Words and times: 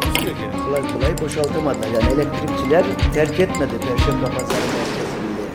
Takusuyor 0.00 0.36
yani. 0.36 0.64
Kolay 0.64 0.92
kolay 0.92 1.18
boşaltamadılar. 1.18 1.88
Yani 1.88 2.12
elektrikçiler 2.12 2.84
terk 3.14 3.40
etmedi 3.40 3.72
Perşembe 3.80 4.24
Pazarı 4.24 4.66
merkezinde. 4.76 5.46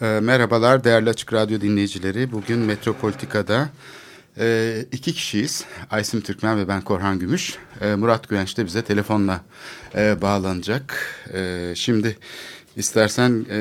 E, 0.00 0.20
merhabalar 0.20 0.84
değerli 0.84 1.10
Açık 1.10 1.32
Radyo 1.32 1.60
dinleyicileri. 1.60 2.32
Bugün 2.32 2.58
Metropolitika'da 2.58 3.68
e, 4.38 4.76
iki 4.92 5.12
kişiyiz. 5.14 5.64
Aysim 5.90 6.20
Türkmen 6.20 6.58
ve 6.58 6.68
ben 6.68 6.80
Korhan 6.80 7.18
Gümüş. 7.18 7.58
E, 7.80 7.94
Murat 7.94 8.28
Güvenç 8.28 8.56
de 8.56 8.66
bize 8.66 8.82
telefonla 8.82 9.40
e, 9.94 10.22
bağlanacak. 10.22 11.14
E, 11.34 11.72
şimdi 11.74 12.18
istersen 12.76 13.46
e, 13.50 13.60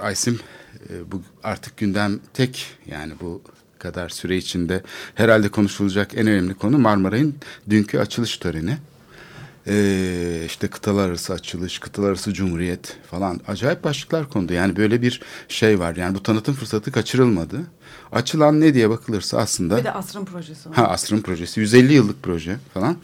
Aysim 0.00 0.40
e, 0.88 1.12
bu 1.12 1.22
artık 1.42 1.76
gündem 1.76 2.20
tek 2.34 2.66
yani 2.86 3.12
bu 3.20 3.42
kadar 3.80 4.08
süre 4.08 4.36
içinde 4.36 4.82
herhalde 5.14 5.48
konuşulacak 5.48 6.14
en 6.14 6.26
önemli 6.26 6.54
konu 6.54 6.78
Marmaray'ın 6.78 7.34
dünkü 7.70 7.98
açılış 7.98 8.36
töreni. 8.36 8.78
Ee, 9.66 10.42
işte 10.46 10.68
kıtalar 10.68 11.08
arası 11.08 11.32
açılış, 11.32 11.78
kıtalar 11.78 12.08
arası 12.08 12.32
cumhuriyet 12.34 12.96
falan 13.10 13.40
acayip 13.48 13.84
başlıklar 13.84 14.28
kondu. 14.28 14.52
Yani 14.52 14.76
böyle 14.76 15.02
bir 15.02 15.20
şey 15.48 15.78
var. 15.78 15.96
Yani 15.96 16.14
bu 16.14 16.22
tanıtım 16.22 16.54
fırsatı 16.54 16.92
kaçırılmadı. 16.92 17.60
Açılan 18.12 18.60
ne 18.60 18.74
diye 18.74 18.90
bakılırsa 18.90 19.38
aslında... 19.38 19.76
Bir 19.78 19.84
de 19.84 19.92
asrın 19.92 20.24
projesi 20.24 20.68
var. 20.68 20.76
Ha 20.76 20.88
asrın 20.88 21.20
projesi. 21.20 21.60
150 21.60 21.92
yıllık 21.92 22.22
proje 22.22 22.56
falan. 22.74 22.96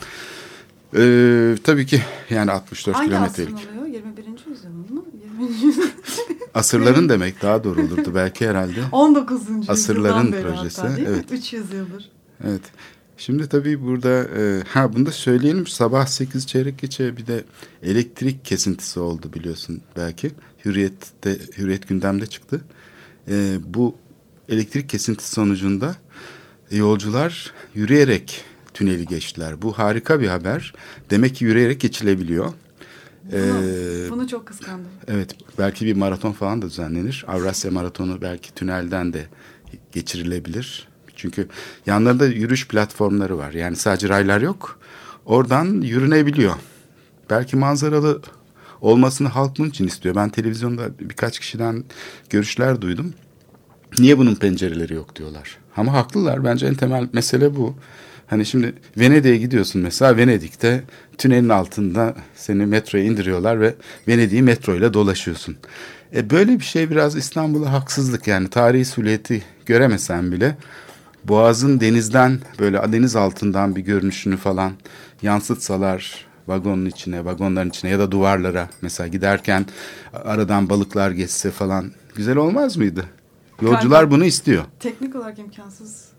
Ee, 0.97 1.55
tabii 1.65 1.87
ki 1.87 2.03
yani 2.31 2.51
64 2.51 2.97
Hangi 2.97 3.09
kilometrelik. 3.09 3.55
asrın 3.55 3.79
oluyor? 3.79 3.87
21. 3.87 4.25
yüzyılın 4.51 4.77
mı? 4.77 4.85
20. 4.91 5.15
yüzyılın. 5.15 5.26
Asırların 6.55 7.09
demek 7.09 7.43
daha 7.43 7.65
doğru 7.65 7.81
olurdu 7.81 8.13
belki 8.15 8.49
herhalde. 8.49 8.81
19. 8.93 9.41
yüzyıldan 9.41 9.73
Asırların 9.73 10.33
projesi, 10.33 10.81
Hatta, 10.81 10.97
değil 10.97 11.09
evet. 11.11 11.31
mi? 11.31 11.37
300 11.37 11.73
yıldır. 11.73 12.11
Evet. 12.45 12.63
Şimdi 13.17 13.49
tabii 13.49 13.83
burada 13.83 14.25
e, 14.25 14.63
ha 14.69 14.93
bunu 14.93 15.07
da 15.07 15.13
söyleyelim 15.13 15.67
sabah 15.67 16.07
8 16.07 16.47
çeyrek 16.47 16.79
geçe 16.79 17.17
bir 17.17 17.27
de 17.27 17.45
elektrik 17.83 18.45
kesintisi 18.45 19.01
oldu 19.01 19.31
biliyorsun 19.35 19.81
belki. 19.97 20.31
Hürriyet'te 20.65 21.39
Hürriyet 21.59 21.89
gündemde 21.89 22.27
çıktı. 22.27 22.61
E, 23.29 23.59
bu 23.65 23.95
elektrik 24.49 24.89
kesintisi 24.89 25.31
sonucunda 25.31 25.97
yolcular 26.71 27.53
yürüyerek 27.75 28.45
tüneli 28.75 29.07
geçtiler. 29.07 29.63
Bu 29.63 29.73
harika 29.73 30.21
bir 30.21 30.29
haber. 30.29 30.73
Demek 31.11 31.37
ki 31.37 31.45
yürüyerek 31.45 31.81
geçilebiliyor. 31.81 32.53
Bunu, 33.33 33.63
Ee, 33.65 34.11
bunu 34.11 34.29
çok 34.29 34.47
kıskandım. 34.47 34.91
Evet 35.09 35.31
belki 35.59 35.87
bir 35.87 35.97
maraton 35.97 36.33
falan 36.33 36.63
da 36.63 36.67
düzenlenir. 36.67 37.25
Avrasya 37.29 37.71
Maratonu 37.71 38.21
belki 38.23 38.55
tünelden 38.55 39.13
de 39.13 39.27
geçirilebilir. 39.93 40.89
Çünkü 41.17 41.49
yanlarında 41.87 42.27
yürüyüş 42.27 42.69
platformları 42.69 43.39
var. 43.39 43.53
Yani 43.53 43.77
sadece 43.77 44.09
raylar 44.09 44.41
yok. 44.41 44.79
Oradan 45.27 45.81
yürünebiliyor. 45.81 46.55
Belki 47.31 47.57
manzaralı 47.57 48.21
olmasını 48.81 49.29
halk 49.29 49.59
bunun 49.59 49.69
için 49.69 49.87
istiyor. 49.87 50.15
Ben 50.15 50.29
televizyonda 50.31 50.99
birkaç 51.01 51.39
kişiden 51.39 51.85
görüşler 52.31 52.81
duydum. 52.81 53.15
Niye 53.99 54.19
bunun 54.19 54.35
pencereleri 54.35 54.95
yok 54.95 55.17
diyorlar. 55.17 55.59
Ama 55.77 55.93
haklılar. 55.93 56.45
Bence 56.45 56.67
en 56.67 56.75
temel 56.75 57.09
mesele 57.13 57.57
bu. 57.57 57.75
Hani 58.27 58.47
şimdi 58.47 58.75
Venedik'e 58.99 59.37
gidiyorsun 59.37 59.83
mesela 59.83 60.17
Venedik'te 60.17 60.85
tünelin 61.19 61.49
altında 61.49 62.15
seni 62.35 62.67
metroya 62.67 63.05
indiriyorlar 63.05 63.61
ve 63.61 63.75
Venedik'i 64.09 64.43
metroyla 64.43 64.95
dolaşıyorsun. 64.95 65.57
E 66.15 66.31
böyle 66.31 66.59
bir 66.59 66.65
şey 66.65 66.91
biraz 66.91 67.17
İstanbul'a 67.17 67.73
haksızlık 67.73 68.27
yani 68.27 68.49
tarihi 68.49 68.85
suliyeti 68.85 69.43
göremesen 69.67 70.33
bile 70.33 70.57
Boğaz'ın 71.25 71.81
denizden 71.81 72.41
böyle 72.59 72.93
deniz 72.93 73.17
altından 73.17 73.77
bir 73.77 73.81
görünüşünü 73.81 74.37
falan 74.37 74.73
yansıtsalar 75.23 76.27
vagonun 76.49 76.87
içine, 76.87 77.25
vagonların 77.25 77.69
içine 77.69 77.91
ya 77.91 77.99
da 77.99 78.11
duvarlara 78.11 78.69
mesela 78.83 79.09
giderken 79.09 79.67
aradan 80.13 80.71
balıklar 80.71 81.11
geçse 81.11 81.51
falan 81.51 81.93
güzel 82.15 82.37
olmaz 82.37 82.77
mıydı? 82.77 83.05
Yolcular 83.63 84.05
Galiba- 84.05 84.11
bunu 84.11 84.25
istiyor. 84.25 84.65
Teknik 84.81 85.17
olarak 85.17 85.39
imkansız. 85.39 86.16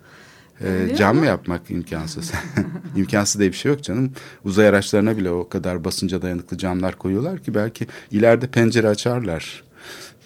Öyle 0.62 0.95
cam 0.95 1.18
mı 1.18 1.25
yapmak 1.25 1.72
imkansız? 1.72 2.31
İmkansız 2.95 3.40
diye 3.40 3.51
bir 3.51 3.57
şey 3.57 3.72
yok 3.72 3.84
canım. 3.84 4.12
Uzay 4.44 4.68
araçlarına 4.68 5.18
bile 5.18 5.31
o 5.31 5.50
kadar 5.50 5.84
basınca 5.84 6.22
dayanıklı 6.22 6.57
camlar 6.57 6.95
koyuyorlar 6.95 7.40
ki 7.40 7.56
belki 7.56 7.88
ileride 8.12 8.47
pencere 8.47 8.88
açarlar. 8.88 9.63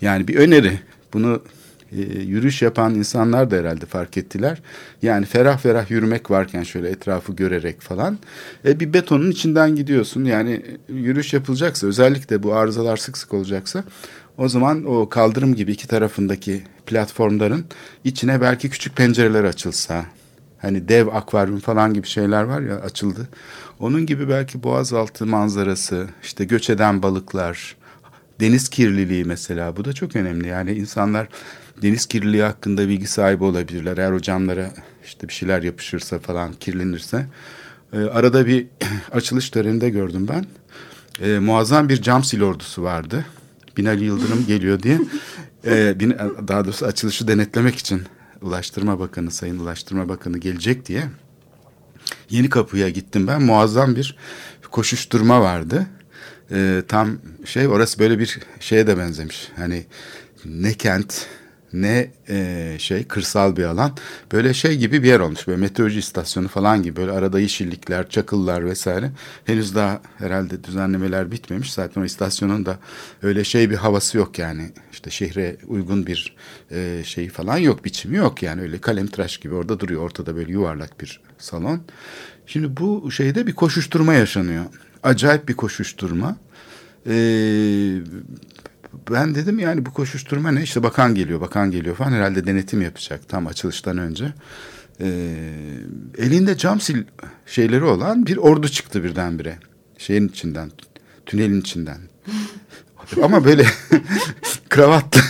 Yani 0.02 0.28
bir 0.28 0.36
öneri. 0.36 0.80
Bunu 1.14 1.42
e, 1.92 2.02
yürüyüş 2.22 2.62
yapan 2.62 2.96
insanlar 2.96 3.52
da 3.52 3.56
herhalde 3.56 3.86
fark 3.86 4.18
ettiler. 4.18 4.62
Yani 5.02 5.26
ferah 5.26 5.58
ferah 5.58 5.92
yürümek 5.92 6.32
varken 6.32 6.64
şöyle 6.64 6.90
etrafı 6.90 7.34
görerek 7.34 7.82
falan. 7.82 8.18
E, 8.66 8.80
bir 8.80 8.94
betonun 8.94 9.32
içinden 9.32 9.76
gidiyorsun. 9.76 10.26
Yani 10.26 10.52
e, 10.90 10.94
yürüyüş 10.94 11.34
yapılacaksa 11.34 11.88
özellikle 11.88 12.44
bu 12.44 12.54
arızalar 12.54 12.98
sık 12.98 13.18
sık 13.18 13.34
olacaksa 13.34 13.84
o 14.38 14.50
zaman 14.50 14.86
o 14.86 15.10
kaldırım 15.10 15.56
gibi 15.56 15.72
iki 15.72 15.88
tarafındaki 15.88 16.64
platformların 16.86 17.66
içine 18.04 18.42
belki 18.42 18.70
küçük 18.70 18.96
pencereler 18.96 19.44
açılsa 19.44 20.06
Hani 20.62 20.88
dev 20.88 21.08
akvaryum 21.08 21.60
falan 21.60 21.94
gibi 21.94 22.08
şeyler 22.08 22.44
var 22.44 22.62
ya 22.62 22.76
açıldı. 22.76 23.28
Onun 23.80 24.06
gibi 24.06 24.30
belki 24.30 24.64
boğazaltı 24.64 25.26
manzarası, 25.26 26.08
işte 26.24 26.46
göç 26.46 26.70
eden 26.70 27.04
balıklar, 27.04 27.76
deniz 28.40 28.70
kirliliği 28.70 29.26
mesela 29.26 29.78
bu 29.78 29.86
da 29.86 29.94
çok 29.94 30.16
önemli. 30.16 30.48
Yani 30.48 30.72
insanlar 30.74 31.28
deniz 31.82 32.06
kirliliği 32.06 32.44
hakkında 32.44 32.88
bilgi 32.88 33.08
sahibi 33.08 33.44
olabilirler. 33.44 33.98
Eğer 33.98 34.12
o 34.12 34.20
camlara 34.20 34.72
işte 35.06 35.28
bir 35.28 35.34
şeyler 35.34 35.64
yapışırsa 35.64 36.20
falan 36.20 36.54
kirlenirse. 36.54 37.26
Ee, 37.94 37.98
arada 37.98 38.46
bir 38.48 38.68
açılış 39.12 39.50
töreninde 39.50 39.90
gördüm 39.90 40.28
ben. 40.28 40.46
Ee, 41.22 41.40
muazzam 41.40 41.90
bir 41.90 42.02
cam 42.02 42.24
sil 42.30 42.42
ordusu 42.42 42.84
vardı. 42.84 43.26
Binali 43.78 44.04
Yıldırım 44.04 44.46
geliyor 44.48 44.84
diye. 44.84 45.00
Ee, 45.66 46.00
bin- 46.00 46.18
daha 46.48 46.66
doğrusu 46.66 46.86
açılışı 46.86 47.28
denetlemek 47.28 47.76
için 47.76 48.02
Ulaştırma 48.42 49.00
Bakanı, 49.00 49.32
Sayın 49.32 49.60
Ulaştırma 49.60 50.10
Bakanı 50.10 50.38
gelecek 50.38 50.86
diye 50.86 51.04
Yeni 52.30 52.50
Kapı'ya 52.50 52.90
gittim 52.90 53.28
ben. 53.28 53.42
Muazzam 53.42 53.96
bir 53.96 54.18
koşuşturma 54.72 55.42
vardı. 55.42 55.88
Ee, 56.52 56.84
tam 56.88 57.18
şey 57.46 57.68
orası 57.68 58.00
böyle 58.00 58.20
bir 58.20 58.40
şeye 58.60 58.88
de 58.88 58.98
benzemiş. 58.98 59.52
Hani 59.56 59.86
ne 60.46 60.74
kent 60.74 61.28
ne 61.74 62.12
e, 62.30 62.76
şey 62.80 63.04
kırsal 63.04 63.56
bir 63.56 63.64
alan. 63.64 63.98
Böyle 64.32 64.54
şey 64.54 64.78
gibi 64.78 65.04
bir 65.04 65.08
yer 65.08 65.20
olmuş. 65.20 65.48
Böyle 65.48 65.62
meteoroloji 65.62 66.00
istasyonu 66.00 66.48
falan 66.48 66.84
gibi. 66.84 66.96
Böyle 66.96 67.12
arada 67.12 67.40
yeşillikler, 67.40 68.10
çakıllar 68.10 68.66
vesaire. 68.66 69.12
Henüz 69.46 69.76
daha 69.76 70.02
herhalde 70.18 70.64
düzenlemeler 70.64 71.32
bitmemiş. 71.32 71.74
Zaten 71.74 72.02
o 72.02 72.06
istasyonun 72.06 72.66
da 72.66 72.80
öyle 73.24 73.44
şey 73.44 73.70
bir 73.70 73.76
havası 73.76 74.18
yok 74.18 74.40
yani. 74.40 74.72
İşte 74.92 75.10
şehre 75.10 75.58
uygun 75.68 76.08
bir 76.08 76.36
e, 76.72 77.02
şey 77.06 77.30
falan 77.30 77.58
yok. 77.58 77.86
Biçimi 77.86 78.18
yok 78.18 78.44
yani. 78.44 78.62
Öyle 78.62 78.82
kalemtıraş 78.82 79.38
gibi 79.38 79.56
orada 79.56 79.80
duruyor. 79.80 80.02
Ortada 80.02 80.36
böyle 80.36 80.52
yuvarlak 80.52 81.02
bir 81.02 81.22
salon. 81.38 81.82
Şimdi 82.46 82.78
bu 82.78 83.12
şeyde 83.12 83.48
bir 83.48 83.54
koşuşturma 83.54 84.14
yaşanıyor. 84.14 84.66
Acayip 85.04 85.50
bir 85.50 85.54
koşuşturma. 85.54 86.38
Ee, 87.08 87.12
ben 89.12 89.36
dedim 89.36 89.60
yani 89.60 89.86
bu 89.86 89.94
koşuşturma 89.94 90.52
ne? 90.52 90.64
İşte 90.64 90.84
bakan 90.84 91.16
geliyor, 91.16 91.42
bakan 91.42 91.72
geliyor 91.72 91.96
falan. 91.96 92.12
Herhalde 92.12 92.48
denetim 92.48 92.82
yapacak 92.82 93.30
tam 93.30 93.48
açılıştan 93.48 93.98
önce. 93.98 94.34
Ee, 95.02 95.34
elinde 96.18 96.58
cam 96.58 96.80
sil 96.86 97.00
şeyleri 97.46 97.84
olan 97.84 98.26
bir 98.26 98.38
ordu 98.38 98.70
çıktı 98.70 99.04
birdenbire. 99.04 99.58
Şeyin 99.98 100.28
içinden, 100.28 100.72
tünelin 101.26 101.62
içinden. 101.62 101.98
Ama 103.24 103.46
böyle 103.46 103.66
kravatlı, 104.70 105.22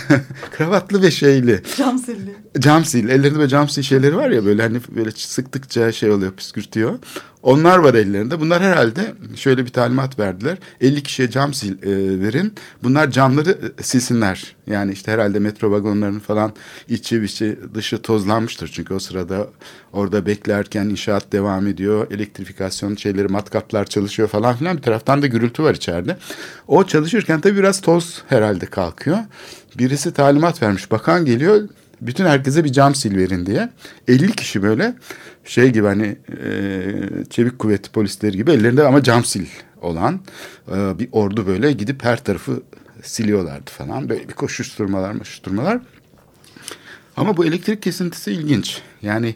kravatlı 0.50 1.02
ve 1.02 1.10
şeyli. 1.10 1.62
Cam 1.76 1.98
silli. 1.98 2.36
Cam 2.58 2.84
sil, 2.90 3.06
ellerinde 3.08 3.38
böyle 3.38 3.48
cam 3.48 3.68
sil 3.72 3.82
şeyleri 3.82 4.16
var 4.16 4.30
ya 4.30 4.44
böyle 4.44 4.62
hani 4.62 4.80
böyle 4.96 5.10
sıktıkça 5.10 5.92
şey 5.92 6.10
oluyor, 6.10 6.32
püskürtüyor. 6.32 6.98
Onlar 7.42 7.78
var 7.78 7.94
ellerinde. 7.94 8.40
Bunlar 8.40 8.62
herhalde 8.62 9.14
şöyle 9.36 9.64
bir 9.64 9.70
talimat 9.70 10.18
verdiler. 10.18 10.58
50 10.80 11.02
kişiye 11.02 11.30
cam 11.30 11.54
sil, 11.58 11.74
e, 11.82 12.20
verin. 12.20 12.54
Bunlar 12.82 13.10
camları 13.10 13.72
e, 13.78 13.82
silsinler. 13.82 14.56
Yani 14.66 14.92
işte 14.92 15.12
herhalde 15.12 15.38
metro 15.38 15.70
vagonlarının 15.70 16.20
falan 16.20 16.52
içi 16.88 17.24
içi 17.24 17.58
dışı 17.74 18.02
tozlanmıştır. 18.02 18.68
Çünkü 18.68 18.94
o 18.94 18.98
sırada 18.98 19.46
orada 19.92 20.26
beklerken 20.26 20.84
inşaat 20.84 21.32
devam 21.32 21.66
ediyor. 21.66 22.06
Elektrifikasyon 22.10 22.96
şeyleri 22.96 23.28
matkaplar 23.28 23.84
çalışıyor 23.84 24.28
falan 24.28 24.56
filan. 24.56 24.76
Bir 24.76 24.82
taraftan 24.82 25.22
da 25.22 25.26
gürültü 25.26 25.62
var 25.62 25.74
içeride. 25.74 26.16
O 26.68 26.84
çalışırken 26.86 27.40
tabii 27.40 27.58
biraz 27.58 27.80
toz 27.80 28.22
herhalde 28.28 28.66
kalkıyor. 28.66 29.18
Birisi 29.78 30.12
talimat 30.12 30.62
vermiş. 30.62 30.90
Bakan 30.90 31.24
geliyor 31.24 31.68
bütün 32.06 32.24
herkese 32.24 32.64
bir 32.64 32.72
cam 32.72 32.94
sil 33.00 33.14
verin 33.16 33.46
diye. 33.46 33.68
50 34.08 34.32
kişi 34.32 34.62
böyle 34.62 34.94
şey 35.44 35.70
gibi 35.70 35.86
hani 35.86 36.16
e, 36.44 36.50
çevik 37.30 37.58
kuvvet 37.58 37.92
polisleri 37.92 38.36
gibi 38.36 38.50
ellerinde 38.50 38.86
ama 38.86 39.02
cam 39.02 39.24
sil 39.30 39.46
olan 39.80 40.20
e, 40.68 40.98
bir 40.98 41.08
ordu 41.12 41.46
böyle 41.46 41.72
gidip 41.72 42.04
her 42.04 42.24
tarafı 42.24 42.62
siliyorlardı 43.02 43.70
falan. 43.70 44.08
Böyle 44.08 44.28
bir 44.28 44.34
koşuşturmalar 44.34 45.18
koşuşturmalar. 45.18 45.80
Ama 47.16 47.36
bu 47.36 47.44
elektrik 47.44 47.82
kesintisi 47.82 48.32
ilginç. 48.32 48.80
Yani 49.02 49.34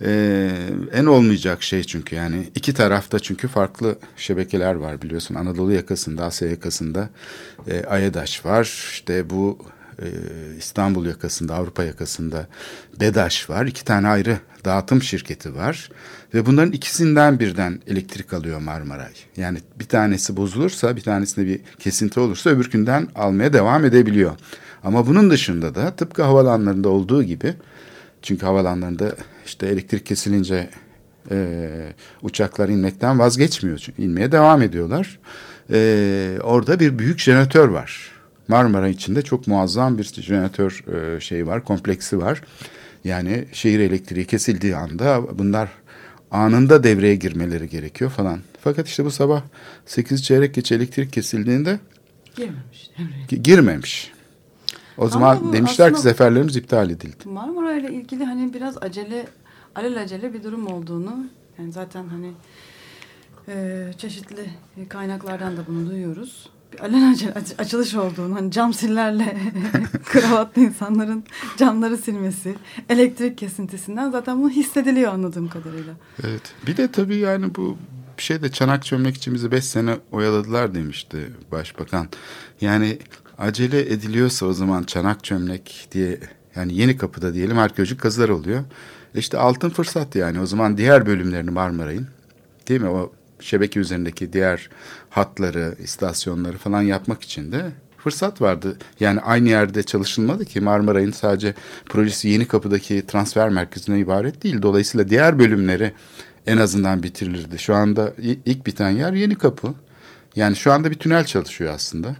e, 0.00 0.50
en 0.92 1.06
olmayacak 1.06 1.62
şey 1.62 1.82
çünkü 1.84 2.16
yani 2.16 2.50
iki 2.54 2.74
tarafta 2.74 3.18
çünkü 3.18 3.48
farklı 3.48 3.98
şebekeler 4.16 4.74
var 4.74 5.02
biliyorsun. 5.02 5.34
Anadolu 5.34 5.72
yakasında, 5.72 6.24
Asya 6.24 6.48
yakasında 6.48 7.10
e, 7.68 7.84
Ayadaş 7.84 8.44
var. 8.44 8.64
İşte 8.92 9.30
bu 9.30 9.58
e, 10.02 10.06
İstanbul 10.58 11.06
yakasında, 11.06 11.54
Avrupa 11.54 11.84
yakasında 11.84 12.46
BEDAŞ 13.00 13.50
var. 13.50 13.66
İki 13.66 13.84
tane 13.84 14.08
ayrı 14.08 14.38
dağıtım 14.64 15.02
şirketi 15.02 15.54
var. 15.54 15.90
Ve 16.34 16.46
bunların 16.46 16.72
ikisinden 16.72 17.40
birden 17.40 17.80
elektrik 17.86 18.32
alıyor 18.32 18.60
Marmaray. 18.60 19.12
Yani 19.36 19.58
bir 19.78 19.84
tanesi 19.84 20.36
bozulursa, 20.36 20.96
bir 20.96 21.00
tanesinde 21.00 21.46
bir 21.46 21.60
kesinti 21.78 22.20
olursa 22.20 22.50
öbürkünden 22.50 23.08
almaya 23.14 23.52
devam 23.52 23.84
edebiliyor. 23.84 24.32
Ama 24.84 25.06
bunun 25.06 25.30
dışında 25.30 25.74
da 25.74 25.96
tıpkı 25.96 26.22
havalanlarında 26.22 26.88
olduğu 26.88 27.22
gibi, 27.22 27.54
çünkü 28.22 28.46
havalanlarında 28.46 29.16
işte 29.46 29.66
elektrik 29.66 30.06
kesilince 30.06 30.70
e, 31.30 31.68
uçaklar 32.22 32.68
inmekten 32.68 33.18
vazgeçmiyor. 33.18 33.78
Çünkü 33.78 34.02
inmeye 34.02 34.32
devam 34.32 34.62
ediyorlar. 34.62 35.18
E, 35.72 36.38
orada 36.42 36.80
bir 36.80 36.98
büyük 36.98 37.18
jeneratör 37.18 37.68
var. 37.68 38.15
Marmara 38.48 38.88
içinde 38.88 39.22
çok 39.22 39.46
muazzam 39.46 39.98
bir 39.98 40.04
jeneratör 40.04 40.84
e, 40.94 41.20
şey 41.20 41.46
var, 41.46 41.64
kompleksi 41.64 42.18
var. 42.18 42.42
Yani 43.04 43.44
şehir 43.52 43.80
elektriği 43.80 44.26
kesildiği 44.26 44.76
anda 44.76 45.38
bunlar 45.38 45.68
anında 46.30 46.84
devreye 46.84 47.16
girmeleri 47.16 47.68
gerekiyor 47.68 48.10
falan. 48.10 48.40
Fakat 48.60 48.88
işte 48.88 49.04
bu 49.04 49.10
sabah 49.10 49.42
8 49.86 50.24
çeyrek 50.24 50.54
geç 50.54 50.72
elektrik 50.72 51.12
kesildiğinde 51.12 51.78
Girmemiş 52.36 52.90
devreye. 52.98 53.42
girmemiş. 53.42 54.12
O 54.98 55.08
zaman 55.08 55.48
bu 55.48 55.52
demişler 55.52 55.94
ki 55.94 56.00
seferlerimiz 56.00 56.56
iptal 56.56 56.90
edildi. 56.90 57.28
Marmara 57.28 57.74
ile 57.74 57.92
ilgili 57.92 58.24
hani 58.24 58.54
biraz 58.54 58.82
acele, 58.82 59.26
alelacele 59.74 60.34
bir 60.34 60.42
durum 60.42 60.66
olduğunu 60.66 61.26
yani 61.58 61.72
zaten 61.72 62.06
hani 62.08 62.32
e, 63.48 63.84
çeşitli 63.98 64.50
kaynaklardan 64.88 65.56
da 65.56 65.60
bunu 65.66 65.90
duyuyoruz. 65.90 66.50
Bir 66.72 66.80
alelacele 66.80 67.32
aç- 67.32 67.54
açılış 67.58 67.94
olduğunu 67.94 68.34
hani 68.34 68.50
cam 68.50 68.74
sillerle 68.74 69.36
kravatlı 70.04 70.62
insanların 70.62 71.24
camları 71.56 71.96
silmesi, 71.96 72.54
elektrik 72.88 73.38
kesintisinden 73.38 74.10
zaten 74.10 74.38
bunu 74.38 74.50
hissediliyor 74.50 75.12
anladığım 75.12 75.48
kadarıyla. 75.48 75.92
Evet. 76.24 76.42
Bir 76.66 76.76
de 76.76 76.92
tabii 76.92 77.16
yani 77.16 77.54
bu 77.54 77.76
bir 78.18 78.22
şey 78.22 78.42
de 78.42 78.48
çanak 78.50 78.84
çömlek 78.84 79.16
için 79.16 79.34
bizi 79.34 79.50
beş 79.50 79.64
sene 79.64 79.96
oyaladılar 80.12 80.74
demişti 80.74 81.32
başbakan. 81.52 82.08
Yani 82.60 82.98
acele 83.38 83.92
ediliyorsa 83.92 84.46
o 84.46 84.52
zaman 84.52 84.82
çanak 84.82 85.24
çömlek 85.24 85.88
diye 85.92 86.20
yani 86.56 86.74
yeni 86.74 86.96
kapıda 86.96 87.34
diyelim 87.34 87.58
arkeolojik 87.58 88.00
kazılar 88.00 88.28
oluyor. 88.28 88.60
E 89.14 89.18
İşte 89.18 89.38
altın 89.38 89.70
fırsat 89.70 90.16
yani 90.16 90.40
o 90.40 90.46
zaman 90.46 90.76
diğer 90.78 91.06
bölümlerini 91.06 91.50
Marmaray'ın 91.50 92.06
değil 92.68 92.80
mi 92.80 92.88
o 92.88 93.12
şebeke 93.40 93.80
üzerindeki 93.80 94.32
diğer 94.32 94.70
hatları, 95.10 95.74
istasyonları 95.82 96.58
falan 96.58 96.82
yapmak 96.82 97.22
için 97.22 97.52
de 97.52 97.72
fırsat 97.98 98.40
vardı. 98.40 98.76
Yani 99.00 99.20
aynı 99.20 99.48
yerde 99.48 99.82
çalışılmadı 99.82 100.44
ki 100.44 100.60
Marmaray'ın 100.60 101.10
sadece 101.10 101.54
projesi 101.84 102.28
yeni 102.28 102.48
kapıdaki 102.48 103.06
transfer 103.06 103.48
merkezine 103.48 103.98
ibaret 103.98 104.42
değil. 104.42 104.62
Dolayısıyla 104.62 105.08
diğer 105.08 105.38
bölümleri 105.38 105.92
en 106.46 106.56
azından 106.56 107.02
bitirilirdi. 107.02 107.58
Şu 107.58 107.74
anda 107.74 108.12
ilk 108.44 108.66
biten 108.66 108.90
yer 108.90 109.12
yeni 109.12 109.34
kapı. 109.34 109.74
Yani 110.36 110.56
şu 110.56 110.72
anda 110.72 110.90
bir 110.90 110.98
tünel 110.98 111.24
çalışıyor 111.24 111.74
aslında. 111.74 112.16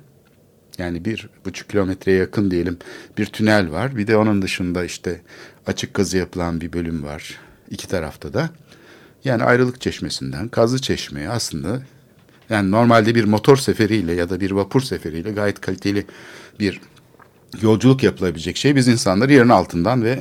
Yani 0.78 1.04
bir 1.04 1.28
buçuk 1.44 1.68
kilometreye 1.68 2.18
yakın 2.18 2.50
diyelim 2.50 2.78
bir 3.18 3.26
tünel 3.26 3.70
var. 3.70 3.96
Bir 3.96 4.06
de 4.06 4.16
onun 4.16 4.42
dışında 4.42 4.84
işte 4.84 5.20
açık 5.66 5.94
kazı 5.94 6.16
yapılan 6.16 6.60
bir 6.60 6.72
bölüm 6.72 7.02
var. 7.02 7.38
iki 7.70 7.88
tarafta 7.88 8.34
da. 8.34 8.50
Yani 9.26 9.44
ayrılık 9.44 9.80
çeşmesinden 9.80 10.48
kazı 10.48 10.80
çeşmeye 10.80 11.28
aslında 11.28 11.82
yani 12.50 12.70
normalde 12.70 13.14
bir 13.14 13.24
motor 13.24 13.56
seferiyle 13.56 14.12
ya 14.12 14.30
da 14.30 14.40
bir 14.40 14.50
vapur 14.50 14.80
seferiyle 14.80 15.30
gayet 15.30 15.60
kaliteli 15.60 16.06
bir 16.60 16.80
yolculuk 17.62 18.02
yapılabilecek 18.02 18.56
şey 18.56 18.76
biz 18.76 18.88
insanları 18.88 19.32
yerin 19.32 19.48
altından 19.48 20.04
ve 20.04 20.18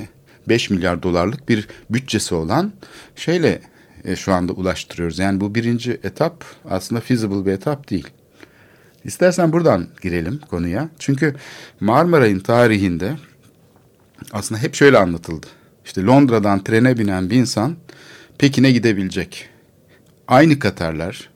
5 0.49 0.69
milyar 0.69 1.03
dolarlık 1.03 1.49
bir 1.49 1.67
bütçesi 1.89 2.35
olan 2.35 2.73
şeyle 3.15 3.61
e, 4.03 4.15
şu 4.15 4.33
anda 4.33 4.53
ulaştırıyoruz. 4.53 5.19
Yani 5.19 5.41
bu 5.41 5.55
birinci 5.55 5.91
etap 5.91 6.45
aslında 6.69 7.01
feasible 7.01 7.45
bir 7.45 7.51
etap 7.51 7.89
değil. 7.89 8.07
İstersen 9.03 9.53
buradan 9.53 9.87
girelim 10.01 10.39
konuya. 10.49 10.89
Çünkü 10.99 11.35
Marmaray'ın 11.79 12.39
tarihinde 12.39 13.17
aslında 14.31 14.61
hep 14.61 14.75
şöyle 14.75 14.97
anlatıldı. 14.97 15.47
İşte 15.85 16.03
Londra'dan 16.03 16.63
trene 16.63 16.97
binen 16.97 17.29
bir 17.29 17.35
insan 17.35 17.75
Pekin'e 18.37 18.71
gidebilecek. 18.71 19.49
Aynı 20.27 20.59
Katarlar, 20.59 21.29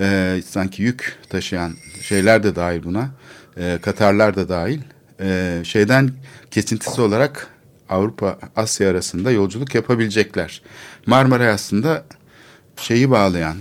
e, 0.00 0.40
sanki 0.46 0.82
yük 0.82 1.18
taşıyan 1.28 1.74
şeyler 2.02 2.42
de 2.42 2.56
dahil 2.56 2.84
buna, 2.84 3.10
e, 3.56 3.78
Katarlar 3.82 4.36
da 4.36 4.48
dahil, 4.48 4.80
e, 5.20 5.60
şeyden 5.64 6.10
kesintisi 6.50 7.00
olarak 7.00 7.46
Avrupa, 7.88 8.38
Asya 8.56 8.90
arasında 8.90 9.30
yolculuk 9.30 9.74
yapabilecekler. 9.74 10.62
Marmaray 11.06 11.48
aslında 11.48 12.04
şeyi 12.76 13.10
bağlayan, 13.10 13.56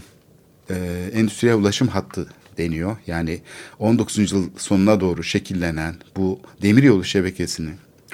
e, 0.70 0.76
endüstriyel 1.14 1.56
ulaşım 1.56 1.88
hattı 1.88 2.28
deniyor. 2.58 2.98
Yani 3.08 3.42
19. 3.80 4.18
yüzyıl 4.18 4.50
sonuna 4.58 5.00
doğru 5.00 5.24
şekillenen 5.24 5.96
bu 6.16 6.40
demiryolu 6.62 7.04
şebekesini 7.04 7.72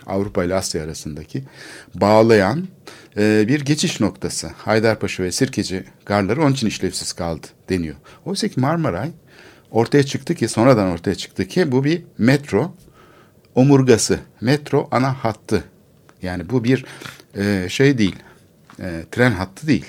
Avrupa 0.07 0.43
ile 0.43 0.55
Asya 0.55 0.83
arasındaki 0.83 1.43
bağlayan 1.95 2.67
e, 3.17 3.45
bir 3.48 3.62
geçiş 3.62 4.00
noktası. 4.00 4.48
Haydarpaşa 4.57 5.24
ve 5.24 5.31
Sirkeci 5.31 5.83
garları 6.05 6.41
onun 6.41 6.53
için 6.53 6.67
işlevsiz 6.67 7.13
kaldı 7.13 7.48
deniyor. 7.69 7.95
Oysa 8.25 8.48
ki 8.48 8.60
Marmaray 8.60 9.12
ortaya 9.72 10.03
çıktı 10.03 10.36
ki 10.36 10.48
sonradan 10.48 10.88
ortaya 10.88 11.15
çıktı 11.15 11.48
ki 11.48 11.72
bu 11.72 11.83
bir 11.83 12.03
metro 12.17 12.75
omurgası, 13.55 14.19
metro 14.41 14.88
ana 14.91 15.13
hattı. 15.13 15.63
Yani 16.22 16.50
bu 16.50 16.63
bir 16.63 16.86
e, 17.38 17.69
şey 17.69 17.98
değil, 17.98 18.15
e, 18.79 19.03
tren 19.12 19.31
hattı 19.31 19.67
değil. 19.67 19.86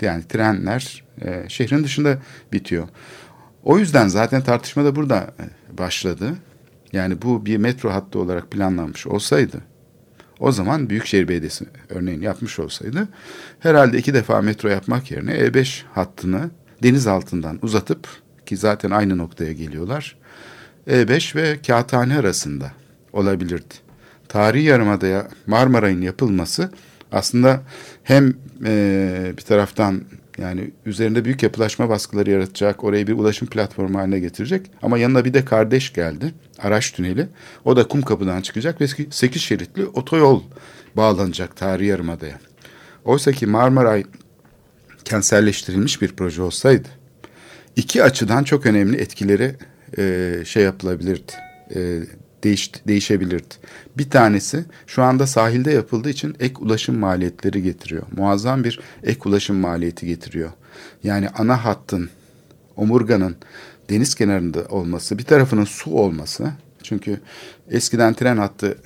Yani 0.00 0.28
trenler 0.28 1.04
e, 1.22 1.44
şehrin 1.48 1.84
dışında 1.84 2.18
bitiyor. 2.52 2.88
O 3.64 3.78
yüzden 3.78 4.08
zaten 4.08 4.42
tartışma 4.42 4.84
da 4.84 4.96
burada 4.96 5.34
e, 5.40 5.78
başladı. 5.78 6.34
Yani 6.92 7.22
bu 7.22 7.46
bir 7.46 7.56
metro 7.56 7.90
hattı 7.90 8.18
olarak 8.18 8.50
planlanmış 8.50 9.06
olsaydı, 9.06 9.60
o 10.40 10.52
zaman 10.52 10.90
Büyükşehir 10.90 11.28
Belediyesi 11.28 11.64
örneğin 11.88 12.20
yapmış 12.20 12.58
olsaydı, 12.58 13.08
herhalde 13.60 13.98
iki 13.98 14.14
defa 14.14 14.42
metro 14.42 14.68
yapmak 14.68 15.10
yerine 15.10 15.32
E5 15.32 15.82
hattını 15.92 16.50
deniz 16.82 17.06
altından 17.06 17.58
uzatıp, 17.62 18.08
ki 18.46 18.56
zaten 18.56 18.90
aynı 18.90 19.18
noktaya 19.18 19.52
geliyorlar, 19.52 20.16
E5 20.88 21.36
ve 21.36 21.58
Kağıthane 21.66 22.18
arasında 22.18 22.72
olabilirdi. 23.12 23.74
Tarihi 24.28 24.64
Yarımada'ya 24.64 25.28
Marmaray'ın 25.46 26.02
yapılması 26.02 26.70
aslında 27.12 27.62
hem 28.02 28.34
e, 28.64 29.32
bir 29.36 29.42
taraftan 29.42 30.02
yani 30.40 30.70
üzerinde 30.86 31.24
büyük 31.24 31.42
yapılaşma 31.42 31.88
baskıları 31.88 32.30
yaratacak, 32.30 32.84
orayı 32.84 33.06
bir 33.06 33.12
ulaşım 33.12 33.48
platformu 33.48 33.98
haline 33.98 34.18
getirecek. 34.20 34.70
Ama 34.82 34.98
yanına 34.98 35.24
bir 35.24 35.34
de 35.34 35.44
kardeş 35.44 35.92
geldi, 35.92 36.34
araç 36.58 36.92
tüneli. 36.92 37.26
O 37.64 37.76
da 37.76 37.88
kum 37.88 38.02
kapıdan 38.02 38.40
çıkacak 38.40 38.80
ve 38.80 38.88
8 39.10 39.42
şeritli 39.42 39.86
otoyol 39.86 40.42
bağlanacak 40.96 41.56
tarihi 41.56 41.88
yarımadaya. 41.88 42.38
Oysa 43.04 43.32
ki 43.32 43.46
Marmaray 43.46 44.04
kentselleştirilmiş 45.04 46.02
bir 46.02 46.12
proje 46.12 46.42
olsaydı, 46.42 46.88
iki 47.76 48.02
açıdan 48.02 48.44
çok 48.44 48.66
önemli 48.66 48.96
etkileri 48.96 49.56
e, 49.98 50.34
şey 50.44 50.62
yapılabilirdi, 50.62 51.32
e, 51.74 51.98
değiş, 52.44 52.72
değişebilirdi. 52.86 53.54
Bir 53.98 54.10
tanesi 54.10 54.64
şu 54.86 55.02
anda 55.02 55.26
sahilde 55.26 55.72
yapıldığı 55.72 56.10
için 56.10 56.36
ek 56.40 56.54
ulaşım 56.58 56.98
maliyetleri 56.98 57.62
getiriyor. 57.62 58.02
Muazzam 58.16 58.64
bir 58.64 58.80
ek 59.02 59.20
ulaşım 59.24 59.56
maliyeti 59.56 60.06
getiriyor. 60.06 60.50
Yani 61.04 61.28
ana 61.28 61.64
hattın, 61.64 62.10
omurganın 62.76 63.36
deniz 63.90 64.14
kenarında 64.14 64.64
olması, 64.68 65.18
bir 65.18 65.24
tarafının 65.24 65.64
su 65.64 65.90
olması. 65.90 66.52
Çünkü 66.82 67.20
eskiden 67.70 68.14
tren 68.14 68.36
hattı 68.36 68.78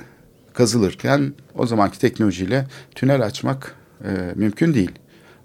kazılırken 0.55 1.33
o 1.55 1.67
zamanki 1.67 1.99
teknolojiyle 1.99 2.67
tünel 2.95 3.23
açmak 3.23 3.75
e, 4.05 4.11
mümkün 4.35 4.75
değil. 4.75 4.93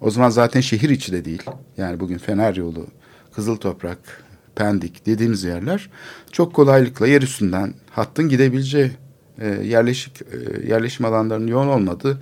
O 0.02 0.12
zaman 0.12 0.30
zaten 0.30 0.62
şehir 0.62 0.90
içi 0.90 1.12
de 1.12 1.26
değil. 1.26 1.44
Yani 1.78 2.00
bugün 2.00 2.18
Fener 2.18 2.56
Yolu, 2.56 2.88
Kızıl 3.32 3.58
Toprak, 3.58 4.24
Pendik 4.60 5.06
dediğimiz 5.06 5.44
yerler 5.44 5.90
çok 6.32 6.54
kolaylıkla 6.54 7.08
yer 7.08 7.22
üstünden 7.22 7.74
hattın 7.92 8.30
gidebileceği 8.30 8.92
e, 9.38 9.48
yerleşik 9.48 10.22
e, 10.22 10.68
yerleşim 10.68 11.06
alanlarının 11.06 11.48
yoğun 11.48 11.68
olmadığı 11.68 12.20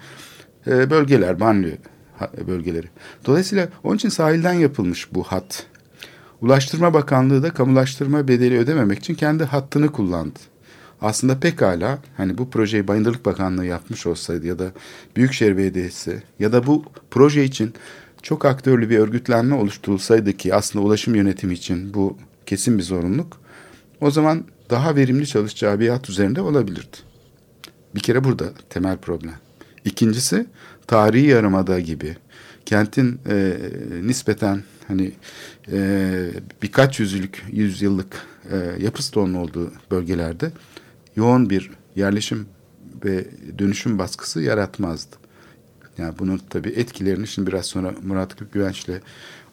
e, 0.68 0.90
bölgeler, 0.90 1.40
banliyö 1.40 1.76
bölgeleri. 2.48 2.88
Dolayısıyla 3.26 3.70
onun 3.84 3.96
için 3.96 4.10
sahilden 4.10 4.54
yapılmış 4.54 5.14
bu 5.14 5.24
hat. 5.24 5.66
Ulaştırma 6.42 6.94
Bakanlığı 6.94 7.44
da 7.44 7.54
kamulaştırma 7.54 8.28
bedeli 8.28 8.58
ödememek 8.58 9.00
için 9.00 9.16
kendi 9.16 9.44
hattını 9.44 9.92
kullandı. 9.92 10.40
Aslında 11.02 11.40
pekala 11.40 12.00
hani 12.18 12.38
bu 12.38 12.50
projeyi 12.50 12.88
Bayındırlık 12.88 13.26
Bakanlığı 13.26 13.66
yapmış 13.66 14.08
olsaydı 14.08 14.48
ya 14.48 14.60
da 14.60 14.72
Büyükşehir 15.16 15.58
Belediyesi 15.58 16.24
ya 16.40 16.52
da 16.54 16.68
bu 16.68 16.84
proje 17.12 17.44
için 17.44 17.74
çok 18.28 18.46
aktörlü 18.46 18.90
bir 18.90 19.00
örgütlenme 19.00 19.56
oluşturulsaydı 19.56 20.34
ki 20.34 20.56
aslında 20.56 20.86
ulaşım 20.86 21.16
yönetimi 21.16 21.54
için 21.54 21.94
bu 21.94 22.18
kesin 22.46 22.78
bir 22.78 22.84
zorunluluk. 22.84 23.38
O 24.02 24.12
zaman 24.12 24.44
daha 24.70 24.96
verimli 24.96 25.28
çalışacağı 25.28 25.80
bir 25.80 25.90
hat 25.90 26.10
üzerinde 26.10 26.42
olabilirdi. 26.42 26.98
Bir 27.96 28.00
kere 28.00 28.24
burada 28.24 28.46
temel 28.70 28.98
problem. 28.98 29.34
İkincisi 29.86 30.46
tarihi 30.88 31.26
yarımada 31.28 31.80
gibi 31.80 32.16
kentin 32.66 33.20
e, 33.30 33.58
nispeten 34.04 34.64
hani 34.88 35.12
e, 35.72 36.32
birkaç 36.62 37.00
yüzyıllık 37.00 37.44
yüzyıllık 37.52 38.26
e, 38.52 38.84
yapı 38.84 39.04
stoğunun 39.04 39.34
olduğu 39.34 39.72
bölgelerde 39.92 40.52
yoğun 41.16 41.50
bir 41.50 41.72
yerleşim 41.96 42.48
ve 43.06 43.26
dönüşüm 43.60 44.00
baskısı 44.00 44.42
yaratmazdı. 44.42 45.27
Yani 45.98 46.20
bunun 46.20 46.42
tabii 46.50 46.70
etkilerini 46.70 47.28
şimdi 47.28 47.48
biraz 47.48 47.66
sonra 47.66 47.94
Murat 48.04 48.54
Güvenç'le 48.54 49.02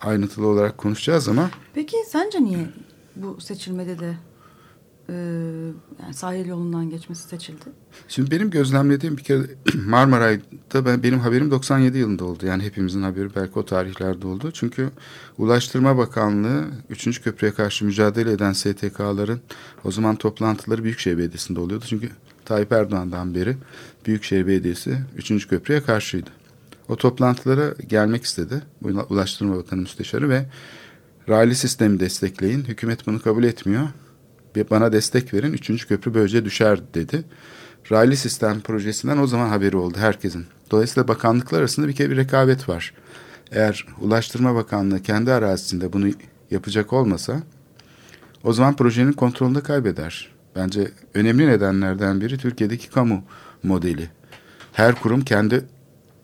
ayrıntılı 0.01 0.47
olarak 0.47 0.79
konuşacağız 0.79 1.29
ama. 1.29 1.51
Peki 1.75 1.97
sence 2.09 2.45
niye 2.45 2.67
bu 3.17 3.41
seçilmede 3.41 3.99
de 3.99 4.15
e, 5.09 5.15
yani 6.03 6.15
sahil 6.15 6.47
yolundan 6.47 6.91
geçmesi 6.91 7.29
seçildi? 7.29 7.65
Şimdi 8.09 8.31
benim 8.31 8.51
gözlemlediğim 8.51 9.17
bir 9.17 9.23
kere 9.23 9.43
Marmaray'da 9.87 10.87
ben, 10.87 11.03
benim 11.03 11.19
haberim 11.19 11.51
97 11.51 11.99
yılında 11.99 12.25
oldu. 12.25 12.47
Yani 12.47 12.63
hepimizin 12.63 13.03
haberi 13.03 13.35
belki 13.35 13.59
o 13.59 13.65
tarihlerde 13.65 14.27
oldu. 14.27 14.51
Çünkü 14.53 14.91
Ulaştırma 15.39 15.97
Bakanlığı 15.97 16.65
3. 16.91 17.23
köprüye 17.23 17.53
karşı 17.53 17.85
mücadele 17.85 18.33
eden 18.33 18.53
STK'ların 18.53 19.41
o 19.85 19.91
zaman 19.91 20.17
toplantıları 20.17 20.85
Büyükşehir 20.85 21.19
Belediyesi'nde 21.19 21.61
oluyordu. 21.61 21.85
Çünkü 21.89 22.11
Tayyip 22.45 22.73
Erdoğan'dan 22.73 23.35
beri 23.35 23.57
Büyükşehir 24.07 24.47
Belediyesi 24.47 24.99
3. 25.17 25.49
köprüye 25.49 25.83
karşıydı. 25.83 26.31
O 26.89 26.97
toplantılara 26.97 27.75
gelmek 27.89 28.25
istedi. 28.25 28.63
Ulaştırma 28.83 29.57
Bakanı 29.57 29.81
Müsteşarı 29.81 30.29
ve 30.29 30.47
raylı 31.29 31.55
sistemi 31.55 32.01
destekleyin. 32.01 32.65
Hükümet 32.65 33.07
bunu 33.07 33.23
kabul 33.23 33.45
etmiyor 33.45 33.89
bana 34.71 34.93
destek 34.93 35.35
verin. 35.35 35.53
Üçüncü 35.53 35.89
köprü 35.89 36.15
böylece 36.15 36.45
düşer 36.45 36.81
dedi. 36.95 37.25
Raylı 37.93 38.17
sistem 38.17 38.61
projesinden 38.61 39.19
o 39.19 39.27
zaman 39.27 39.49
haberi 39.49 39.77
oldu 39.77 39.99
herkesin. 39.99 40.47
Dolayısıyla 40.71 41.09
bakanlıklar 41.09 41.59
arasında 41.59 41.89
bir 41.89 41.93
kere 41.93 42.11
bir 42.11 42.17
rekabet 42.17 42.69
var. 42.69 42.95
Eğer 43.53 43.87
Ulaştırma 44.01 44.55
Bakanlığı 44.55 45.03
kendi 45.03 45.33
arazisinde 45.33 45.93
bunu 45.93 46.11
yapacak 46.51 46.93
olmasa 46.93 47.43
o 48.45 48.53
zaman 48.53 48.77
projenin 48.77 49.13
kontrolünü 49.13 49.63
kaybeder. 49.63 50.34
Bence 50.57 50.91
önemli 51.15 51.47
nedenlerden 51.47 52.21
biri 52.21 52.39
Türkiye'deki 52.39 52.91
kamu 52.91 53.25
modeli. 53.63 54.11
Her 54.73 54.95
kurum 54.95 55.25
kendi 55.25 55.65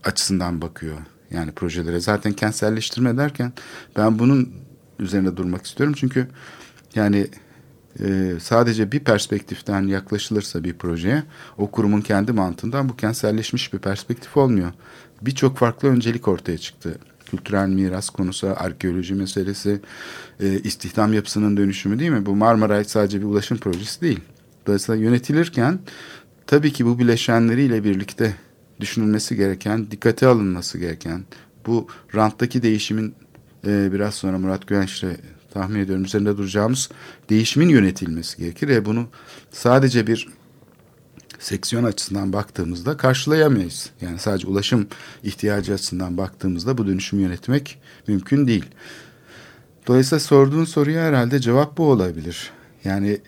açısından 0.05 0.63
bakıyor. 0.63 0.97
Yani 1.31 1.53
projelere 1.53 2.01
zaten 2.01 2.33
kentselleştirme 2.33 3.17
derken 3.17 3.53
ben 3.97 4.19
bunun 4.19 4.53
üzerine 4.99 5.37
durmak 5.37 5.67
istiyorum. 5.67 5.95
Çünkü 5.99 6.27
yani 6.95 7.27
e, 8.01 8.35
sadece 8.41 8.93
bir 8.93 9.01
perspektiften 9.01 9.83
yaklaşılırsa 9.83 10.65
bir 10.65 10.75
projeye 10.75 11.23
o 11.59 11.71
kurumun 11.71 12.01
kendi 12.01 12.33
mantığından 12.33 12.89
bu 12.89 12.97
kentselleşmiş 12.97 13.73
bir 13.73 13.79
perspektif 13.79 14.37
olmuyor. 14.37 14.73
Birçok 15.23 15.57
farklı 15.57 15.89
öncelik 15.89 16.29
ortaya 16.29 16.59
çıktı. 16.59 16.99
Kültürel 17.31 17.69
miras 17.69 18.11
konusu, 18.11 18.55
arkeoloji 18.57 19.15
meselesi, 19.15 19.81
e, 20.41 20.59
istihdam 20.59 21.13
yapısının 21.13 21.57
dönüşümü 21.57 21.99
değil 21.99 22.11
mi? 22.11 22.27
Bu 22.27 22.37
Marmaray 22.37 22.85
sadece 22.85 23.21
bir 23.21 23.27
ulaşım 23.27 23.59
projesi 23.59 24.01
değil. 24.01 24.21
Dolayısıyla 24.67 25.03
yönetilirken 25.03 25.79
tabii 26.47 26.73
ki 26.73 26.87
bu 26.87 26.99
bileşenleriyle 26.99 27.85
birlikte 27.85 28.35
düşünülmesi 28.81 29.37
gereken, 29.37 29.91
dikkate 29.91 30.27
alınması 30.27 30.79
gereken, 30.79 31.25
bu 31.67 31.89
ranttaki 32.15 32.63
değişimin 32.63 33.15
e, 33.67 33.93
biraz 33.93 34.15
sonra 34.15 34.39
Murat 34.39 34.67
Güvenç'le 34.67 35.05
tahmin 35.55 35.81
ediyorum 35.81 36.05
üzerinde 36.05 36.37
duracağımız 36.37 36.89
değişimin 37.31 37.69
yönetilmesi 37.69 38.39
gerekir 38.39 38.69
ve 38.69 38.85
bunu 38.85 39.07
sadece 39.51 40.07
bir 40.07 40.29
seksiyon 41.41 41.85
açısından 41.85 42.33
baktığımızda 42.33 42.97
karşılayamayız. 42.97 43.91
Yani 44.01 44.19
sadece 44.19 44.47
ulaşım 44.47 44.87
ihtiyacı 45.23 45.75
açısından 45.75 46.17
baktığımızda 46.17 46.79
bu 46.79 46.87
dönüşümü 46.87 47.23
yönetmek 47.23 47.79
mümkün 48.09 48.47
değil. 48.47 48.65
Dolayısıyla 49.87 50.21
sorduğun 50.21 50.65
soruya 50.65 51.05
herhalde 51.05 51.41
cevap 51.41 51.79
bu 51.79 51.91
olabilir. 51.91 52.51
Yani 52.85 53.19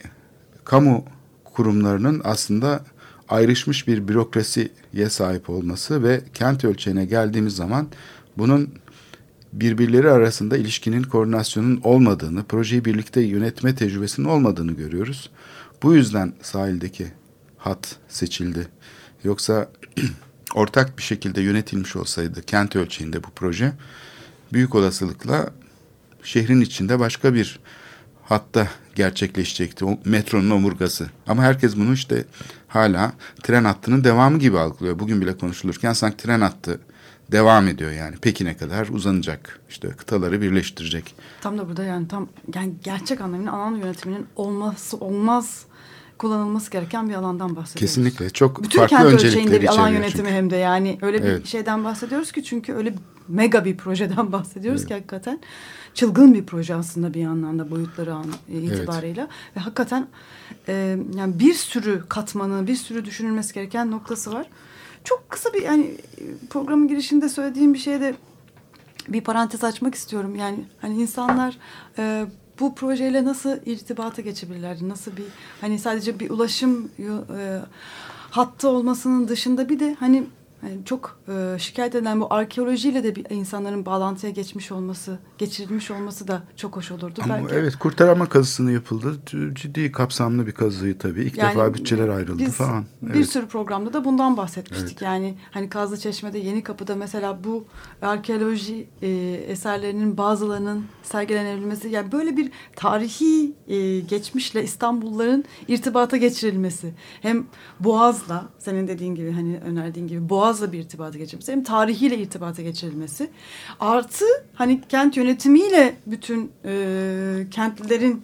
kamu 0.65 1.05
kurumlarının 1.45 2.21
aslında 2.25 2.85
ayrışmış 3.29 3.89
bir 3.89 4.09
bürokrasiye 4.09 5.09
sahip 5.09 5.51
olması 5.51 6.03
ve 6.03 6.21
kent 6.35 6.65
ölçeğine 6.65 7.05
geldiğimiz 7.05 7.57
zaman 7.57 7.89
bunun 8.39 8.71
birbirleri 9.53 10.11
arasında 10.11 10.57
ilişkinin 10.57 11.03
koordinasyonun 11.03 11.81
olmadığını, 11.85 12.45
projeyi 12.45 12.85
birlikte 12.85 13.21
yönetme 13.21 13.75
tecrübesinin 13.75 14.27
olmadığını 14.27 14.73
görüyoruz. 14.73 15.31
Bu 15.83 15.95
yüzden 15.95 16.33
sahildeki 16.43 17.07
hat 17.65 17.97
seçildi. 18.09 18.69
Yoksa 19.25 19.71
ortak 20.55 20.99
bir 20.99 21.03
şekilde 21.03 21.41
yönetilmiş 21.41 21.97
olsaydı 21.97 22.43
kent 22.43 22.77
ölçeğinde 22.77 23.25
bu 23.25 23.29
proje 23.37 23.73
büyük 24.53 24.75
olasılıkla 24.75 25.51
şehrin 26.23 26.61
içinde 26.61 26.99
başka 26.99 27.35
bir 27.35 27.61
hatta 28.23 28.69
gerçekleşecekti. 28.95 29.85
O 29.85 29.99
metronun 30.05 30.51
omurgası. 30.51 31.11
Ama 31.27 31.43
herkes 31.43 31.77
bunu 31.77 31.93
işte 31.93 32.25
hala 32.69 33.13
tren 33.43 33.65
hattının 33.65 34.05
devamı 34.05 34.39
gibi 34.39 34.59
algılıyor. 34.59 34.99
Bugün 34.99 35.21
bile 35.21 35.37
konuşulurken 35.37 35.93
sanki 35.93 36.17
tren 36.17 36.41
hattı 36.41 36.81
devam 37.33 37.69
ediyor 37.69 37.91
yani. 37.91 38.17
Pekin'e 38.17 38.57
kadar 38.57 38.89
uzanacak. 38.89 39.61
İşte 39.71 39.89
kıtaları 39.89 40.41
birleştirecek. 40.41 41.15
Tam 41.41 41.59
da 41.59 41.69
burada 41.69 41.85
yani 41.85 42.09
tam 42.09 42.29
yani 42.55 42.75
gerçek 42.85 43.21
anlamıyla 43.21 43.53
alan 43.53 43.75
yönetiminin 43.75 44.27
olması 44.37 44.97
olmaz 44.97 45.67
kullanılması 46.23 46.71
gereken 46.71 47.09
bir 47.09 47.15
alandan 47.15 47.57
bahsediyoruz. 47.57 47.95
Kesinlikle. 47.95 48.31
Çok 48.31 48.63
Bütün 48.63 48.79
farklı 48.79 48.97
kent 48.97 49.13
öncelikleri 49.13 49.63
bir 49.63 49.69
alan 49.69 49.89
çünkü. 49.89 50.01
yönetimi 50.01 50.31
hem 50.31 50.51
de 50.51 50.57
yani 50.57 50.99
öyle 51.03 51.23
bir 51.23 51.29
evet. 51.29 51.47
şeyden 51.47 51.85
bahsediyoruz 51.85 52.33
ki 52.33 52.45
çünkü 52.45 52.73
öyle 52.75 52.95
mega 53.29 53.65
bir 53.65 53.77
projeden 53.77 54.33
bahsediyoruz 54.33 54.81
evet. 54.81 54.89
ki 54.89 54.95
hakikaten 54.95 55.41
çılgın 55.95 56.35
bir 56.35 56.47
proje 56.47 56.75
aslında 56.75 57.15
bir 57.15 57.21
yandan 57.21 57.59
da 57.59 57.71
boyutları 57.71 58.15
an, 58.15 58.27
e, 58.53 58.59
itibarıyla 58.59 59.23
evet. 59.23 59.57
ve 59.57 59.61
hakikaten 59.61 60.09
e, 60.69 60.99
yani 61.17 61.39
bir 61.39 61.55
sürü 61.55 62.05
katmanı, 62.09 62.67
bir 62.67 62.77
sürü 62.77 63.05
düşünülmesi 63.05 63.55
gereken 63.55 63.91
noktası 63.91 64.33
var. 64.33 64.47
Çok 65.05 65.31
kısa 65.31 65.53
bir 65.53 65.63
yani 65.63 65.95
programın 66.51 66.89
girişinde 66.89 67.29
söylediğim 67.29 67.75
bir 67.75 67.79
şeyde 67.79 68.15
bir 69.09 69.21
parantez 69.21 69.65
açmak 69.65 69.95
istiyorum. 69.95 70.37
Yani 70.37 70.65
hani 70.81 71.03
insanlar 71.03 71.59
e, 71.99 72.27
bu 72.61 72.75
projeyle 72.75 73.25
nasıl 73.25 73.57
irtibata 73.67 74.23
geçebilirler? 74.23 74.77
Nasıl 74.83 75.17
bir 75.17 75.25
hani 75.61 75.79
sadece 75.79 76.21
bir 76.21 76.31
ulaşım 76.31 76.91
e, 76.99 77.61
hattı 78.31 78.69
olmasının 78.69 79.29
dışında 79.29 79.69
bir 79.69 79.81
de 79.81 79.97
hani 80.01 80.25
yani 80.63 80.85
çok 80.85 81.21
e, 81.29 81.59
şikayet 81.59 81.95
edilen 81.95 82.21
bu 82.21 82.35
arkeolojiyle 82.35 83.05
de 83.05 83.17
bir 83.17 83.27
insanların 83.31 83.87
bağlantıya 83.87 84.33
geçmiş 84.33 84.73
olması, 84.73 85.19
geçirilmiş 85.39 85.91
olması 85.91 86.29
da 86.29 86.43
çok 86.57 86.77
hoş 86.77 86.91
olurdu. 86.91 87.21
Ama 87.25 87.39
Belki. 87.39 87.55
evet 87.55 87.77
kurtarma 87.77 88.29
kazısını 88.29 88.73
yapıldı. 88.73 89.17
Ciddi 89.55 89.93
kapsamlı 89.93 90.47
bir 90.47 90.53
kazıyı 90.53 90.99
tabii. 90.99 91.23
İlk 91.23 91.39
yani 91.39 91.51
defa 91.51 91.75
bütçeler 91.75 92.09
ayrıldı 92.09 92.39
biz 92.39 92.55
falan. 92.55 92.85
Evet. 93.07 93.15
Bir 93.15 93.25
sürü 93.25 93.47
programda 93.47 93.93
da 93.93 94.05
bundan 94.05 94.37
bahsetmiştik. 94.37 94.89
Evet. 94.93 95.03
Yani 95.03 95.35
hani 95.51 95.69
Kazlı 95.69 95.97
Çeşme'de 95.97 96.39
Yeni 96.39 96.63
Kapı'da 96.63 96.95
mesela 96.95 97.45
bu 97.45 97.65
arkeoloji 98.03 98.89
e, 99.03 99.09
eserlerinin 99.49 100.17
bazılarının 100.17 100.85
sergilenebilmesi 101.03 101.89
yani 101.89 102.13
böyle 102.13 102.37
bir 102.37 102.51
tarihi 102.77 103.53
e, 103.69 104.01
geçmişle 104.01 104.65
İstanbulluların 104.65 105.45
irtibata 105.69 106.17
geçirilmesi. 106.17 106.95
Hem 107.23 107.47
Boğaz'la 107.81 108.45
senin 108.59 108.89
dediğin 108.89 109.15
gibi 109.15 109.33
hani 109.33 109.59
önerdiğin 109.59 110.07
gibi 110.07 110.29
Boğaz 110.29 110.52
boğazla 110.53 110.73
bir 110.73 110.79
irtibata 110.79 111.19
geçirilmesi 111.19 111.53
hem 111.53 111.65
tarihiyle 111.65 112.19
irtibata 112.19 112.63
geçirilmesi 112.63 113.31
artı 113.81 114.25
hani 114.55 114.81
kent 114.89 115.17
yönetimiyle 115.17 115.97
bütün 116.07 116.53
e, 116.65 117.47
kentlilerin 117.51 118.23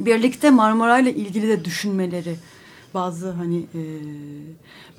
birlikte 0.00 0.50
Marmara 0.50 0.98
ile 0.98 1.14
ilgili 1.14 1.48
de 1.48 1.64
düşünmeleri 1.64 2.36
bazı 2.94 3.30
hani 3.30 3.58
e, 3.58 3.82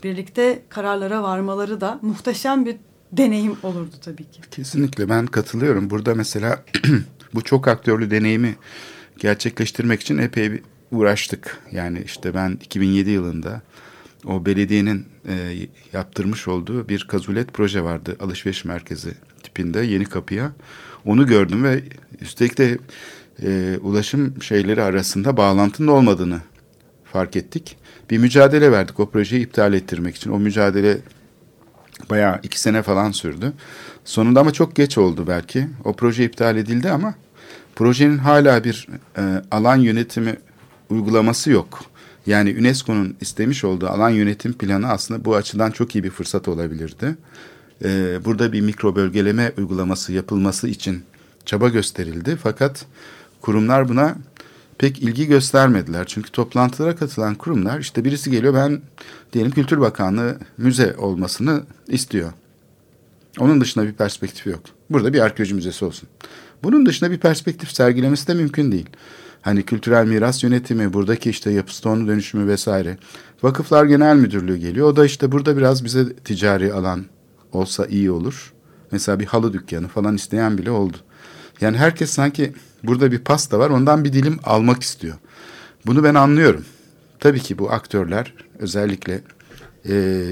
birlikte 0.04 0.62
kararlara 0.70 1.24
varmaları 1.24 1.82
da 1.82 2.00
muhteşem 2.02 2.66
bir 2.66 2.76
deneyim 3.12 3.58
olurdu 3.64 3.96
tabii 4.02 4.24
ki. 4.24 4.42
Kesinlikle 4.52 5.10
ben 5.10 5.26
katılıyorum. 5.26 5.90
Burada 5.90 6.16
mesela 6.16 6.64
bu 7.34 7.42
çok 7.42 7.68
aktörlü 7.68 8.12
deneyimi 8.12 8.56
gerçekleştirmek 9.18 10.02
için 10.02 10.18
epey 10.18 10.52
bir 10.52 10.62
uğraştık. 10.92 11.62
Yani 11.72 12.02
işte 12.06 12.34
ben 12.34 12.52
2007 12.52 13.10
yılında 13.10 13.62
o 14.26 14.46
belediyenin 14.46 15.06
e, 15.28 15.68
yaptırmış 15.94 16.48
olduğu 16.48 16.90
bir 16.90 17.08
kazulet 17.08 17.54
proje 17.54 17.84
vardı. 17.84 18.18
Alışveriş 18.20 18.66
merkezi 18.66 19.12
tipinde 19.44 19.80
yeni 19.80 20.06
kapıya. 20.06 20.52
Onu 21.06 21.28
gördüm 21.28 21.64
ve 21.64 21.84
üstelik 22.22 22.58
de 22.58 22.78
e, 23.44 23.78
ulaşım 23.82 24.42
şeyleri 24.42 24.84
arasında 24.84 25.38
bağlantının 25.38 25.88
olmadığını 25.88 26.42
fark 27.06 27.36
ettik. 27.36 27.78
Bir 28.10 28.18
mücadele 28.18 28.72
verdik 28.72 29.00
o 29.00 29.10
projeyi 29.10 29.44
iptal 29.44 29.74
ettirmek 29.74 30.16
için. 30.16 30.32
O 30.32 30.40
mücadele 30.40 30.98
bayağı 32.10 32.40
iki 32.44 32.60
sene 32.60 32.82
falan 32.82 33.12
sürdü. 33.12 33.54
Sonunda 34.06 34.40
ama 34.40 34.54
çok 34.54 34.76
geç 34.76 34.98
oldu 34.98 35.26
belki. 35.28 35.68
O 35.84 35.94
proje 35.94 36.26
iptal 36.26 36.58
edildi 36.58 36.90
ama 36.90 37.16
projenin 37.76 38.18
hala 38.18 38.64
bir 38.64 38.88
e, 39.18 39.22
alan 39.52 39.78
yönetimi 39.78 40.36
uygulaması 40.90 41.52
yok. 41.52 41.91
Yani 42.26 42.56
UNESCO'nun 42.60 43.16
istemiş 43.22 43.64
olduğu 43.64 43.88
alan 43.88 44.10
yönetim 44.10 44.54
planı 44.54 44.88
aslında 44.88 45.26
bu 45.26 45.36
açıdan 45.36 45.72
çok 45.72 45.96
iyi 45.96 46.04
bir 46.04 46.10
fırsat 46.10 46.48
olabilirdi. 46.48 47.16
Ee, 47.84 48.20
burada 48.26 48.54
bir 48.54 48.62
mikro 48.62 48.96
bölgeleme 48.96 49.52
uygulaması 49.58 50.14
yapılması 50.14 50.68
için 50.68 51.04
çaba 51.46 51.70
gösterildi. 51.70 52.38
Fakat 52.44 52.86
kurumlar 53.42 53.90
buna 53.90 54.16
pek 54.78 55.00
ilgi 55.00 55.28
göstermediler. 55.28 56.06
Çünkü 56.08 56.32
toplantılara 56.32 56.96
katılan 56.96 57.36
kurumlar 57.36 57.80
işte 57.80 58.06
birisi 58.06 58.32
geliyor 58.32 58.54
ben 58.54 58.82
diyelim 59.34 59.52
Kültür 59.52 59.80
Bakanlığı 59.80 60.38
müze 60.58 60.96
olmasını 60.98 61.64
istiyor. 61.88 62.32
Onun 63.40 63.62
dışında 63.62 63.88
bir 63.88 63.94
perspektif 63.94 64.48
yok. 64.48 64.62
Burada 64.90 65.14
bir 65.14 65.20
arkeoloji 65.20 65.54
müzesi 65.54 65.86
olsun. 65.86 66.10
Bunun 66.64 66.86
dışında 66.86 67.12
bir 67.12 67.18
perspektif 67.18 67.72
sergilemesi 67.72 68.28
de 68.28 68.34
mümkün 68.34 68.72
değil. 68.72 68.90
Hani 69.42 69.64
kültürel 69.64 70.06
miras 70.06 70.44
yönetimi, 70.44 70.94
buradaki 70.94 71.30
işte 71.30 71.52
yapı 71.52 71.76
stonu 71.76 72.08
dönüşümü 72.08 72.48
vesaire. 72.48 72.98
Vakıflar 73.44 73.86
Genel 73.86 74.16
Müdürlüğü 74.16 74.58
geliyor. 74.58 74.88
O 74.88 74.96
da 74.96 75.06
işte 75.06 75.32
burada 75.32 75.58
biraz 75.58 75.84
bize 75.84 76.14
ticari 76.14 76.74
alan 76.74 77.06
olsa 77.52 77.86
iyi 77.86 78.12
olur. 78.12 78.54
Mesela 78.92 79.20
bir 79.20 79.26
halı 79.26 79.54
dükkanı 79.54 79.88
falan 79.88 80.16
isteyen 80.16 80.58
bile 80.58 80.72
oldu. 80.72 80.98
Yani 81.62 81.78
herkes 81.78 82.10
sanki 82.10 82.54
burada 82.84 83.12
bir 83.12 83.20
pasta 83.20 83.60
var 83.60 83.70
ondan 83.70 84.04
bir 84.04 84.14
dilim 84.14 84.40
almak 84.44 84.84
istiyor. 84.84 85.16
Bunu 85.86 86.04
ben 86.04 86.16
anlıyorum. 86.16 86.66
Tabii 87.20 87.40
ki 87.40 87.58
bu 87.58 87.72
aktörler 87.72 88.34
özellikle 88.60 89.22
e, 89.90 90.24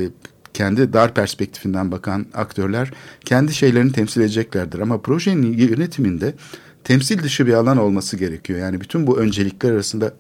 kendi 0.53 0.93
dar 0.93 1.13
perspektifinden 1.13 1.91
bakan 1.91 2.25
aktörler 2.33 2.91
kendi 3.25 3.53
şeylerini 3.53 3.91
temsil 3.91 4.21
edeceklerdir. 4.21 4.79
Ama 4.79 5.01
projenin 5.01 5.53
yönetiminde 5.53 6.33
temsil 6.83 7.23
dışı 7.23 7.47
bir 7.47 7.53
alan 7.53 7.77
olması 7.77 8.17
gerekiyor. 8.17 8.59
Yani 8.59 8.81
bütün 8.81 9.07
bu 9.07 9.19
öncelikler 9.19 9.71
arasında 9.71 10.13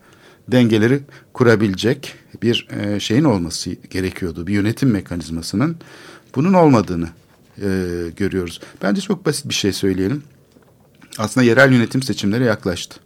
dengeleri 0.47 0.99
kurabilecek 1.33 2.15
bir 2.43 2.67
e, 2.71 2.99
şeyin 2.99 3.23
olması 3.23 3.71
gerekiyordu. 3.89 4.47
Bir 4.47 4.53
yönetim 4.53 4.91
mekanizmasının 4.91 5.77
bunun 6.35 6.53
olmadığını 6.53 7.09
e, 7.57 7.67
görüyoruz. 8.17 8.61
Bence 8.81 9.01
çok 9.01 9.25
basit 9.25 9.49
bir 9.49 9.53
şey 9.53 9.73
söyleyelim. 9.73 10.23
Aslında 11.17 11.45
yerel 11.45 11.73
yönetim 11.73 12.03
seçimleri 12.03 12.43
yaklaştı. 12.43 12.99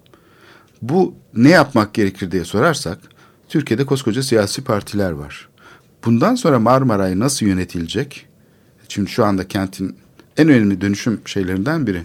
Bu 0.82 1.16
ne 1.36 1.50
yapmak 1.50 1.94
gerekir 1.94 2.32
diye 2.32 2.46
sorarsak 2.46 3.00
Türkiye'de 3.50 3.86
koskoca 3.86 4.24
siyasi 4.24 4.64
partiler 4.64 5.12
var. 5.12 5.50
Bundan 6.06 6.36
sonra 6.36 6.60
Marmaray 6.60 7.20
nasıl 7.20 7.46
yönetilecek? 7.46 8.26
Çünkü 8.88 9.12
şu 9.12 9.26
anda 9.26 9.48
kentin 9.48 9.96
en 10.38 10.50
önemli 10.50 10.82
dönüşüm 10.82 11.22
şeylerinden 11.26 11.88
biri 11.88 12.04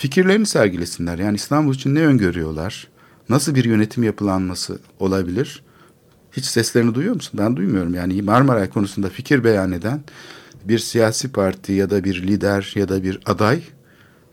fikirlerini 0.00 0.46
sergilesinler. 0.46 1.18
Yani 1.18 1.36
İstanbul 1.36 1.74
için 1.74 1.94
ne 1.94 2.00
öngörüyorlar? 2.00 2.88
Nasıl 3.28 3.54
bir 3.54 3.64
yönetim 3.64 4.02
yapılanması 4.02 4.78
olabilir? 4.98 5.62
Hiç 6.32 6.44
seslerini 6.44 6.94
duyuyor 6.94 7.14
musun? 7.14 7.40
Ben 7.42 7.56
duymuyorum. 7.56 7.94
Yani 7.94 8.22
Marmaray 8.22 8.68
konusunda 8.68 9.08
fikir 9.08 9.44
beyan 9.44 9.72
eden 9.72 10.00
bir 10.64 10.78
siyasi 10.78 11.32
parti 11.32 11.72
ya 11.72 11.90
da 11.90 12.04
bir 12.04 12.22
lider 12.22 12.72
ya 12.74 12.88
da 12.88 13.02
bir 13.02 13.20
aday 13.26 13.62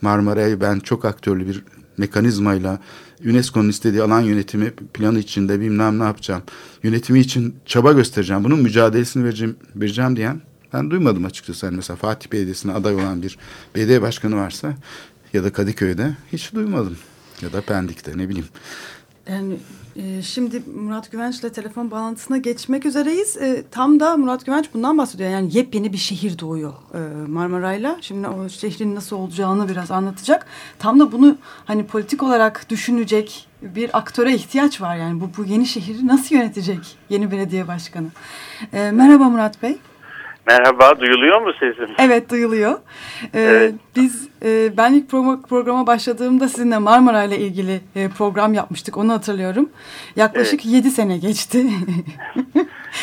Marmara'yı 0.02 0.62
ben 0.62 0.80
çok 0.80 1.06
aktörlü 1.06 1.48
bir 1.48 1.64
mekanizmayla 1.98 2.80
UNESCO'nun 3.26 3.70
istediği 3.70 4.02
alan 4.02 4.22
yönetimi 4.22 4.72
planı 4.72 5.20
içinde 5.20 5.60
bilmem 5.60 6.00
ne 6.00 6.04
yapacağım. 6.04 6.44
Yönetimi 6.84 7.20
için 7.20 7.56
çaba 7.66 7.92
göstereceğim. 7.92 8.44
Bunun 8.44 8.60
mücadelesini 8.60 9.24
vereceğim, 9.24 9.56
vereceğim 9.76 10.16
diyen 10.16 10.42
ben 10.74 10.92
duymadım 10.92 11.26
açıkçası. 11.26 11.66
Yani 11.66 11.76
mesela 11.76 11.98
Fatih 11.98 12.32
Belediyesi'ne 12.32 12.74
aday 12.74 12.96
olan 12.96 13.22
bir 13.22 13.38
belediye 13.76 14.02
başkanı 14.02 14.36
varsa 14.36 14.76
ya 15.34 15.44
da 15.44 15.54
Kadıköy'de 15.54 16.13
hiç 16.34 16.54
duymadım. 16.54 16.98
Ya 17.42 17.54
da 17.54 17.62
Pendik'te 17.62 18.18
ne 18.18 18.30
bileyim. 18.30 18.48
Yani 19.30 19.58
e, 19.96 20.22
şimdi 20.22 20.62
Murat 20.76 21.12
Güvenç 21.12 21.40
ile 21.40 21.52
telefon 21.52 21.92
bağlantısına 21.92 22.38
geçmek 22.38 22.86
üzereyiz. 22.86 23.38
E, 23.38 23.63
tam 23.72 24.00
da 24.00 24.18
Murat 24.18 24.46
Güvenç 24.46 24.66
bundan 24.74 24.98
bahsediyor. 24.98 25.30
Yani 25.30 25.58
yepyeni 25.58 25.94
bir 25.94 25.98
şehir 25.98 26.40
doğuyor 26.40 26.74
e, 26.94 27.28
Marmaray'la. 27.28 27.98
Şimdi 28.02 28.28
o 28.28 28.50
şehrin 28.50 28.96
nasıl 28.96 29.16
olacağını 29.16 29.70
biraz 29.70 29.92
anlatacak. 29.92 30.46
Tam 30.80 31.00
da 31.00 31.12
bunu 31.12 31.38
hani 31.66 31.86
politik 31.86 32.24
olarak 32.24 32.70
düşünecek 32.70 33.48
bir 33.62 33.98
aktöre 33.98 34.34
ihtiyaç 34.34 34.82
var. 34.82 34.96
Yani 34.96 35.22
bu, 35.22 35.30
bu 35.38 35.46
yeni 35.46 35.66
şehri 35.66 36.08
nasıl 36.08 36.36
yönetecek 36.36 36.98
yeni 37.10 37.32
belediye 37.32 37.68
başkanı? 37.68 38.08
E, 38.74 38.92
merhaba 38.92 39.30
Murat 39.30 39.62
Bey. 39.63 39.78
Merhaba, 40.48 41.00
duyuluyor 41.00 41.42
mu 41.42 41.54
sesim? 41.60 41.96
Evet, 42.00 42.32
duyuluyor. 42.32 42.72
Ee, 43.34 43.40
evet. 43.40 43.74
Biz, 43.96 44.30
e, 44.46 44.78
ben 44.78 44.94
ilk 44.94 45.10
pro 45.10 45.42
programa 45.50 45.88
başladığımda 45.88 46.48
sizinle 46.48 46.78
Marmara 46.78 47.24
ile 47.24 47.38
ilgili 47.38 47.82
e, 47.96 48.10
program 48.18 48.54
yapmıştık, 48.54 48.98
onu 48.98 49.14
hatırlıyorum. 49.14 49.70
Yaklaşık 50.16 50.66
evet. 50.66 50.74
7 50.76 50.92
sene 50.92 51.18
geçti. 51.18 51.66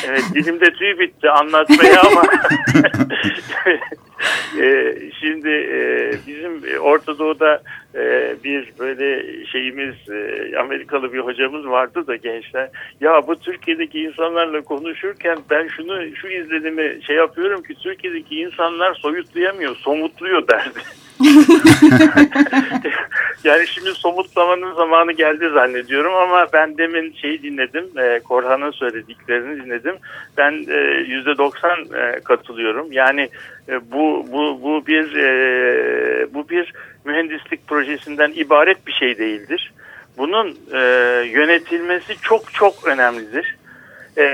evet, 0.07 0.24
dilimde 0.35 0.64
tüy 0.64 0.98
bitti 0.98 1.30
anlatmaya 1.30 2.02
ama... 2.02 2.22
e, 4.60 4.96
şimdi 5.20 5.48
e, 5.48 6.10
bizim 6.26 6.80
Orta 6.80 7.18
Doğu'da 7.18 7.62
e, 7.94 8.34
bir 8.44 8.72
böyle 8.78 9.24
şeyimiz 9.46 9.94
e, 10.10 10.52
Amerikalı 10.58 11.12
bir 11.12 11.20
hocamız 11.20 11.66
vardı 11.66 12.06
da 12.06 12.16
gençler 12.16 12.70
ya 13.00 13.26
bu 13.26 13.37
Türkiye'deki 13.37 14.00
insanlarla 14.00 14.60
konuşurken 14.60 15.38
ben 15.50 15.68
şunu 15.68 16.16
şu 16.16 16.28
izlenimi 16.28 16.98
şey 17.06 17.16
yapıyorum 17.16 17.62
ki 17.62 17.74
Türkiye'deki 17.74 18.40
insanlar 18.40 18.94
soyutlayamıyor 18.94 19.76
somutluyor 19.76 20.48
derdi. 20.48 20.80
yani 23.44 23.66
şimdi 23.66 23.94
somutlamanın 23.94 24.74
zamanı 24.74 25.12
geldi 25.12 25.50
zannediyorum 25.54 26.14
ama 26.14 26.46
ben 26.52 26.78
demin 26.78 27.12
şeyi 27.12 27.42
dinledim, 27.42 27.98
e, 27.98 28.20
Korhan'ın 28.20 28.70
söylediklerini 28.70 29.64
dinledim. 29.64 29.96
Ben 30.37 30.52
yüzde 31.06 31.30
e, 31.30 31.38
doksan 31.38 31.78
e, 31.78 32.20
katılıyorum. 32.20 32.92
Yani 32.92 33.28
e, 33.68 33.92
bu 33.92 34.27
bu 34.33 34.62
bu 34.62 34.87
bir 34.87 35.16
e, 35.16 36.35
bu 36.35 36.48
bir 36.48 36.72
mühendislik 37.05 37.66
projesinden 37.66 38.33
ibaret 38.35 38.87
bir 38.87 38.92
şey 38.92 39.18
değildir. 39.18 39.72
Bunun 40.18 40.59
e, 40.72 40.79
yönetilmesi 41.27 42.16
çok 42.22 42.55
çok 42.55 42.87
önemlidir. 42.87 43.57
E, 44.16 44.24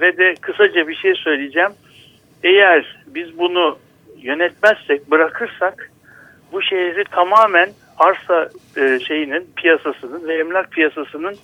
ve 0.00 0.18
de 0.18 0.34
kısaca 0.40 0.88
bir 0.88 0.94
şey 0.94 1.14
söyleyeceğim. 1.14 1.72
Eğer 2.44 2.96
biz 3.06 3.38
bunu 3.38 3.78
yönetmezsek, 4.16 5.10
bırakırsak 5.10 5.90
bu 6.52 6.62
şehri 6.62 7.04
tamamen 7.04 7.70
arsa 7.98 8.48
e, 8.76 8.98
şeyinin 9.08 9.46
piyasasının 9.56 10.28
ve 10.28 10.38
emlak 10.38 10.70
piyasasının 10.70 11.36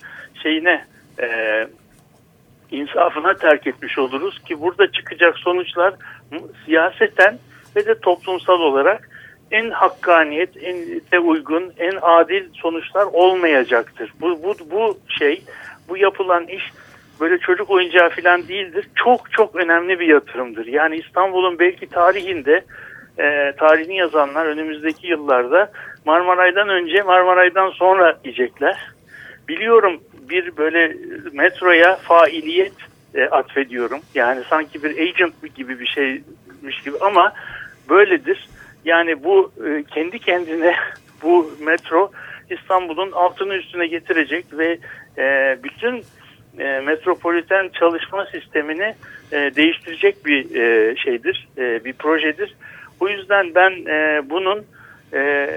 şeyine 0.43 0.85
e, 1.21 1.27
insafına 2.71 3.33
terk 3.33 3.67
etmiş 3.67 3.97
oluruz 3.97 4.39
ki 4.39 4.61
burada 4.61 4.91
çıkacak 4.91 5.37
sonuçlar 5.37 5.93
siyaseten 6.65 7.39
ve 7.75 7.85
de 7.85 7.99
toplumsal 7.99 8.59
olarak 8.59 9.09
en 9.51 9.69
hakkaniyet, 9.69 10.63
en 10.63 11.01
de 11.11 11.19
uygun, 11.19 11.73
en 11.77 11.93
adil 12.01 12.43
sonuçlar 12.53 13.05
olmayacaktır. 13.05 14.13
Bu, 14.21 14.43
bu, 14.43 14.55
bu 14.71 14.97
şey, 15.07 15.43
bu 15.89 15.97
yapılan 15.97 16.47
iş 16.47 16.63
böyle 17.19 17.37
çocuk 17.37 17.69
oyuncağı 17.69 18.09
falan 18.09 18.47
değildir. 18.47 18.87
Çok 18.95 19.31
çok 19.31 19.55
önemli 19.55 19.99
bir 19.99 20.07
yatırımdır. 20.07 20.65
Yani 20.65 20.95
İstanbul'un 20.95 21.59
belki 21.59 21.87
tarihinde 21.87 22.61
e, 23.19 23.53
tarihini 23.57 23.97
yazanlar 23.97 24.45
önümüzdeki 24.45 25.07
yıllarda 25.07 25.71
Marmaray'dan 26.05 26.69
önce 26.69 27.01
Marmaray'dan 27.01 27.69
sonra 27.69 28.19
diyecekler. 28.23 28.91
Biliyorum 29.47 30.01
bir 30.29 30.57
böyle 30.57 30.95
metroya 31.33 31.95
failiyet 31.95 32.73
e, 33.15 33.23
atfediyorum. 33.23 33.99
Yani 34.15 34.43
sanki 34.49 34.83
bir 34.83 34.97
agent 34.97 35.55
gibi 35.55 35.79
bir 35.79 35.85
şeymiş 35.85 36.81
gibi 36.85 36.97
ama 37.01 37.33
böyledir. 37.89 38.49
Yani 38.85 39.23
bu 39.23 39.51
e, 39.67 39.83
kendi 39.83 40.19
kendine 40.19 40.75
bu 41.23 41.51
metro 41.59 42.11
İstanbul'un 42.49 43.11
altını 43.11 43.55
üstüne 43.55 43.87
getirecek 43.87 44.45
ve 44.51 44.79
e, 45.17 45.57
bütün 45.63 46.03
e, 46.59 46.79
metropoliten 46.79 47.69
çalışma 47.69 48.25
sistemini 48.25 48.95
e, 49.31 49.55
değiştirecek 49.55 50.25
bir 50.25 50.55
e, 50.55 50.95
şeydir, 50.95 51.47
e, 51.57 51.85
bir 51.85 51.93
projedir. 51.93 52.55
O 52.99 53.09
yüzden 53.09 53.55
ben 53.55 53.71
e, 53.71 54.29
bunun 54.29 54.65
e, 55.13 55.49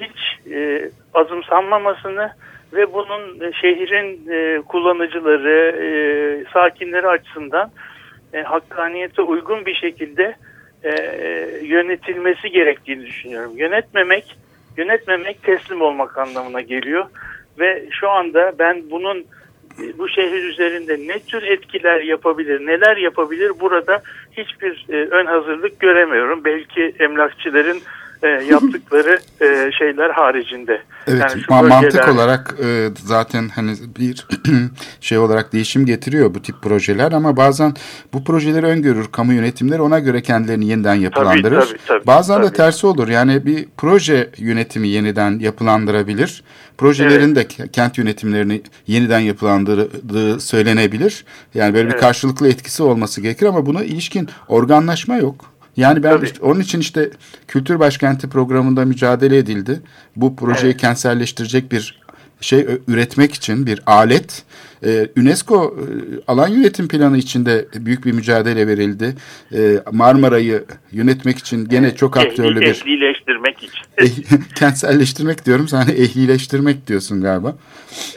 hiç 0.00 0.46
e, 0.52 0.90
azımsanmamasını 1.14 2.32
ve 2.72 2.92
bunun 2.92 3.40
e, 3.40 3.52
şehrin 3.52 4.30
e, 4.30 4.62
kullanıcıları, 4.62 5.76
e, 5.80 5.88
sakinleri 6.52 7.08
açısından 7.08 7.70
e, 8.32 8.42
hakkaniyete 8.42 9.22
uygun 9.22 9.66
bir 9.66 9.74
şekilde 9.74 10.34
yönetilmesi 11.62 12.50
gerektiğini 12.50 13.06
düşünüyorum. 13.06 13.52
Yönetmemek, 13.56 14.36
yönetmemek 14.76 15.42
teslim 15.42 15.82
olmak 15.82 16.18
anlamına 16.18 16.60
geliyor 16.60 17.06
ve 17.58 17.84
şu 17.90 18.10
anda 18.10 18.52
ben 18.58 18.82
bunun 18.90 19.24
bu 19.98 20.08
şehir 20.08 20.44
üzerinde 20.44 20.98
ne 20.98 21.18
tür 21.18 21.42
etkiler 21.42 22.00
yapabilir, 22.00 22.66
neler 22.66 22.96
yapabilir 22.96 23.52
burada 23.60 24.02
hiçbir 24.32 24.84
ön 25.10 25.26
hazırlık 25.26 25.80
göremiyorum. 25.80 26.44
Belki 26.44 26.94
emlakçıların 26.98 27.80
e, 28.22 28.28
yaptıkları 28.28 29.18
e, 29.40 29.72
şeyler 29.78 30.10
haricinde. 30.10 30.82
Evet, 31.06 31.20
yani 31.20 31.42
ma- 31.42 31.68
mantık 31.68 32.08
olarak 32.08 32.54
e, 32.64 32.88
zaten 33.04 33.48
hani 33.48 33.72
bir 33.98 34.26
şey 35.00 35.18
olarak 35.18 35.52
değişim 35.52 35.86
getiriyor 35.86 36.34
bu 36.34 36.42
tip 36.42 36.62
projeler 36.62 37.12
ama 37.12 37.36
bazen 37.36 37.74
bu 38.12 38.24
projeleri 38.24 38.66
öngörür 38.66 39.06
kamu 39.12 39.32
yönetimleri 39.32 39.82
ona 39.82 39.98
göre 39.98 40.22
kendilerini 40.22 40.66
yeniden 40.66 40.94
yapılandırır. 40.94 41.60
Tabii, 41.60 41.68
tabii, 41.68 41.78
tabii, 41.86 42.06
bazen 42.06 42.34
tabii. 42.36 42.46
de 42.46 42.52
tersi 42.52 42.86
olur. 42.86 43.08
Yani 43.08 43.46
bir 43.46 43.68
proje 43.76 44.30
yönetimi 44.38 44.88
yeniden 44.88 45.38
yapılandırabilir. 45.38 46.44
Projelerin 46.78 47.36
de 47.36 47.48
kent 47.72 47.98
yönetimlerini 47.98 48.62
yeniden 48.86 49.18
yapılandırdığı 49.18 50.40
söylenebilir. 50.40 51.24
Yani 51.54 51.74
böyle 51.74 51.86
bir 51.86 51.92
Evet. 51.92 52.00
karşılıklı 52.00 52.48
etkisi 52.48 52.82
olması 52.82 53.20
gerekir 53.20 53.46
ama 53.46 53.66
buna 53.66 53.84
ilişkin 53.84 54.28
organlaşma 54.48 55.16
yok. 55.16 55.49
Yani 55.76 56.02
ben 56.02 56.10
Tabii. 56.10 56.26
işte 56.26 56.38
onun 56.42 56.60
için 56.60 56.80
işte 56.80 57.10
Kültür 57.48 57.78
Başkenti 57.78 58.28
programında 58.28 58.84
mücadele 58.84 59.38
edildi. 59.38 59.80
Bu 60.16 60.36
projeyi 60.36 60.70
Evet. 60.70 60.80
kentselleştirecek 60.80 61.72
bir 61.72 62.00
şey 62.40 62.66
üretmek 62.88 63.34
için 63.34 63.66
bir 63.66 63.80
alet. 63.86 64.42
Ee, 64.84 65.06
UNESCO 65.16 65.76
e, 65.78 65.84
alan 66.26 66.48
yönetim 66.48 66.88
planı 66.88 67.18
içinde 67.18 67.66
büyük 67.74 68.04
bir 68.04 68.12
mücadele 68.12 68.66
verildi. 68.66 69.14
Ee, 69.54 69.76
Marmara'yı 69.92 70.64
yönetmek 70.92 71.38
için 71.38 71.68
gene 71.68 71.94
çok 71.96 72.16
aktörlü 72.16 72.60
bir 72.60 72.66
ehlileştirmek 72.66 73.56
için. 73.62 73.80
Eh- 73.98 74.54
kentselleştirmek 74.54 75.46
diyorum. 75.46 75.68
Sen 75.68 75.80
ehlileştirmek 75.80 76.86
diyorsun 76.86 77.22
galiba. 77.22 77.56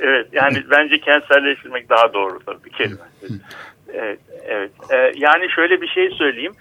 Evet 0.01 0.27
yani 0.33 0.63
bence 0.71 0.99
kentselleştirmek 0.99 1.89
daha 1.89 2.13
doğru 2.13 2.39
tabii 2.45 2.69
kelime. 2.77 3.01
Evet, 3.93 4.19
evet. 4.47 4.71
Ee, 4.91 5.13
yani 5.17 5.49
şöyle 5.55 5.81
bir 5.81 5.87
şey 5.87 6.09
söyleyeyim. 6.09 6.53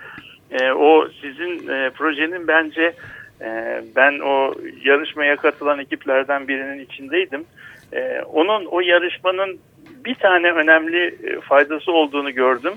Ee, 0.53 0.73
o 0.73 1.09
sizin 1.21 1.69
e, 1.69 1.91
projenin 1.91 2.49
bence 2.49 2.93
e, 3.41 3.81
ben 3.97 4.19
o 4.19 4.55
yarışmaya 4.85 5.37
katılan 5.37 5.79
ekiplerden 5.79 6.49
birinin 6.49 6.85
içindeydim. 6.85 7.45
Ee, 7.93 8.21
onun 8.33 8.65
o 8.65 8.81
yarışmanın 8.81 9.59
bir 10.05 10.15
tane 10.15 10.53
önemli 10.53 11.07
e, 11.07 11.41
faydası 11.41 11.93
olduğunu 11.93 12.31
gördüm. 12.31 12.73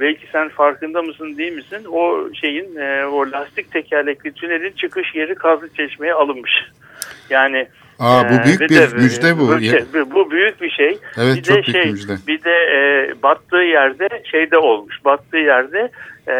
Belki 0.00 0.26
sen 0.32 0.48
farkında 0.48 1.02
mısın 1.02 1.38
değil 1.38 1.52
misin? 1.52 1.84
O 1.92 2.28
şeyin 2.34 2.76
e, 2.76 3.06
o 3.06 3.30
lastik 3.32 3.72
tekerlekli 3.72 4.32
tünelin 4.32 4.72
çıkış 4.72 5.14
yeri 5.14 5.34
Kazlıçeşme'ye 5.34 6.14
alınmış. 6.14 6.52
Yani 7.30 7.66
Aa, 7.98 8.30
bu 8.30 8.34
ee, 8.34 8.44
büyük 8.44 8.60
bir 8.60 8.68
bir 8.68 8.76
de- 8.76 8.96
müjde 8.96 9.38
bu. 9.38 9.48
Bu, 9.48 9.60
şey- 9.60 10.10
bu 10.14 10.30
büyük 10.30 10.60
bir 10.60 10.70
şey. 10.70 10.98
Evet, 11.18 11.36
bir 11.36 11.42
çok 11.42 11.56
de 11.56 11.62
büyük 11.62 11.76
şey, 11.76 11.84
bir 11.84 11.90
müjde. 11.90 12.16
Bir 12.28 12.42
de 12.44 12.50
e, 12.50 13.12
battığı 13.22 13.56
yerde 13.56 14.08
şeyde 14.24 14.58
olmuş. 14.58 15.04
Battığı 15.04 15.36
yerde 15.36 15.90
e, 16.28 16.34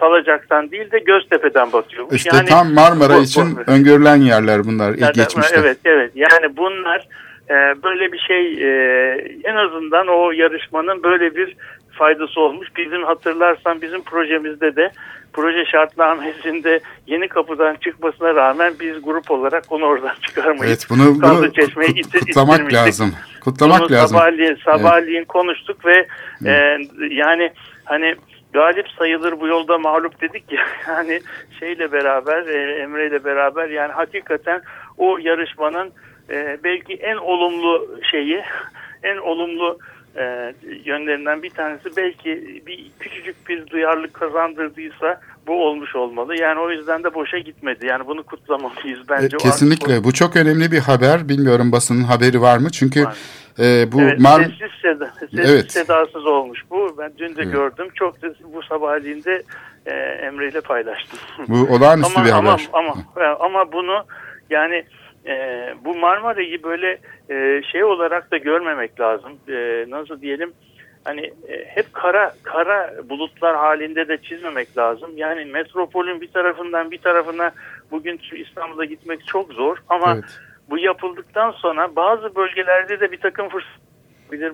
Salacak'tan 0.00 0.70
değil 0.70 0.90
de 0.90 0.98
Göztepe'den 0.98 1.72
batıyormuş. 1.72 2.14
İşte 2.16 2.36
yani, 2.36 2.48
tam 2.48 2.72
Marmara 2.74 3.16
bu- 3.18 3.22
için 3.22 3.56
bu- 3.56 3.70
öngörülen 3.70 4.16
yerler 4.16 4.64
bunlar 4.64 4.92
ilk 4.94 5.02
Evet, 5.02 5.14
geçmişte. 5.14 5.56
Evet, 5.60 5.78
evet. 5.84 6.10
Yani 6.14 6.56
bunlar 6.56 7.08
e, 7.50 7.54
böyle 7.82 8.12
bir 8.12 8.18
şey 8.18 8.52
e, 8.52 8.70
en 9.44 9.54
azından 9.56 10.08
o 10.08 10.30
yarışmanın 10.30 11.02
böyle 11.02 11.36
bir 11.36 11.56
faydası 11.92 12.40
olmuş. 12.40 12.68
Bizim 12.76 13.02
hatırlarsan 13.02 13.82
bizim 13.82 14.02
projemizde 14.02 14.76
de 14.76 14.90
proje 15.32 15.64
şartnamesinde 15.64 16.80
yeni 17.06 17.28
kapıdan 17.28 17.74
çıkmasına 17.74 18.34
rağmen 18.34 18.72
biz 18.80 19.02
grup 19.02 19.30
olarak 19.30 19.64
onu 19.70 19.84
oradan 19.84 20.14
çıkarmayıp 20.22 20.64
Evet 20.64 20.86
bunu, 20.90 21.06
bunu 21.06 21.20
Kazlıçeşme'ye 21.20 21.88
kut- 21.90 21.98
itti- 21.98 22.18
kutlamak 22.20 22.54
ittirmiştik. 22.54 22.86
lazım. 22.86 23.14
Kutlamak 23.44 23.80
Bunu 23.80 23.92
lazım. 23.92 24.18
Sabahleyin, 24.18 24.58
sabahleyin 24.64 25.24
konuştuk 25.24 25.86
ve 25.86 26.06
e, 26.46 26.78
yani 27.10 27.50
hani 27.84 28.14
galip 28.54 28.88
sayılır 28.98 29.40
bu 29.40 29.46
yolda 29.46 29.78
mağlup 29.78 30.20
dedik 30.20 30.52
ya. 30.52 30.66
Yani 30.88 31.20
şeyle 31.60 31.92
beraber 31.92 32.46
e, 32.46 32.82
Emre 32.82 33.06
ile 33.06 33.24
beraber 33.24 33.68
yani 33.68 33.92
hakikaten 33.92 34.62
o 34.98 35.18
yarışmanın 35.18 35.92
e, 36.30 36.58
belki 36.64 36.94
en 36.94 37.16
olumlu 37.16 38.00
şeyi 38.10 38.42
en 39.02 39.16
olumlu 39.16 39.78
e, 40.16 40.54
yönlerinden 40.84 41.42
bir 41.42 41.50
tanesi. 41.50 41.96
Belki 41.96 42.62
bir 42.66 42.90
küçücük 43.00 43.48
bir 43.48 43.66
duyarlılık 43.66 44.14
kazandırdıysa 44.14 45.20
bu 45.46 45.66
olmuş 45.66 45.96
olmalı. 45.96 46.40
Yani 46.40 46.60
o 46.60 46.70
yüzden 46.70 47.04
de 47.04 47.14
boşa 47.14 47.38
gitmedi. 47.38 47.86
Yani 47.86 48.06
bunu 48.06 48.22
kutlamalıyız 48.22 49.00
E, 49.00 49.08
bence. 49.08 49.36
O- 49.36 49.38
kesinlikle. 49.42 50.04
Bu 50.04 50.12
çok 50.12 50.36
önemli 50.36 50.72
bir 50.72 50.78
haber. 50.78 51.28
Bilmiyorum 51.28 51.72
basının 51.72 52.04
haberi 52.04 52.40
var 52.40 52.58
mı? 52.58 52.70
Çünkü 52.70 53.04
Var. 53.04 53.16
e, 53.58 53.92
bu 53.92 54.00
evet, 54.00 54.20
Mar 54.20 54.44
sessiz, 54.44 54.80
seda, 54.82 55.10
sessiz 55.20 55.38
Evet. 55.50 55.72
sedasız 55.72 56.26
olmuş 56.26 56.60
bu. 56.70 56.94
Ben 56.98 57.12
dün 57.18 57.36
de 57.36 57.42
Evet. 57.42 57.52
gördüm. 57.52 57.88
Çok 57.94 58.22
da 58.22 58.26
bu 58.54 58.62
sabahleyin 58.62 59.24
de 59.24 59.42
e, 59.86 59.92
Emre 60.26 60.48
ile 60.48 60.60
paylaştım. 60.60 61.18
bu 61.48 61.74
olağanüstü 61.74 62.14
ama, 62.18 62.26
bir 62.26 62.32
ama, 62.32 62.52
haber. 62.52 62.68
ama, 62.72 62.94
ama 63.40 63.72
bunu 63.72 64.04
yani 64.50 64.84
e, 65.26 65.34
bu 65.84 65.94
Marmara'yı 65.94 66.62
böyle 66.62 66.98
e, 67.30 67.62
şey 67.72 67.84
olarak 67.84 68.30
da 68.30 68.36
görmemek 68.36 69.00
lazım. 69.00 69.32
E, 69.48 69.84
nasıl 69.88 70.20
diyelim? 70.20 70.52
Hani 71.04 71.20
e, 71.48 71.64
hep 71.64 71.94
kara 71.94 72.34
kara 72.42 72.94
bulutlar 73.08 73.56
halinde 73.56 74.08
de 74.08 74.18
çizmemek 74.18 74.78
lazım. 74.78 75.10
Yani 75.16 75.44
metropolün 75.44 76.20
bir 76.20 76.28
tarafından 76.28 76.90
bir 76.90 76.98
tarafına 76.98 77.50
bugün 77.90 78.20
şu 78.30 78.36
İstanbul'a 78.36 78.84
gitmek 78.84 79.26
çok 79.26 79.52
zor 79.52 79.76
ama 79.88 80.14
Evet. 80.14 80.24
bu 80.70 80.78
yapıldıktan 80.78 81.50
sonra 81.50 81.96
bazı 81.96 82.34
bölgelerde 82.34 83.00
de 83.00 83.12
bir 83.12 83.20
takım 83.20 83.48
fırsatlar 83.48 83.84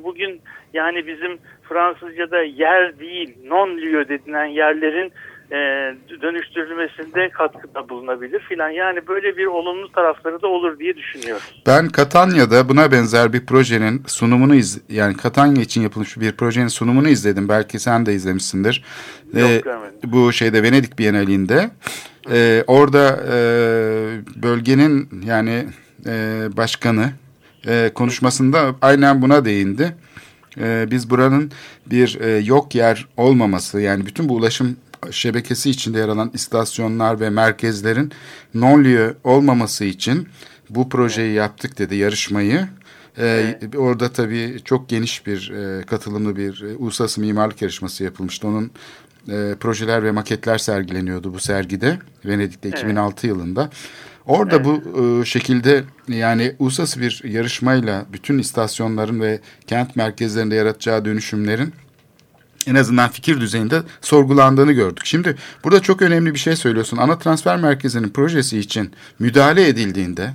Bugün 0.03 0.41
yani 0.73 1.07
bizim 1.07 1.39
Fransızca'da 1.69 2.43
yer 2.43 2.99
değil, 2.99 3.37
non-lieu 3.47 4.09
denilen 4.09 4.45
yerlerin 4.45 5.13
e, 5.53 5.57
dönüştürülmesinde 6.23 7.29
katkıda 7.31 7.89
bulunabilir 7.89 8.41
filan. 8.41 8.69
Yani 8.71 9.09
böyle 9.09 9.37
bir 9.37 9.47
olumlu 9.47 9.93
tarafları 9.93 10.43
da 10.43 10.47
olur 10.47 10.79
diye 10.79 10.97
düşünüyorum. 10.97 11.43
Ben 11.67 11.89
Katanya'da 11.89 12.69
buna 12.69 12.93
benzer 12.93 13.33
bir 13.33 13.47
projenin 13.47 14.03
sunumunu 14.07 14.55
iz 14.55 14.81
yani 14.89 15.17
Katanya 15.17 15.63
için 15.63 15.81
yapılmış 15.83 16.21
bir 16.21 16.33
projenin 16.33 16.69
sunumunu 16.69 17.09
izledim. 17.09 17.49
Belki 17.49 17.79
sen 17.79 18.07
de 18.07 18.15
izlemişsindir. 18.15 18.85
Yok, 19.35 19.51
Ee, 19.51 19.61
görmedim. 19.65 19.99
bu 20.05 20.33
şeyde 20.33 20.63
Venedik 20.63 20.99
Bienalinde. 20.99 21.71
Ee, 22.31 22.65
orada 22.67 23.21
e, 23.33 23.37
bölgenin 24.43 25.09
yani 25.25 25.67
e, 26.07 26.13
başkanı 26.57 27.11
e, 27.67 27.91
konuşmasında 27.95 28.75
aynen 28.83 29.23
buna 29.23 29.45
değindi. 29.45 29.97
E, 30.61 30.87
biz 30.91 31.11
buranın 31.11 31.53
bir 31.87 32.19
e, 32.21 32.39
yok 32.39 32.75
yer 32.75 33.07
olmaması 33.17 33.81
yani 33.81 34.07
bütün 34.07 34.29
bu 34.29 34.35
ulaşım 34.35 34.77
şebekesi 35.11 35.71
içinde 35.71 35.99
yer 35.99 36.09
alan 36.09 36.31
istasyonlar 36.35 37.21
ve 37.21 37.31
merkezlerin 37.31 38.13
non-lieu 38.55 39.15
olmaması 39.25 39.85
için 39.85 40.29
bu 40.71 40.89
projeyi 40.89 41.35
yaptık 41.35 41.79
dedi 41.79 41.97
yarışmayı. 41.97 42.69
Ee, 43.19 43.59
Orada 43.77 44.13
tabii 44.13 44.61
çok 44.65 44.89
geniş 44.89 45.27
bir 45.27 45.51
e, 45.51 45.83
katılımlı 45.83 46.37
bir 46.37 46.63
e, 46.63 46.77
uluslararası 46.77 47.21
mimarlık 47.21 47.63
yarışması 47.63 48.05
yapılmıştı. 48.05 48.49
Onun 48.49 48.71
e, 49.29 49.55
projeler 49.61 50.05
ve 50.05 50.11
maketler 50.11 50.59
sergileniyordu 50.59 51.35
bu 51.35 51.41
sergide 51.41 51.99
Venedik'te 52.25 52.69
2006 52.69 53.27
yılında. 53.27 53.71
Orada 54.27 54.65
bu 54.65 54.83
e, 55.01 55.25
şekilde 55.25 55.85
yani 56.09 56.55
uluslararası 56.59 57.01
bir 57.01 57.23
yarışmayla 57.25 58.07
bütün 58.13 58.39
istasyonların 58.39 59.21
ve 59.21 59.41
kent 59.67 59.97
merkezlerinde 59.97 60.55
yaratacağı 60.55 61.05
dönüşümlerin 61.05 61.73
en 62.67 62.75
azından 62.75 63.11
fikir 63.11 63.41
düzeyinde 63.41 63.83
sorgulandığını 64.01 64.73
gördük. 64.73 65.07
Şimdi 65.07 65.37
burada 65.65 65.81
çok 65.81 66.03
önemli 66.03 66.35
bir 66.35 66.39
şey 66.39 66.57
söylüyorsun. 66.57 66.97
Ana 66.97 67.19
transfer 67.19 67.57
merkezinin 67.57 68.09
projesi 68.09 68.59
için 68.59 68.91
müdahale 69.19 69.69
edildiğinde 69.69 70.31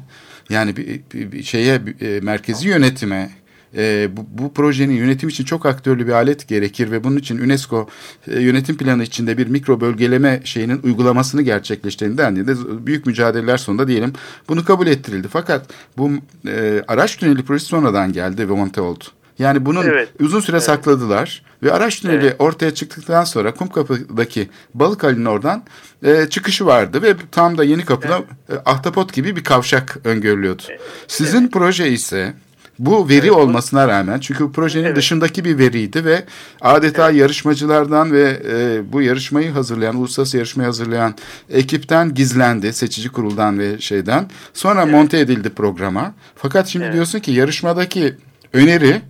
yani 0.49 0.77
bir, 0.77 1.01
bir, 1.13 1.31
bir 1.31 1.43
şeye 1.43 1.81
e, 2.01 2.19
merkezi 2.19 2.67
yönetime 2.67 3.29
e, 3.77 4.09
bu, 4.17 4.25
bu 4.31 4.53
projenin 4.53 4.93
yönetim 4.93 5.29
için 5.29 5.43
çok 5.43 5.65
aktörlü 5.65 6.07
bir 6.07 6.11
alet 6.11 6.47
gerekir 6.47 6.91
ve 6.91 7.03
bunun 7.03 7.17
için 7.17 7.37
UNESCO 7.37 7.89
e, 8.27 8.39
yönetim 8.39 8.77
planı 8.77 9.03
içinde 9.03 9.37
bir 9.37 9.47
mikro 9.47 9.81
bölgeleme 9.81 10.41
şeyinin 10.43 10.81
uygulamasını 10.83 11.41
gerçekleştiğini 11.41 12.17
dendiğinde 12.17 12.55
büyük 12.87 13.05
mücadeleler 13.05 13.57
sonunda 13.57 13.87
diyelim 13.87 14.13
bunu 14.49 14.65
kabul 14.65 14.87
ettirildi. 14.87 15.27
Fakat 15.27 15.69
bu 15.97 16.11
e, 16.47 16.83
araç 16.87 17.17
tüneli 17.17 17.43
projesi 17.43 17.65
sonradan 17.65 18.13
geldi 18.13 18.49
ve 18.49 18.53
monte 18.53 18.81
oldu. 18.81 19.03
Yani 19.39 19.65
bunun 19.65 19.83
Evet. 19.83 20.09
uzun 20.19 20.39
süre 20.39 20.55
Evet. 20.55 20.65
sakladılar 20.65 21.41
ve 21.63 21.73
araç 21.73 21.99
tüneli 22.01 22.25
Evet. 22.25 22.35
ortaya 22.39 22.73
çıktıktan 22.73 23.23
sonra 23.23 23.53
Kumkapı'daki 23.53 24.49
Balık 24.73 25.03
Ali'nin 25.03 25.25
oradan 25.25 25.63
e, 26.03 26.25
çıkışı 26.29 26.65
vardı 26.65 27.01
ve 27.01 27.15
tam 27.31 27.57
da 27.57 27.63
yeni 27.63 27.85
kapıda 27.85 28.17
e, 28.49 28.53
ahtapot 28.65 29.13
gibi 29.13 29.35
bir 29.35 29.43
kavşak 29.43 29.97
öngörülüyordu. 30.03 30.63
Sizin 31.07 31.47
proje 31.47 31.89
ise 31.89 32.33
bu 32.79 33.09
veri 33.09 33.31
olmasına 33.31 33.87
rağmen 33.87 34.19
çünkü 34.19 34.43
bu 34.43 34.51
projenin 34.51 34.83
Evet. 34.85 34.95
dışındaki 34.95 35.45
bir 35.45 35.57
veriydi 35.57 36.05
ve 36.05 36.23
adeta 36.61 37.11
yarışmacılardan 37.11 38.11
ve 38.11 38.41
e, 38.49 38.81
bu 38.93 39.01
yarışmayı 39.01 39.51
hazırlayan, 39.51 39.95
uluslararası 39.95 40.37
yarışmayı 40.37 40.65
hazırlayan 40.67 41.15
ekipten 41.49 42.13
gizlendi. 42.13 42.73
Seçici 42.73 43.09
kuruldan 43.09 43.59
ve 43.59 43.79
şeyden. 43.79 44.29
Sonra 44.53 44.85
monte 44.85 45.19
edildi 45.19 45.49
programa. 45.49 46.13
Fakat 46.35 46.67
şimdi 46.67 46.85
Evet. 46.85 46.93
diyorsun 46.93 47.19
ki 47.19 47.31
yarışmadaki 47.31 48.15
öneri 48.53 49.01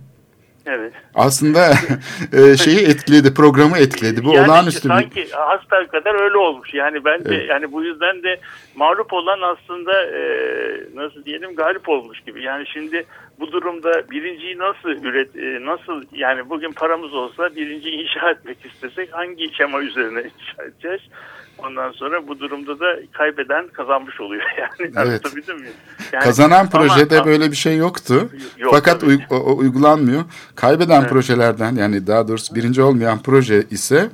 Evet. 0.66 0.92
aslında 1.14 1.70
e, 2.32 2.56
şeyi 2.56 2.88
etkiledi, 2.88 3.34
programı 3.34 3.78
etkiledi. 3.78 4.24
Bu 4.24 4.34
yani 4.34 4.46
olağanüstü 4.46 4.88
bir... 4.88 4.94
sanki 4.94 5.28
hasta 5.32 5.86
kadar 5.86 6.22
öyle 6.22 6.36
olmuş. 6.36 6.74
Yani 6.74 7.04
ben 7.04 7.24
de 7.24 7.34
Evet. 7.34 7.50
yani 7.50 7.72
bu 7.72 7.84
yüzden 7.84 8.22
de 8.22 8.40
mağlup 8.76 9.12
olan 9.12 9.40
aslında 9.40 10.02
e, 10.02 10.20
nasıl 10.94 11.24
diyelim 11.24 11.54
galip 11.54 11.88
olmuş 11.88 12.20
gibi. 12.20 12.42
Yani 12.42 12.66
şimdi 12.66 13.06
bu 13.40 13.52
durumda 13.52 14.10
birinciyi 14.10 14.58
nasıl 14.58 14.88
üret 15.04 15.36
e, 15.36 15.64
nasıl 15.66 16.02
yani 16.12 16.50
bugün 16.50 16.72
paramız 16.72 17.14
olsa 17.14 17.56
birinciyi 17.56 17.94
inşa 18.02 18.30
etmek 18.30 18.66
istesek 18.66 19.08
hangi 19.12 19.54
şema 19.54 19.80
üzerine 19.80 20.20
inşa 20.20 20.62
edeceğiz? 20.62 21.00
Ondan 21.58 21.92
sonra 21.92 22.28
bu 22.28 22.38
durumda 22.40 22.80
da 22.80 22.96
kaybeden 23.12 23.68
kazanmış 23.68 24.20
oluyor 24.20 24.42
yani. 24.58 24.70
Evet. 24.80 24.96
Anlatabildim 24.96 25.56
mi? 25.60 25.68
Yani 26.12 26.24
Kazanan 26.24 26.60
ama- 26.60 26.70
projede 26.70 27.24
böyle 27.24 27.50
bir 27.50 27.56
şey 27.56 27.76
yoktu. 27.76 28.28
Yok, 28.58 28.74
Fakat 28.74 29.02
uy- 29.02 29.18
o 29.30 29.56
uygulanmıyor. 29.56 30.24
Kaybeden 30.54 31.00
Evet. 31.00 31.10
projelerden 31.10 31.74
yani 31.74 32.06
daha 32.06 32.28
doğrusu 32.28 32.54
birinci 32.54 32.82
olmayan 32.82 33.22
proje 33.22 33.62
ise 33.70 34.10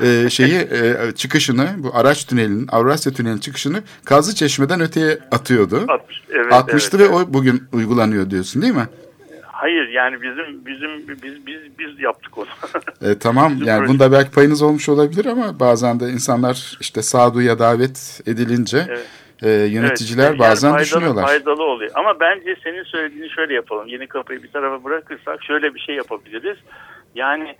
e, 0.00 0.30
şeyi 0.30 0.58
e, 0.58 1.12
çıkışını 1.16 1.68
bu 1.78 1.90
araç 1.94 2.26
tünelinin 2.26 2.68
Avrasya 2.68 3.12
Tüneli'nin 3.12 3.40
çıkışını 3.40 3.82
Kazlı 4.04 4.34
Çeşme'den 4.34 4.80
öteye 4.80 5.18
atıyordu. 5.30 5.84
60, 5.88 6.22
evet, 6.30 6.52
evet, 6.68 6.94
ve 6.94 7.08
o 7.08 7.34
bugün 7.34 7.62
uygulanıyor 7.72 8.30
diyorsun 8.30 8.62
değil 8.62 8.74
mi? 8.74 8.88
Hayır 9.60 9.88
yani 9.88 10.22
bizim 10.22 10.66
bizim 10.66 11.08
biz 11.22 11.46
biz 11.46 11.78
biz 11.78 12.00
yaptık 12.00 12.38
onu. 12.38 12.46
E, 13.02 13.18
tamam 13.18 13.52
Bizim 13.54 13.66
yani 13.66 13.84
proje- 13.84 13.88
bunda 13.88 14.12
belki 14.12 14.30
payınız 14.30 14.62
olmuş 14.62 14.88
olabilir 14.88 15.26
ama 15.26 15.60
bazen 15.60 16.00
de 16.00 16.08
insanlar 16.08 16.76
işte 16.80 17.02
sağduyuya 17.02 17.58
davet 17.58 18.20
edilince 18.26 18.86
Evet. 18.88 19.06
e, 19.42 19.50
yöneticiler 19.50 20.30
Evet, 20.30 20.38
bazen 20.38 20.68
yani 20.68 20.74
faydalı, 20.74 20.86
düşünüyorlar. 20.86 21.26
Faydalı 21.26 21.62
oluyor. 21.62 21.90
Ama 21.94 22.20
bence 22.20 22.56
senin 22.64 22.84
söylediğini 22.84 23.30
şöyle 23.30 23.54
yapalım. 23.54 23.88
Yeni 23.88 24.06
kapıyı 24.06 24.42
bir 24.42 24.50
tarafa 24.50 24.84
bırakırsak 24.84 25.44
şöyle 25.44 25.74
bir 25.74 25.80
şey 25.80 25.94
yapabiliriz. 25.94 26.56
Yani 27.14 27.56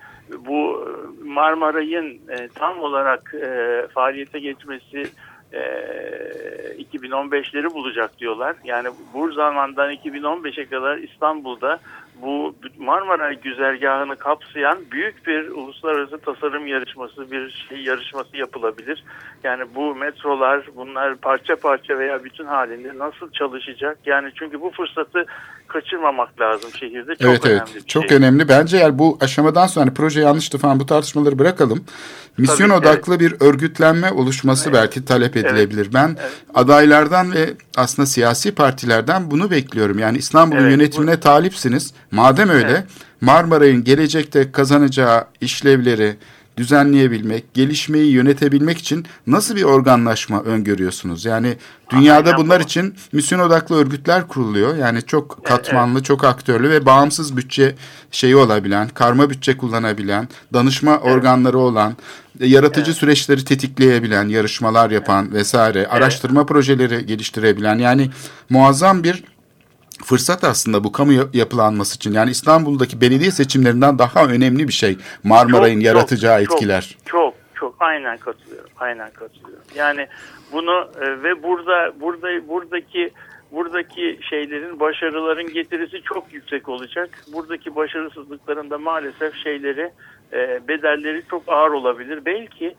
bu 0.46 0.88
Marmaray'ın 1.24 2.20
e, 2.28 2.48
tam 2.54 2.80
olarak 2.80 3.34
e, 3.34 3.86
faaliyete 3.94 4.38
geçmesi 4.38 5.02
e, 5.52 5.60
2015'leri 6.92 7.74
bulacak 7.74 8.18
diyorlar. 8.18 8.56
Yani 8.64 8.88
bu 9.14 9.32
zamandan 9.32 9.92
2015'e 9.92 10.64
kadar 10.64 10.96
İstanbul'da 10.96 11.78
bu 12.22 12.54
Marmaray 12.78 13.40
güzergahını 13.40 14.16
kapsayan 14.16 14.78
büyük 14.90 15.26
bir 15.26 15.48
uluslararası 15.48 16.18
tasarım 16.18 16.66
yarışması, 16.66 17.30
bir 17.30 17.66
şey 17.68 17.78
yarışması 17.78 18.36
yapılabilir. 18.36 19.04
Yani 19.44 19.64
bu 19.74 19.94
metrolar 19.94 20.66
bunlar 20.76 21.16
parça 21.16 21.56
parça 21.56 21.98
veya 21.98 22.24
bütün 22.24 22.44
halinde 22.44 22.98
nasıl 22.98 23.32
çalışacak? 23.32 23.98
Yani 24.06 24.30
çünkü 24.34 24.60
bu 24.60 24.70
fırsatı 24.70 25.26
kaçırmamak 25.66 26.40
lazım 26.40 26.70
şehirde. 26.80 27.16
Çok 27.16 27.30
evet 27.30 27.46
önemli 27.46 27.70
evet 27.72 27.88
çok 27.88 28.08
şey. 28.08 28.18
önemli. 28.18 28.48
Bence 28.48 28.76
eğer 28.76 28.98
bu 28.98 29.18
aşamadan 29.20 29.66
sonra 29.66 29.86
hani 29.86 29.94
proje 29.94 30.20
yanlıştı 30.20 30.58
falan 30.58 30.80
bu 30.80 30.86
tartışmaları 30.86 31.38
bırakalım. 31.38 31.84
Misyon 32.38 32.68
Tabii, 32.68 32.78
odaklı 32.78 33.20
bir 33.20 33.34
örgütlenme 33.40 34.12
oluşması 34.12 34.72
belki 34.72 35.04
talep 35.04 35.36
edilebilir. 35.36 35.88
Ben 35.94 36.16
adaylardan 36.54 37.32
ve 37.32 37.50
aslında 37.76 38.06
siyasi 38.06 38.54
partilerden 38.54 39.30
bunu 39.30 39.50
bekliyorum. 39.50 39.98
Yani 39.98 40.18
İstanbul'un 40.18 40.60
Evet, 40.60 40.72
yönetimine 40.72 41.20
talipsiniz. 41.20 41.94
Madem 42.10 42.48
öyle 42.48 42.70
Evet. 42.70 42.84
Marmaray'ın 43.20 43.84
gelecekte 43.84 44.52
kazanacağı 44.52 45.24
işlevleri 45.40 46.16
düzenleyebilmek, 46.56 47.54
gelişmeyi 47.54 48.12
yönetebilmek 48.12 48.78
için 48.78 49.06
nasıl 49.26 49.56
bir 49.56 49.62
organlaşma 49.62 50.42
öngörüyorsunuz? 50.42 51.24
Yani 51.24 51.56
dünyada 51.90 52.30
Aynen 52.30 52.44
bunlar 52.44 52.60
bu. 52.60 52.64
için 52.64 52.94
misyon 53.12 53.38
odaklı 53.38 53.76
örgütler 53.76 54.28
kuruluyor. 54.28 54.76
Yani 54.76 55.02
çok 55.02 55.44
katmanlı, 55.44 56.02
çok 56.02 56.24
aktörlü 56.24 56.70
ve 56.70 56.86
bağımsız 56.86 57.36
bütçe 57.36 57.74
şeyi 58.10 58.36
olabilen, 58.36 58.88
karma 58.88 59.30
bütçe 59.30 59.56
kullanabilen, 59.56 60.28
danışma 60.52 60.98
organları 60.98 61.58
olan, 61.58 61.96
yaratıcı 62.40 62.94
süreçleri 62.94 63.44
tetikleyebilen, 63.44 64.28
yarışmalar 64.28 64.90
yapan 64.90 65.32
vesaire, 65.32 65.86
araştırma 65.86 66.46
projeleri 66.46 67.06
geliştirebilen 67.06 67.78
yani 67.78 68.10
muazzam 68.50 69.04
bir 69.04 69.24
fırsat 70.04 70.44
aslında 70.44 70.84
bu 70.84 70.92
kamu 70.92 71.12
yap- 71.12 71.34
yapılanması 71.34 71.96
için. 71.96 72.12
Yani 72.12 72.30
İstanbul'daki 72.30 73.00
belediye 73.00 73.30
seçimlerinden 73.30 73.98
daha 73.98 74.24
önemli 74.24 74.68
bir 74.68 74.72
şey 74.72 74.98
Marmaray'ın 75.24 75.80
Çok, 75.80 75.84
yaratacağı 75.84 76.44
çok, 76.44 76.54
etkiler. 76.54 76.96
Çok, 77.06 77.10
çok 77.10 77.34
çok 77.60 77.74
aynen 77.80 78.16
katılıyorum. 78.16 78.70
Aynen 78.76 79.10
katılıyorum. 79.10 79.64
Yani 79.74 80.06
bunu 80.52 80.90
e, 81.00 81.22
ve 81.22 81.42
burada 81.42 82.00
burada 82.00 82.48
buradaki 82.48 83.10
buradaki 83.52 84.18
şeylerin 84.30 84.80
başarıların 84.80 85.46
getirisi 85.52 86.02
çok 86.02 86.32
yüksek 86.32 86.68
olacak. 86.68 87.24
Buradaki 87.32 87.76
başarısızlıkların 87.76 88.70
da 88.70 88.78
maalesef 88.78 89.34
şeyleri 89.44 89.92
e, 90.32 90.68
bedelleri 90.68 91.22
çok 91.30 91.42
ağır 91.46 91.70
olabilir. 91.70 92.24
Belki 92.26 92.74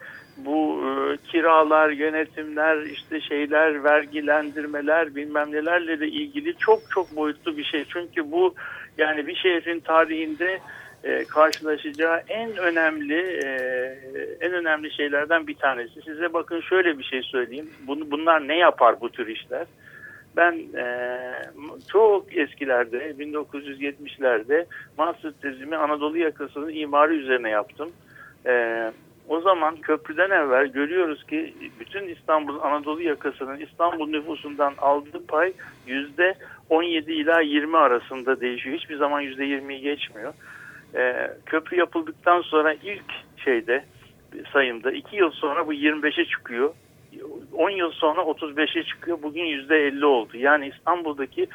bu 0.46 0.82
e, 0.86 1.18
kiralar, 1.32 1.90
yönetimler, 1.90 2.82
işte 2.82 3.22
şeyler, 3.22 3.84
vergilendirmeler, 3.84 5.16
bilmem 5.16 5.52
nelerle 5.52 6.00
de 6.00 6.08
ilgili 6.08 6.58
çok 6.58 6.80
çok 6.92 7.16
boyutlu 7.16 7.58
bir 7.58 7.64
şey. 7.64 7.86
Çünkü 7.94 8.32
bu 8.32 8.56
yani 8.98 9.28
bir 9.28 9.36
şehrin 9.36 9.80
tarihinde 9.80 10.60
e, 11.04 11.24
karşılaşacağı 11.26 12.22
en 12.30 12.58
önemli 12.58 13.40
e, 13.44 13.50
en 14.42 14.54
önemli 14.54 14.94
şeylerden 14.94 15.48
bir 15.48 15.56
tanesi. 15.56 16.02
Size 16.02 16.34
bakın 16.34 16.62
şöyle 16.62 17.00
bir 17.00 17.04
şey 17.04 17.22
söyleyeyim. 17.22 17.70
Bunu, 17.88 18.12
bunlar 18.12 18.48
ne 18.48 18.58
yapar 18.58 19.02
bu 19.02 19.10
tür 19.10 19.28
işler? 19.28 19.66
Ben 20.38 20.54
e, 20.78 21.18
çok 21.92 22.38
eskilerde 22.38 23.12
1970'lerde 23.12 24.66
master 24.98 25.32
tezimi 25.42 25.76
Anadolu 25.76 26.18
yakasının 26.18 26.74
imarı 26.74 27.16
üzerine 27.16 27.50
yaptım. 27.50 27.92
E, 28.46 28.52
o 29.28 29.42
zaman 29.42 29.76
köprüden 29.76 30.30
evvel 30.30 30.68
görüyoruz 30.68 31.24
ki 31.24 31.54
bütün 31.80 32.08
İstanbul 32.08 32.60
Anadolu 32.60 33.02
yakasının 33.02 33.60
İstanbul 33.60 34.10
nüfusundan 34.10 34.74
aldığı 34.78 35.26
pay 35.28 35.54
yüzde 35.88 36.36
17 36.70 37.12
ila 37.12 37.42
20 37.42 37.78
arasında 37.78 38.42
değişiyor. 38.42 38.78
Hiçbir 38.78 38.98
zaman 38.98 39.22
yüzde 39.22 39.44
20'yi 39.44 39.82
geçmiyor. 39.82 40.34
E, 40.96 41.32
köprü 41.46 41.78
yapıldıktan 41.78 42.42
sonra 42.42 42.74
ilk 42.74 43.04
şeyde 43.46 43.86
sayımda 44.54 44.92
2 44.92 45.16
yıl 45.16 45.32
sonra 45.32 45.68
bu 45.68 45.74
25'e 45.74 46.26
çıkıyor. 46.26 46.74
10 47.54 47.70
yıl 47.70 47.92
sonra 47.92 48.22
35'e 48.22 48.84
çıkıyor. 48.84 49.18
Bugün 49.24 49.46
%50 49.46 50.06
oldu. 50.06 50.38
Yani 50.38 50.68
İstanbul'daki 50.78 51.48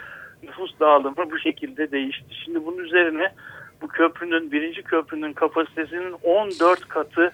nüfus 0.43 0.81
dağılımı 0.81 1.31
bu 1.31 1.39
şekilde 1.39 1.91
değişti. 1.91 2.35
Şimdi 2.45 2.67
bunun 2.67 2.79
üzerine 2.79 3.33
bu 3.83 3.89
köprünün, 3.89 4.53
birinci 4.53 4.83
köprünün 4.83 5.33
kapasitesinin 5.33 6.15
14 6.23 6.89
katı 6.89 7.33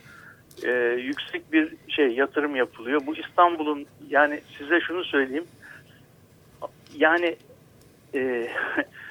e, 0.64 0.70
yüksek 1.00 1.52
bir 1.52 1.74
şey 1.88 2.08
yatırım 2.08 2.56
yapılıyor. 2.56 3.00
Bu 3.06 3.16
İstanbul'un 3.16 3.86
yani 4.08 4.40
size 4.58 4.80
şunu 4.80 5.04
söyleyeyim. 5.04 5.46
Yani 6.96 7.36
e, 8.14 8.48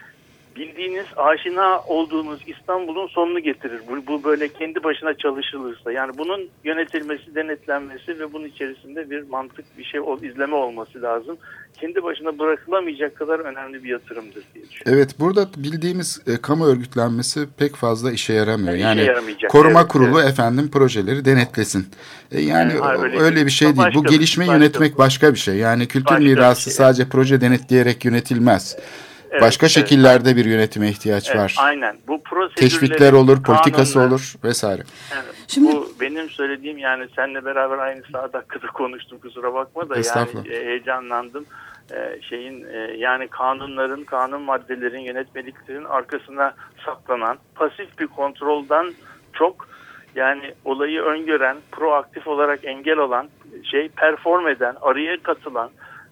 bildiğiniz, 0.55 1.05
aşina 1.17 1.79
olduğunuz 1.79 2.39
İstanbul'un 2.47 3.07
sonunu 3.07 3.39
getirir. 3.39 3.81
Bu, 3.89 4.07
bu 4.07 4.23
böyle 4.23 4.47
kendi 4.47 4.83
başına 4.83 5.13
çalışılırsa. 5.13 5.91
Yani 5.91 6.11
bunun 6.17 6.49
yönetilmesi, 6.63 7.35
denetlenmesi 7.35 8.19
ve 8.19 8.33
bunun 8.33 8.45
içerisinde 8.45 9.09
bir 9.09 9.21
mantık, 9.29 9.77
bir 9.77 9.83
şey 9.83 9.99
ol, 9.99 10.21
izleme 10.23 10.55
olması 10.55 11.01
lazım. 11.01 11.37
Kendi 11.81 12.03
başına 12.03 12.39
bırakılamayacak 12.39 13.15
kadar 13.15 13.39
önemli 13.39 13.83
bir 13.83 13.89
yatırımdır 13.89 14.43
diye 14.53 14.69
düşünüyorum. 14.69 14.93
Evet 14.95 15.19
burada 15.19 15.47
bildiğimiz 15.57 16.21
e, 16.27 16.37
kamu 16.41 16.65
örgütlenmesi 16.65 17.47
pek 17.59 17.75
fazla 17.75 18.11
işe 18.11 18.33
yaramıyor. 18.33 18.73
İşe 18.73 18.83
Yani 18.83 19.03
yaramayacak, 19.03 19.51
koruma 19.51 19.79
evet, 19.79 19.91
kurulu 19.91 20.19
evet. 20.21 20.31
efendim 20.31 20.69
projeleri 20.73 21.25
denetlesin. 21.25 21.85
E, 22.31 22.41
yani 22.41 22.73
Ha, 22.73 22.95
öyle 22.97 23.19
öyle, 23.19 23.45
bir 23.45 23.51
şey 23.51 23.67
değil. 23.67 23.77
Bu 23.95 24.03
Başka- 24.03 24.15
gelişme 24.15 24.43
başka- 24.47 24.53
yönetmek 24.57 24.97
başka 24.97 25.33
bir 25.33 25.39
şey. 25.39 25.55
Yani 25.55 25.87
kültür 25.87 26.05
Başka 26.05 26.23
mirası 26.23 26.61
şey. 26.63 26.73
sadece 26.73 27.09
proje 27.09 27.41
denetleyerek 27.41 28.05
yönetilmez. 28.05 28.75
evet, 28.75 29.10
Başka 29.41 29.65
evet. 29.65 29.71
şekillerde 29.73 30.35
bir 30.35 30.45
yönetime 30.45 30.89
ihtiyaç 30.89 31.29
Evet, 31.29 31.39
var. 31.39 31.55
aynen. 31.59 31.97
Bu 32.07 32.21
Teşvikler 32.55 33.13
olur, 33.13 33.43
politikası 33.43 33.93
kanunlar- 33.93 34.07
olur 34.07 34.33
vesaire. 34.43 34.81
Evet. 35.13 35.35
Şimdi- 35.47 35.71
Bu 35.71 35.89
benim 36.01 36.29
söylediğim 36.29 36.77
yani 36.77 37.07
seninle 37.15 37.45
beraber 37.45 37.77
aynı 37.77 38.01
saat 38.11 38.33
dakikada 38.33 38.67
konuştum 38.73 39.19
kusura 39.19 39.53
bakma 39.53 39.89
da 39.89 39.95
yani 40.15 40.47
e, 40.49 40.65
heyecanlandım. 40.65 41.45
E, 41.91 42.21
şeyin 42.29 42.65
e, 42.73 42.77
yani 42.97 43.27
kanunların, 43.27 44.03
kanun 44.03 44.41
maddelerin, 44.41 44.99
yönetmeliklerin 44.99 45.83
arkasına 45.85 46.53
saklanan 46.85 47.37
pasif 47.55 47.99
bir 47.99 48.07
kontrolden 48.07 48.93
çok 49.33 49.67
yani 50.15 50.53
olayı 50.65 51.01
öngören, 51.01 51.57
proaktif 51.71 52.27
olarak 52.27 52.65
engel 52.65 52.97
olan, 52.97 53.29
şey 53.71 53.89
perform 53.89 54.47
eden, 54.47 54.75
araya 54.81 55.23
katılan 55.23 55.69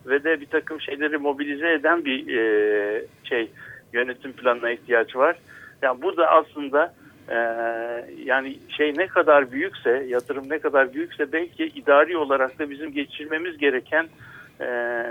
ve 0.09 0.23
de 0.23 0.41
bir 0.41 0.45
takım 0.45 0.81
şeyleri 0.81 1.17
mobilize 1.17 1.73
eden 1.73 2.05
bir 2.05 2.37
e, 2.37 3.05
şey 3.23 3.51
yönetim 3.93 4.33
planına 4.33 4.71
ihtiyaç 4.71 5.15
var. 5.15 5.35
Yani 5.81 6.01
bu 6.01 6.17
da 6.17 6.27
aslında 6.27 6.93
ee, 7.29 7.35
yani 8.25 8.57
şey 8.69 8.93
ne 8.97 9.07
kadar 9.07 9.51
büyükse, 9.51 10.05
yatırım 10.07 10.49
ne 10.49 10.59
kadar 10.59 10.93
büyükse 10.93 11.31
belki 11.31 11.65
idari 11.65 12.17
olarak 12.17 12.59
da 12.59 12.69
bizim 12.69 12.93
geçirmemiz 12.93 13.57
gereken 13.57 14.07
e, 14.59 14.67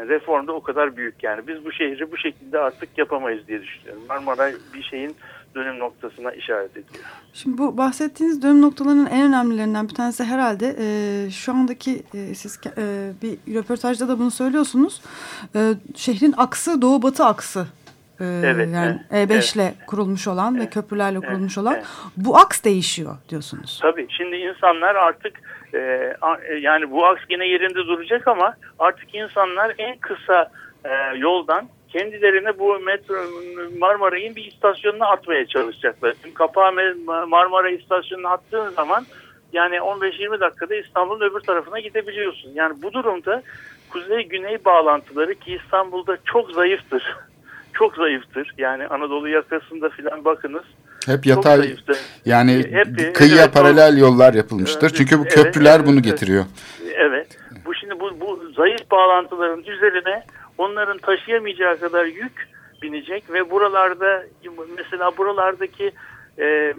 reform 0.09 0.47
da 0.47 0.53
o 0.53 0.61
kadar 0.61 0.97
büyük 0.97 1.23
yani. 1.23 1.49
Biz 1.49 1.65
bu 1.65 1.73
şehri 1.73 2.13
bu 2.13 2.17
şekilde 2.17 2.59
artık 2.59 2.99
yapamayız 2.99 3.49
diye 3.49 3.63
düşünüyorum. 3.63 4.03
Marmara 4.09 4.51
bir 4.75 4.83
şeyin 4.83 5.17
dönüm 5.55 5.79
noktasına 5.79 6.33
işaret 6.33 6.71
ediyor. 6.71 7.05
Şimdi 7.33 7.59
bu 7.59 7.79
bahsettiğiniz 7.79 8.43
dönüm 8.43 8.63
noktalarının 8.63 9.07
en 9.07 9.29
önemlilerinden 9.29 9.89
bir 9.89 9.95
tanesi 9.95 10.25
herhalde 10.25 10.77
e, 10.79 11.31
şu 11.31 11.53
andaki 11.53 12.03
e, 12.15 12.35
siz 12.35 12.61
e, 12.79 13.13
bir 13.23 13.55
röportajda 13.55 14.09
da 14.09 14.19
bunu 14.19 14.31
söylüyorsunuz. 14.31 15.03
E, 15.57 15.61
şehrin 15.97 16.35
aksı 16.37 16.83
doğu 16.83 17.03
batı 17.03 17.25
aksı. 17.25 17.67
E, 18.21 18.25
Evet, 18.45 18.69
yani 18.75 19.01
evet, 19.11 19.31
E5 19.31 19.57
ile 19.57 19.75
kurulmuş 19.87 20.29
olan 20.29 20.61
ve 20.61 20.71
köprülerle 20.71 21.21
kurulmuş 21.21 21.59
olan 21.59 21.75
evet. 21.75 21.87
bu 22.17 22.39
aks 22.39 22.65
değişiyor 22.65 23.17
diyorsunuz. 23.29 23.79
Tabii 23.83 24.07
şimdi 24.11 24.37
insanlar 24.37 24.95
artık 24.95 25.41
e, 25.75 25.79
e, 25.79 26.55
yani 26.61 26.91
bu 26.91 27.07
aks 27.07 27.23
yine 27.31 27.47
yerinde 27.47 27.75
duracak 27.75 28.29
ama 28.29 28.57
artık 28.79 29.15
insanlar 29.15 29.75
en 29.79 29.97
kısa 29.97 30.51
e, 30.85 31.17
yoldan 31.17 31.69
kendilerine 31.89 32.59
bu 32.59 32.79
metro 32.79 33.15
Marmaray'ın 33.79 34.37
bir 34.37 34.45
istasyonuna 34.45 35.07
atmaya 35.07 35.47
çalışacaklar. 35.47 36.15
Şimdi 36.23 36.35
kapağı 36.35 36.73
Marmara 37.29 37.71
istasyonuna 37.71 38.31
attığın 38.31 38.71
zaman 38.71 39.07
yani 39.53 39.77
15-20 39.77 40.41
dakikada 40.41 40.75
İstanbul'un 40.75 41.31
öbür 41.31 41.41
tarafına 41.41 41.81
gidebiliyorsun. 41.81 42.51
Yani 42.55 42.83
bu 42.83 42.93
durumda 42.93 43.43
kuzey-güney 43.91 44.65
bağlantıları 44.65 45.35
ki 45.35 45.61
İstanbul'da 45.65 46.19
çok 46.25 46.51
zayıftır. 46.51 47.03
Çok 47.73 47.97
zayıftır. 47.97 48.55
Yani 48.59 48.87
Anadolu 48.87 49.29
yakasında 49.29 49.89
filan 49.89 50.25
bakınız. 50.25 50.63
Hep 51.07 51.27
yatay 51.27 51.77
yani 52.25 52.65
Hep- 52.71 53.15
kıyıya 53.15 53.43
evet, 53.43 53.55
paralel 53.55 53.99
yollar 53.99 54.35
yapılmıştır. 54.35 54.83
Evet, 54.83 54.95
Çünkü 54.97 55.19
bu 55.19 55.25
köprüler 55.25 55.77
evet, 55.77 55.87
bunu 55.87 55.95
evet. 55.95 56.05
getiriyor. 56.05 56.45
Evet. 56.95 57.39
Bu 57.65 57.75
şimdi 57.75 58.01
bu, 58.01 58.21
bu 58.21 58.53
zayıf 58.57 58.91
bağlantıların 58.91 59.63
üzerine 59.63 60.25
onların 60.59 60.99
taşıyamayacağı 60.99 61.81
kadar 61.81 62.05
yük 62.05 62.49
binecek 62.83 63.33
ve 63.33 63.51
buralarda 63.51 64.25
mesela 64.77 65.17
buralardaki 65.17 65.93
e, 66.39 66.75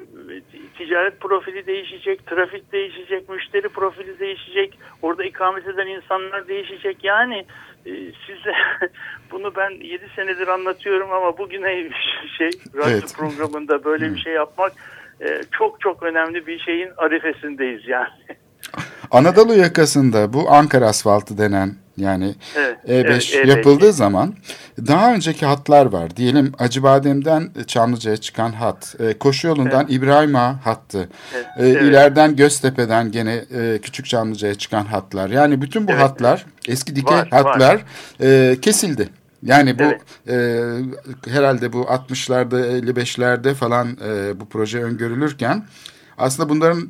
ticaret 0.78 1.20
profili 1.20 1.68
değişecek, 1.68 2.28
trafik 2.28 2.72
değişecek, 2.72 3.30
müşteri 3.30 3.70
profili 3.70 4.20
değişecek, 4.20 4.80
orada 5.02 5.24
ikamet 5.24 5.68
eden 5.68 5.88
insanlar 5.88 6.48
değişecek. 6.48 7.04
Yani 7.04 7.46
e, 7.86 7.92
size 8.28 8.54
bunu 9.32 9.56
ben 9.56 9.70
7 9.70 10.10
senedir 10.16 10.48
anlatıyorum 10.48 11.12
ama 11.12 11.38
bugüne 11.38 11.90
şey 12.38 12.50
radyo 12.76 12.92
Evet. 12.92 13.16
programında 13.18 13.84
böyle 13.84 14.14
bir 14.14 14.20
şey 14.20 14.34
yapmak 14.34 14.72
e, 15.22 15.42
çok 15.52 15.82
çok 15.82 16.04
önemli 16.04 16.48
bir 16.48 16.60
şeyin 16.60 16.90
arifesindeyiz 16.98 17.88
yani. 17.88 18.10
Anadolu 19.12 19.54
yakasında 19.54 20.34
bu 20.34 20.50
Ankara 20.50 20.86
asfaltı 20.86 21.38
denen 21.38 21.76
yani 22.00 22.36
Evet, 22.56 22.78
E5 22.88 23.10
evet, 23.10 23.24
E5. 23.34 23.48
yapıldığı 23.48 23.94
zaman 23.94 24.34
daha 24.88 25.14
önceki 25.14 25.46
hatlar 25.46 25.86
var. 25.86 26.16
Diyelim 26.16 26.52
Acıbadem'den 26.60 27.50
Çamlıca'ya 27.68 28.18
çıkan 28.18 28.52
hat, 28.52 28.96
e, 29.00 29.18
koşu 29.18 29.48
yolundan 29.48 29.86
İbrahim 29.90 30.36
Ağa 30.36 30.66
hattı, 30.66 31.10
Evet, 31.36 31.46
e, 31.58 31.68
evet. 31.68 31.82
ileriden 31.84 32.36
Göztepe'den 32.36 33.12
gene 33.12 33.46
e, 33.56 33.80
Küçük 33.82 34.06
Çamlıca'ya 34.06 34.56
çıkan 34.56 34.86
hatlar. 34.86 35.30
Yani 35.30 35.62
bütün 35.62 35.88
bu 35.88 35.92
Evet, 35.92 36.02
hatlar, 36.02 36.46
eski 36.68 36.96
dikey 36.96 37.18
Var, 37.18 37.28
hatlar 37.30 37.86
e, 38.22 38.58
kesildi. 38.62 39.10
Yani 39.44 39.80
bu 39.80 39.84
Evet. 39.84 40.02
e, 40.30 41.32
herhalde 41.32 41.74
bu 41.74 41.82
60'larda 41.82 42.80
55'lerde 42.80 43.54
falan 43.54 43.98
e, 44.08 44.40
bu 44.40 44.50
proje 44.50 44.84
öngörülürken 44.84 45.64
aslında 46.20 46.50
bunların 46.50 46.82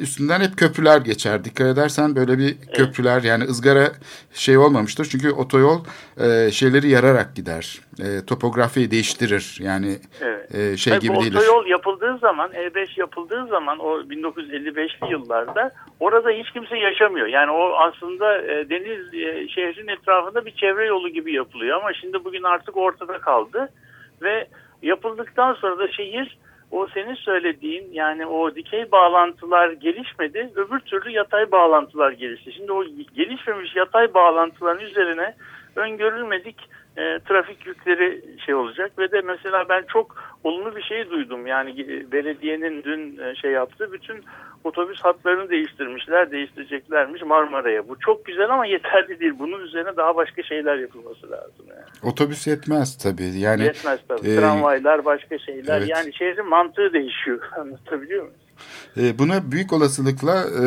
üstünden 0.00 0.40
hep 0.40 0.56
köprüler 0.56 1.00
geçer. 1.00 1.44
Dikkat 1.44 1.66
edersen 1.66 2.16
böyle 2.16 2.38
bir 2.38 2.56
köprüler 2.74 3.22
yani 3.22 3.44
ızgara 3.44 3.88
şey 4.32 4.58
olmamıştır. 4.58 5.04
Çünkü 5.04 5.30
otoyol 5.30 5.80
e, 6.20 6.50
şeyleri 6.50 6.88
yararak 6.88 7.36
gider. 7.36 7.80
E, 7.98 8.26
topografiyi 8.26 8.90
değiştirir. 8.90 9.58
Yani 9.60 9.96
Evet. 10.20 10.54
e, 10.54 10.76
şey 10.76 10.92
Tabii 10.92 11.02
gibi 11.02 11.16
bu 11.16 11.22
değildir. 11.22 11.36
otoyol 11.36 11.66
yapıldığı 11.66 12.18
zaman, 12.18 12.50
E5 12.50 13.00
yapıldığı 13.00 13.46
zaman 13.46 13.78
o 13.78 14.00
1955'li 14.00 15.10
yıllarda 15.10 15.72
orada 16.00 16.30
hiç 16.30 16.50
kimse 16.50 16.78
yaşamıyor. 16.78 17.26
Yani 17.26 17.50
o 17.50 17.72
aslında 17.78 18.42
e, 18.42 18.70
deniz 18.70 19.14
e, 19.14 19.48
şehrin 19.48 19.88
etrafında 19.88 20.46
bir 20.46 20.54
çevre 20.54 20.86
yolu 20.86 21.08
gibi 21.08 21.32
yapılıyor 21.34 21.76
ama 21.80 21.92
şimdi 21.92 22.24
bugün 22.24 22.42
artık 22.42 22.76
ortada 22.76 23.18
kaldı 23.18 23.68
ve 24.22 24.48
yapıldıktan 24.82 25.54
sonra 25.54 25.78
da 25.78 25.88
şehir 25.92 26.38
o 26.72 26.86
senin 26.86 27.14
söylediğin 27.14 27.92
yani 27.92 28.26
o 28.26 28.54
dikey 28.54 28.92
bağlantılar 28.92 29.72
gelişmedi. 29.72 30.50
Öbür 30.54 30.80
türlü 30.80 31.10
yatay 31.10 31.52
bağlantılar 31.52 32.12
gelişti. 32.12 32.52
Şimdi 32.52 32.72
o 32.72 32.84
gelişmemiş 33.14 33.76
yatay 33.76 34.14
bağlantıların 34.14 34.84
üzerine 34.84 35.34
öngörülmedik 35.76 36.56
e, 36.96 37.18
trafik 37.28 37.66
yükleri 37.66 38.24
şey 38.46 38.54
olacak 38.54 38.98
ve 38.98 39.12
de 39.12 39.20
mesela 39.20 39.68
ben 39.68 39.84
çok 39.92 40.36
olumlu 40.44 40.76
bir 40.76 40.82
şey 40.82 41.10
duydum. 41.10 41.46
Yani 41.46 41.70
e, 41.80 42.12
belediyenin 42.12 42.82
dün 42.82 43.18
e, 43.18 43.34
şey 43.34 43.50
yaptı. 43.50 43.92
Bütün 43.92 44.24
otobüs 44.64 45.00
hatlarını 45.00 45.50
değiştirmişler, 45.50 46.30
değiştireceklermiş 46.30 47.22
Marmara'ya. 47.22 47.88
Bu 47.88 47.98
çok 47.98 48.24
güzel 48.24 48.50
ama 48.50 48.66
yeterli 48.66 49.20
değil. 49.20 49.32
Bunun 49.38 49.60
üzerine 49.60 49.96
daha 49.96 50.16
başka 50.16 50.42
şeyler 50.42 50.76
yapılması 50.76 51.30
lazım. 51.30 51.66
Yani. 51.68 52.12
Otobüs 52.12 52.46
yetmez 52.46 52.98
tabii. 52.98 53.38
Yani 53.38 53.62
Yetmez 53.62 54.00
tabii. 54.08 54.28
e, 54.28 54.36
Tramvaylar, 54.36 55.04
başka 55.04 55.38
şeyler. 55.38 55.78
evet. 55.78 55.88
Yani 55.88 56.14
şehrin 56.14 56.48
mantığı 56.48 56.92
değişiyor. 56.92 57.40
Anlatabiliyor 57.58 58.22
muyum? 58.22 58.36
E, 58.96 59.18
Buna 59.18 59.52
büyük 59.52 59.72
olasılıkla 59.72 60.44
e, 60.62 60.64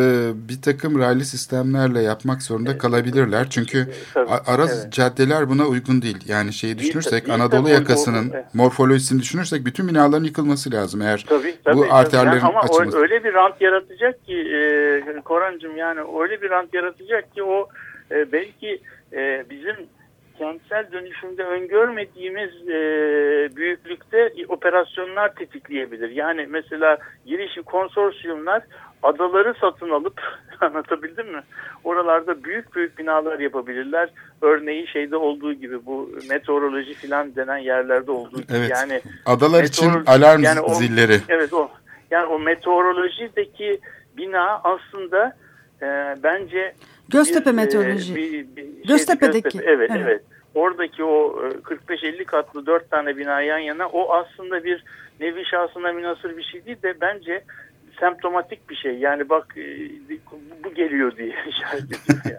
bir 0.49 0.61
takım 0.61 0.99
raylı 0.99 1.25
sistemlerle 1.25 2.01
yapmak 2.01 2.41
zorunda 2.43 2.77
kalabilirler. 2.77 3.49
Çünkü 3.49 3.87
Tabii, 4.13 4.29
a- 4.29 4.53
ara 4.53 4.61
evet. 4.65 4.87
caddeler 4.91 5.49
buna 5.49 5.65
uygun 5.65 6.01
değil. 6.01 6.17
Yani 6.27 6.53
şeyi 6.53 6.77
düşünürsek 6.77 7.11
tabii, 7.11 7.25
değil 7.25 7.39
Anadolu 7.41 7.61
tabii, 7.63 7.73
yakasının 7.73 8.31
evet. 8.33 8.45
morfolojisini 8.55 9.21
düşünürsek 9.21 9.65
bütün 9.65 9.87
binaların 9.87 10.23
yıkılması 10.23 10.71
lazım 10.71 11.01
eğer 11.01 11.25
Tabii, 11.29 11.55
tabii, 11.63 11.75
bu 11.77 11.81
tabii. 11.81 11.91
arterlerin 11.93 12.31
Yani 12.31 12.41
ama 12.43 12.59
o- 12.61 12.63
açılması. 12.63 12.97
öyle 12.97 13.23
bir 13.23 13.33
rant 13.33 13.61
yaratacak 13.61 14.25
ki 14.25 14.33
e, 14.35 15.21
Korancığım 15.25 15.77
yani 15.77 15.99
öyle 16.23 16.41
bir 16.41 16.49
rant 16.49 16.73
yaratacak 16.73 17.35
ki 17.35 17.43
o 17.43 17.67
e, 18.11 18.31
belki 18.31 18.81
e, 19.13 19.45
bizim 19.49 19.75
kentsel 20.37 20.91
dönüşümde 20.91 21.43
öngörmediğimiz 21.43 22.67
e, 22.69 22.75
büyüklükte 23.55 24.33
operasyonlar 24.47 25.35
tetikleyebilir. 25.35 26.09
Yani 26.09 26.47
mesela 26.49 26.97
girişi 27.25 27.61
konsorsiyumlar 27.61 28.63
adaları 29.03 29.53
satın 29.61 29.89
alıp 29.89 30.21
anlatabildim 30.61 31.31
mi? 31.31 31.41
Oralarda 31.83 32.43
büyük 32.43 32.75
büyük 32.75 32.97
binalar 32.97 33.39
yapabilirler. 33.39 34.09
Örneği 34.41 34.87
şeyde 34.87 35.15
olduğu 35.15 35.53
gibi 35.53 35.85
bu 35.85 36.09
meteoroloji 36.29 36.93
filan 36.93 37.35
denen 37.35 37.57
yerlerde 37.57 38.11
olduğu 38.11 38.41
gibi. 38.41 38.53
Evet. 38.57 38.69
Yani 38.71 39.01
Adalar 39.25 39.63
için 39.63 39.91
alarm 40.05 40.43
yani 40.43 40.59
o- 40.61 40.73
zilleri. 40.73 41.19
Evet 41.29 41.53
o. 41.53 41.71
Yani 42.11 42.25
o 42.25 42.39
meteorolojideki 42.39 43.79
bina 44.17 44.61
aslında 44.63 45.35
e, 45.81 46.15
bence 46.23 46.73
Göztepe 47.09 47.45
bir, 47.45 47.49
e, 47.49 47.55
meteoroloji. 47.55 48.15
bir- 48.15 48.21
bir 48.21 48.31
şeydi, 48.31 48.81
Göztepe'deki, 48.87 49.43
Göztepe, 49.43 49.71
evet, 49.71 49.89
evet. 49.93 50.01
evet 50.05 50.21
Oradaki 50.55 51.03
o 51.03 51.41
e, 51.45 51.49
45-50 51.49 52.25
katlı 52.25 52.65
dört 52.65 52.91
tane 52.91 53.17
bina 53.17 53.41
yan 53.41 53.57
yana 53.59 53.87
o 53.87 54.13
aslında 54.13 54.63
bir 54.63 54.83
nevi 55.19 55.45
şahsına 55.45 55.91
münasır 55.91 56.37
bir 56.37 56.43
şey 56.43 56.65
değil 56.65 56.77
de 56.83 56.93
bence 57.01 57.43
semptomatik 57.99 58.69
bir 58.69 58.75
şey. 58.75 58.95
Yani 58.97 59.29
bak 59.29 59.53
e, 59.57 59.89
bu 60.63 60.73
geliyor 60.73 61.17
diye 61.17 61.27
işaret 61.49 61.83
ediyor 61.83 62.21
yani. 62.25 62.35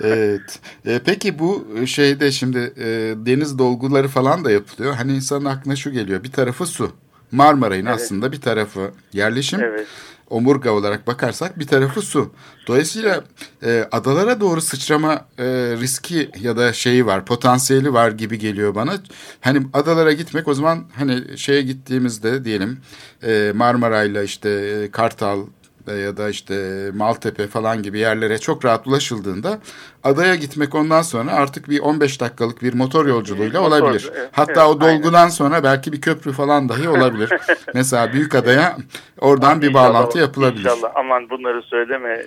Evet. 0.04 0.60
E, 0.86 1.00
peki 1.06 1.38
bu 1.38 1.66
şeyde 1.86 2.30
şimdi 2.30 2.58
e, 2.58 2.86
deniz 3.26 3.58
dolguları 3.58 4.08
falan 4.08 4.44
da 4.44 4.50
yapılıyor. 4.50 4.94
Hani 4.94 5.12
insanın 5.12 5.44
aklına 5.44 5.76
şu 5.76 5.90
geliyor. 5.90 6.24
Bir 6.24 6.32
tarafı 6.32 6.66
su. 6.66 6.92
Marmaray'ın 7.32 7.86
Evet. 7.86 7.94
aslında 7.94 8.32
bir 8.32 8.40
tarafı 8.40 8.90
yerleşim. 9.12 9.60
Evet. 9.60 9.86
Omurga 10.30 10.70
olarak 10.70 11.06
bakarsak 11.06 11.58
bir 11.58 11.66
tarafı 11.66 12.02
su. 12.02 12.32
Dolayısıyla 12.66 13.24
e, 13.62 13.88
adalara 13.92 14.40
doğru 14.40 14.60
sıçrama 14.60 15.26
e, 15.38 15.44
riski 15.80 16.30
ya 16.40 16.56
da 16.56 16.72
şeyi 16.72 17.06
var, 17.06 17.24
potansiyeli 17.24 17.92
var 17.92 18.10
gibi 18.10 18.38
geliyor 18.38 18.74
bana. 18.74 18.92
Hani 19.40 19.66
adalara 19.72 20.12
gitmek 20.12 20.48
o 20.48 20.54
zaman 20.54 20.84
hani 20.94 21.38
şeye 21.38 21.62
gittiğimizde 21.62 22.44
diyelim 22.44 22.80
e, 23.22 23.52
Marmaray'la 23.54 24.22
işte 24.22 24.50
e, 24.50 24.90
Kartal 24.90 25.40
ya 25.86 26.16
da 26.16 26.28
işte 26.28 26.86
Maltepe 26.94 27.46
falan 27.46 27.82
gibi 27.82 27.98
yerlere 27.98 28.38
çok 28.38 28.64
rahat 28.64 28.86
ulaşıldığında 28.86 29.58
adaya 30.04 30.34
gitmek 30.34 30.74
ondan 30.74 31.02
sonra 31.02 31.32
artık 31.32 31.68
bir 31.70 31.80
15 31.80 32.20
dakikalık 32.20 32.62
bir 32.62 32.74
motor 32.74 33.06
yolculuğuyla 33.06 33.60
Motor, 33.62 33.80
olabilir. 33.82 34.10
evet, 34.14 34.28
Hatta 34.32 34.52
evet, 34.52 34.76
o 34.76 34.80
dolgudan 34.80 35.28
sonra 35.28 35.64
belki 35.64 35.92
bir 35.92 36.00
köprü 36.00 36.32
falan 36.32 36.68
dahi 36.68 36.88
olabilir. 36.88 37.30
Mesela 37.74 38.12
büyük 38.12 38.34
adaya 38.34 38.76
oradan 39.18 39.62
bir 39.62 39.66
İnşallah- 39.68 39.94
bağlantı 39.94 40.18
yapılabilir. 40.18 40.64
İnşallah 40.64 40.90
aman 40.94 41.30
bunları 41.30 41.62
söyleme. 41.62 42.22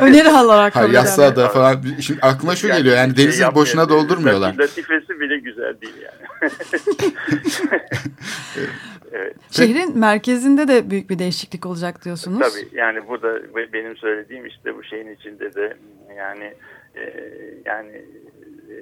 Öneri 0.00 0.28
alarak 0.28 0.76
Ha, 0.76 0.80
kabul 0.82 0.94
yassı 0.94 1.24
ada 1.24 1.48
falan. 1.48 1.82
Şimdi 2.00 2.20
aklıma 2.20 2.56
şu 2.56 2.66
geliyor 2.68 2.96
yani 2.96 3.16
şey 3.16 3.24
denizi 3.26 3.54
boşuna 3.54 3.88
doldurmuyorlar. 3.88 4.54
Latifesi 4.58 5.20
bile 5.20 5.38
güzel 5.38 5.80
değil 5.80 5.94
yani. 6.02 6.50
evet. 9.12 9.36
Şehrin 9.50 9.98
merkezinde 9.98 10.68
de 10.68 10.90
büyük 10.90 11.10
bir 11.10 11.18
değişiklik 11.18 11.66
olacak 11.66 12.04
diyorsunuz. 12.04 12.38
Tabii 12.38 12.68
yani 12.78 13.08
burada 13.08 13.54
be- 13.56 13.72
benim 13.72 13.96
söylediğim 13.96 14.46
işte 14.46 14.76
bu 14.76 14.84
şeyin 14.84 15.08
içinde 15.08 15.54
de 15.54 15.76
yani 16.16 16.54
e, 16.94 17.02
yani 17.64 17.96
e, 18.70 18.74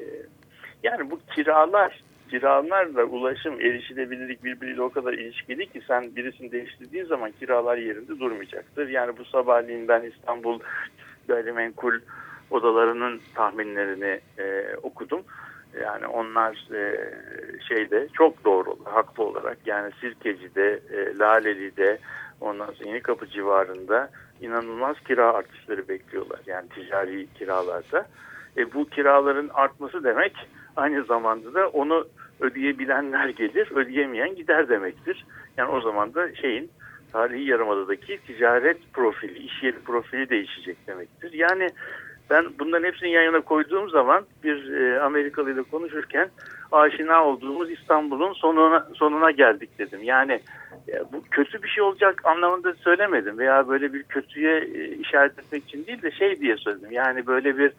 yani 0.82 1.10
bu 1.10 1.20
kiralar 1.34 2.02
kiralarla 2.30 3.04
ulaşım 3.04 3.60
erişilebilirlik 3.60 4.44
birbiriyle 4.44 4.82
o 4.82 4.90
kadar 4.90 5.12
ilişkili 5.12 5.66
ki 5.66 5.80
sen 5.88 6.16
birisini 6.16 6.52
değiştirdiğin 6.52 7.04
zaman 7.04 7.32
kiralar 7.40 7.76
yerinde 7.76 8.18
durmayacaktır. 8.18 8.88
Yani 8.88 9.18
bu 9.18 9.24
sabahleyin 9.24 9.88
ben 9.88 10.02
İstanbul 10.02 10.58
gayrimenkul 11.28 11.92
odalarının 12.50 13.20
tahminlerini 13.34 14.20
e, 14.38 14.74
okudum. 14.82 15.22
Yani 15.82 16.06
onlar 16.06 16.68
e, 16.74 17.10
şeyde 17.68 18.08
çok 18.12 18.44
doğru, 18.44 18.76
haklı 18.84 19.24
olarak 19.24 19.58
yani 19.66 19.92
Sirkeci'de, 20.00 20.80
e, 20.92 21.18
Laleli'de, 21.18 21.98
ondan 22.40 22.66
sonra 22.66 22.88
Yenikapı 22.88 23.26
civarında 23.26 24.10
inanılmaz 24.40 24.96
kira 25.00 25.32
artışları 25.32 25.88
bekliyorlar. 25.88 26.40
Yani 26.46 26.68
ticari 26.68 27.26
kiralarda. 27.34 28.06
E, 28.56 28.72
bu 28.74 28.84
kiraların 28.84 29.50
artması 29.54 30.04
demek 30.04 30.48
aynı 30.76 31.04
zamanda 31.04 31.54
da 31.54 31.68
onu 31.68 32.08
ödeyebilenler 32.40 33.28
gelir, 33.28 33.70
ödeyemeyen 33.74 34.34
gider 34.34 34.68
demektir. 34.68 35.26
Yani 35.56 35.70
o 35.70 35.80
zaman 35.80 36.14
da 36.14 36.34
şeyin 36.34 36.70
tarihi 37.12 37.50
yarımadadaki 37.50 38.20
ticaret 38.26 38.92
profili, 38.92 39.38
iş 39.38 39.62
yeri 39.62 39.78
profili 39.78 40.30
değişecek 40.30 40.86
demektir. 40.86 41.32
Yani 41.32 41.68
ben 42.30 42.46
bunların 42.58 42.86
hepsini 42.86 43.10
yan 43.10 43.22
yana 43.22 43.40
koyduğum 43.40 43.90
zaman 43.90 44.24
bir 44.44 44.72
e, 44.72 45.00
Amerikalı 45.00 45.52
ile 45.52 45.62
konuşurken 45.62 46.30
aşina 46.72 47.24
olduğumuz 47.24 47.70
İstanbul'un 47.70 48.32
sonuna 48.32 48.88
sonuna 48.94 49.30
geldik 49.30 49.78
dedim. 49.78 50.02
Yani 50.02 50.40
e, 50.88 51.12
bu 51.12 51.22
kötü 51.30 51.62
bir 51.62 51.68
şey 51.68 51.84
olacak 51.84 52.20
anlamında 52.24 52.74
söylemedim 52.74 53.38
veya 53.38 53.68
böyle 53.68 53.92
bir 53.92 54.02
kötüye 54.02 54.58
e, 54.58 54.88
işaret 54.88 55.38
etmek 55.38 55.64
için 55.64 55.86
değil 55.86 56.02
de 56.02 56.10
şey 56.10 56.40
diye 56.40 56.56
söyledim. 56.56 56.92
Yani 56.92 57.26
böyle 57.26 57.58
bir 57.58 57.72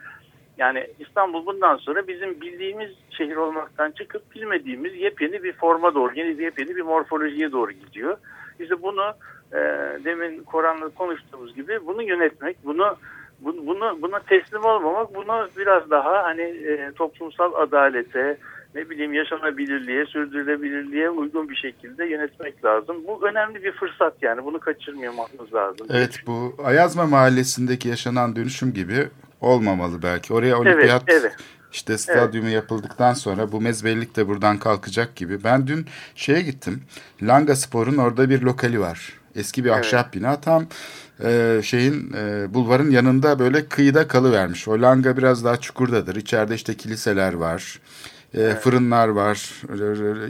yani 0.57 0.87
İstanbul 0.99 1.45
bundan 1.45 1.77
sonra 1.77 2.07
bizim 2.07 2.41
bildiğimiz 2.41 2.91
şehir 3.09 3.35
olmaktan 3.35 3.91
çıkıp 3.91 4.35
bilmediğimiz 4.35 4.95
yepyeni 4.95 5.43
bir 5.43 5.53
forma 5.53 5.95
doğru, 5.95 6.11
yeni 6.15 6.43
yepyeni 6.43 6.75
bir 6.75 6.81
morfolojiye 6.81 7.51
doğru 7.51 7.71
gidiyor. 7.71 8.17
İşte 8.59 8.81
bunu 8.81 9.13
e, 9.53 9.59
demin 10.05 10.43
Koran'la 10.43 10.89
konuştuğumuz 10.89 11.55
gibi 11.55 11.79
bunu 11.87 12.03
yönetmek, 12.03 12.57
bunu 12.65 12.97
bunu, 13.41 13.67
bunu 13.67 14.01
buna 14.01 14.19
teslim 14.19 14.65
olmamak, 14.65 15.15
bunu 15.15 15.49
biraz 15.57 15.89
daha 15.89 16.23
hani 16.23 16.41
e, 16.41 16.91
toplumsal 16.95 17.53
adalete, 17.53 18.37
ne 18.75 18.89
bileyim 18.89 19.13
yaşanabilirliğe, 19.13 20.05
sürdürülebilirliğe 20.05 21.09
uygun 21.09 21.49
bir 21.49 21.55
şekilde 21.55 22.05
yönetmek 22.05 22.65
lazım. 22.65 22.97
Bu 23.07 23.27
önemli 23.27 23.63
bir 23.63 23.71
fırsat 23.71 24.13
yani 24.21 24.45
bunu 24.45 24.59
kaçırmamamız 24.59 25.53
lazım. 25.53 25.87
Evet 25.89 26.19
bu 26.27 26.55
Ayazma 26.63 27.05
Mahallesi'ndeki 27.05 27.89
yaşanan 27.89 28.35
dönüşüm 28.35 28.73
gibi 28.73 29.07
olmamalı 29.41 30.03
belki. 30.03 30.33
Oraya 30.33 30.59
olimpiyat 30.59 31.03
Evet, 31.07 31.21
evet. 31.21 31.35
işte 31.71 31.97
stadyumu 31.97 32.49
yapıldıktan 32.49 33.13
sonra 33.13 33.51
bu 33.51 33.61
mezbellik 33.61 34.15
de 34.15 34.27
buradan 34.27 34.57
kalkacak 34.57 35.15
gibi. 35.15 35.43
Ben 35.43 35.67
dün 35.67 35.85
şeye 36.15 36.41
gittim. 36.41 36.83
Langa 37.21 37.55
Spor'un 37.55 37.97
orada 37.97 38.29
bir 38.29 38.41
lokali 38.41 38.79
var. 38.79 39.13
Eski 39.35 39.65
bir 39.65 39.69
ahşap 39.69 40.13
bina 40.13 40.41
tam 40.41 40.65
e, 41.23 41.61
şeyin 41.63 42.13
e, 42.13 42.53
bulvarın 42.53 42.91
yanında 42.91 43.39
böyle 43.39 43.65
kıyıda 43.65 44.07
kalıvermiş. 44.07 44.67
O 44.67 44.81
langa 44.81 45.17
biraz 45.17 45.45
daha 45.45 45.57
çukurdadır. 45.57 46.15
İçeride 46.15 46.55
işte 46.55 46.73
kiliseler 46.73 47.33
var. 47.33 47.79
e, 48.33 48.49
Fırınlar 48.49 49.07
var. 49.07 49.37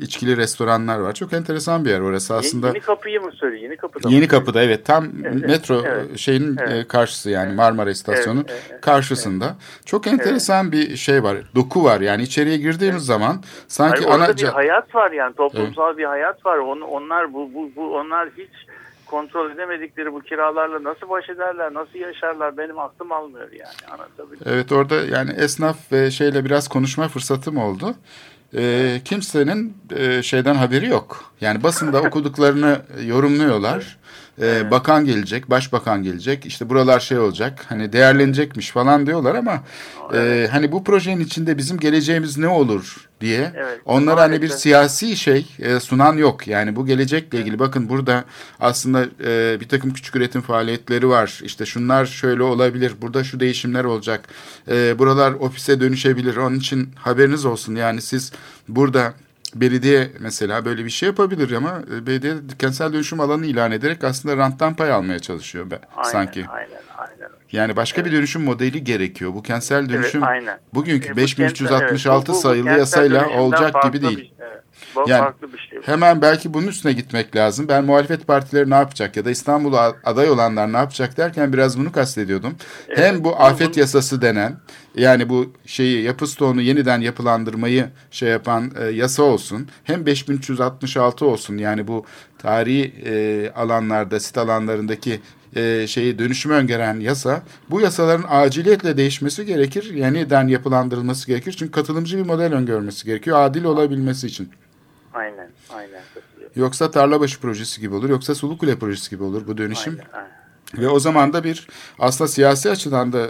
içkili 0.02 0.38
restoranlar 0.38 1.00
var. 1.00 1.14
Çok 1.14 1.34
enteresan 1.34 1.86
bir 1.86 1.90
yer 1.90 2.00
orası 2.00 2.36
aslında. 2.36 2.68
Yeni, 2.68 2.76
yeni 2.76 2.86
kapıyı 2.86 3.22
mı 3.22 3.32
söylüyor? 3.32 3.64
Yeni 3.64 3.78
kapıda? 3.78 4.10
Yeni 4.10 4.28
kapıda 4.28 4.64
evet 4.64 4.86
tam 4.86 5.08
Evet, 5.24 5.48
metro 5.48 5.84
evet, 5.86 6.18
şeyin 6.18 6.58
evet. 6.60 6.86
e, 6.86 6.88
karşısı 6.88 7.30
yani 7.30 7.56
Marmara 7.56 7.90
İstasyonu'nun 7.90 8.46
evet, 8.50 8.64
evet, 8.72 8.82
karşısında. 8.82 9.56
Çok 9.86 10.08
enteresan 10.08 10.72
bir 10.72 10.96
şey 10.96 11.24
var. 11.24 11.38
Doku 11.56 11.84
var. 11.84 12.02
Yani 12.02 12.24
içeriye 12.24 12.58
girdiğimiz 12.58 13.06
zaman 13.06 13.44
sanki 13.68 14.06
Hayır, 14.06 14.22
ana 14.22 14.38
bir 14.38 14.44
hayat 14.44 14.96
var 14.96 15.12
yani 15.12 15.36
toplumsal 15.36 15.98
bir 15.98 16.06
hayat 16.06 16.46
var. 16.46 16.58
On, 16.58 16.82
onlar 16.82 17.34
bu, 17.34 17.54
bu, 17.54 17.72
bu 17.76 17.96
onlar 17.96 18.30
hiç 18.38 18.71
kontrol 19.12 19.52
edemedikleri 19.52 20.14
bu 20.14 20.22
kiralarla 20.22 20.84
nasıl 20.84 21.10
baş 21.10 21.30
ederler, 21.30 21.74
nasıl 21.74 22.00
yaşarlar 22.00 22.58
benim 22.58 22.80
aklım 22.80 23.12
almıyor 23.12 23.52
yani 23.52 23.94
anlatabiliyor. 23.94 24.42
Evet 24.46 24.72
orada 24.72 24.96
yani 24.96 25.32
esnaf 25.32 25.92
ve 25.92 26.12
şeyle 26.12 26.46
biraz 26.46 26.68
konuşma 26.68 27.08
fırsatım 27.08 27.58
oldu. 27.58 27.96
Ee, 28.56 29.02
kimsenin 29.06 29.78
e, 29.96 30.24
şeyden 30.24 30.56
haberi 30.56 30.88
yok. 30.88 31.34
Yani 31.42 31.64
basında 31.64 32.02
okuduklarını 32.08 32.82
yorumluyorlar. 33.06 33.98
Ee, 34.42 34.72
Bakan 34.72 35.06
gelecek, 35.06 35.50
başbakan 35.50 36.04
gelecek. 36.04 36.46
İşte 36.46 36.70
buralar 36.70 37.00
şey 37.00 37.20
olacak. 37.20 37.66
Hani 37.70 37.94
değerlenecekmiş 37.94 38.72
falan 38.72 39.06
diyorlar 39.06 39.36
ama 39.36 39.64
e, 40.14 40.48
hani 40.52 40.72
bu 40.72 40.84
projenin 40.84 41.24
içinde 41.24 41.58
bizim 41.58 41.80
geleceğimiz 41.80 42.38
ne 42.38 42.48
olur 42.48 43.11
diye 43.22 43.54
Evet, 43.56 43.80
onlar 43.86 44.20
hani 44.20 44.42
bir 44.42 44.50
siyasi 44.50 45.18
şey 45.18 45.46
e, 45.60 45.80
sunan 45.80 46.18
yok. 46.18 46.48
Yani 46.48 46.76
bu 46.76 46.86
gelecekle 46.86 47.40
ilgili 47.40 47.60
bakın 47.60 47.90
burada 47.90 48.26
aslında 48.60 49.06
e, 49.24 49.60
bir 49.60 49.68
takım 49.68 49.94
küçük 49.94 50.16
üretim 50.16 50.42
faaliyetleri 50.42 51.10
var. 51.10 51.40
İşte 51.44 51.66
şunlar 51.66 52.06
şöyle 52.06 52.44
olabilir. 52.44 52.94
Burada 53.02 53.24
şu 53.24 53.40
değişimler 53.40 53.84
olacak. 53.84 54.28
E, 54.68 55.00
buralar 55.00 55.32
ofise 55.32 55.82
dönüşebilir. 55.82 56.36
Onun 56.36 56.56
için 56.56 56.90
haberiniz 56.96 57.46
olsun. 57.46 57.76
Yani 57.76 58.02
siz 58.02 58.32
burada 58.68 59.14
belediye 59.56 60.12
mesela 60.20 60.66
böyle 60.66 60.86
bir 60.86 60.90
şey 60.90 61.08
yapabilir 61.08 61.52
ama 61.52 61.82
e, 61.96 62.08
belediye 62.08 62.34
kentsel 62.60 62.94
dönüşüm 62.94 63.20
alanı 63.20 63.46
ilan 63.46 63.72
ederek 63.72 64.04
aslında 64.04 64.38
ranttan 64.38 64.76
pay 64.76 64.92
almaya 64.92 65.20
çalışıyor 65.20 65.72
be, 65.72 65.80
Aynen, 65.96 66.10
sanki. 66.12 66.46
Aynen, 66.50 66.70
aynen. 66.98 67.30
Yani 67.52 67.76
başka 67.76 68.06
bir 68.06 68.12
dönüşüm 68.12 68.44
modeli 68.44 68.84
gerekiyor. 68.84 69.34
Bu 69.34 69.44
kentsel 69.44 69.90
dönüşüm 69.90 70.24
aynen. 70.24 70.60
bugünkü 70.74 71.08
E, 71.08 71.12
bu 71.12 71.18
5366 71.18 71.86
kentsel- 71.88 72.18
evet, 72.18 72.28
bu- 72.28 72.34
bu 72.34 72.42
sayılı 72.42 72.70
yasayla 72.80 73.30
olacak 73.30 73.84
gibi 73.84 74.02
değil. 74.02 74.18
Bir, 74.18 74.32
evet, 74.46 74.64
bu 74.71 74.71
Yani 75.08 75.20
farklı 75.20 75.54
bir 75.54 75.58
şey. 75.58 75.80
Hemen 75.86 76.22
belki 76.22 76.54
bunun 76.54 76.68
üstüne 76.68 76.94
gitmek 76.94 77.36
lazım. 77.36 77.68
Ben 77.68 77.84
muhalefet 77.84 78.28
partileri 78.28 78.70
ne 78.70 78.76
yapacak 78.76 79.18
ya 79.18 79.26
da 79.26 79.32
İstanbul'a 79.32 79.96
aday 80.04 80.30
olanlar 80.30 80.74
ne 80.74 80.78
yapacak 80.78 81.18
derken 81.18 81.54
biraz 81.54 81.80
bunu 81.80 81.92
kastediyordum. 81.92 82.56
Hem 82.96 83.24
bu 83.24 83.36
afet 83.36 83.78
yasası 83.78 84.22
denen 84.22 84.58
yani 84.96 85.30
bu 85.30 85.54
şeyi 85.66 86.04
yapı 86.04 86.28
stoğunu 86.28 86.62
yeniden 86.62 87.02
yapılandırmayı 87.02 87.90
şey 88.12 88.30
yapan 88.30 88.72
e, 88.80 88.86
yasa 88.86 89.24
olsun. 89.24 89.68
Hem 89.84 90.06
5366 90.06 91.26
olsun 91.26 91.58
yani 91.58 91.88
bu 91.88 92.06
tarihi 92.38 92.94
e, 93.06 93.52
alanlarda 93.56 94.20
sit 94.20 94.38
alanlarındaki 94.38 95.20
e, 95.56 95.88
şeyi 95.88 96.20
dönüşümü 96.20 96.56
öngören 96.56 97.00
yasa 97.00 97.44
bu 97.70 97.82
yasaların 97.82 98.26
aciliyetle 98.30 98.98
değişmesi 98.98 99.46
gerekir. 99.46 99.94
Yeniden 99.94 100.48
yapılandırılması 100.48 101.28
gerekir. 101.28 101.56
Çünkü 101.60 101.72
katılımcı 101.72 102.18
bir 102.18 102.26
model 102.26 102.54
öngörmesi 102.54 103.06
gerekiyor. 103.06 103.40
Adil 103.42 103.64
olabilmesi 103.64 104.28
için. 104.28 104.50
Aynen, 105.14 105.50
aynen. 105.70 106.02
Yoksa 106.56 106.92
Tarlabaşı 106.92 107.40
projesi 107.40 107.82
gibi 107.82 107.96
olur, 107.96 108.10
yoksa 108.10 108.36
Sulukule 108.36 108.80
projesi 108.80 109.10
gibi 109.10 109.24
olur 109.24 109.48
bu 109.48 109.58
dönüşüm. 109.58 109.94
Aynen, 109.94 110.10
aynen. 110.14 110.32
Ve 110.78 110.88
o 110.90 111.00
zaman 111.00 111.34
da 111.34 111.44
bir 111.44 111.68
aslında 112.00 112.28
siyasi 112.28 112.70
açıdan 112.70 113.14
da 113.14 113.26
e, 113.28 113.30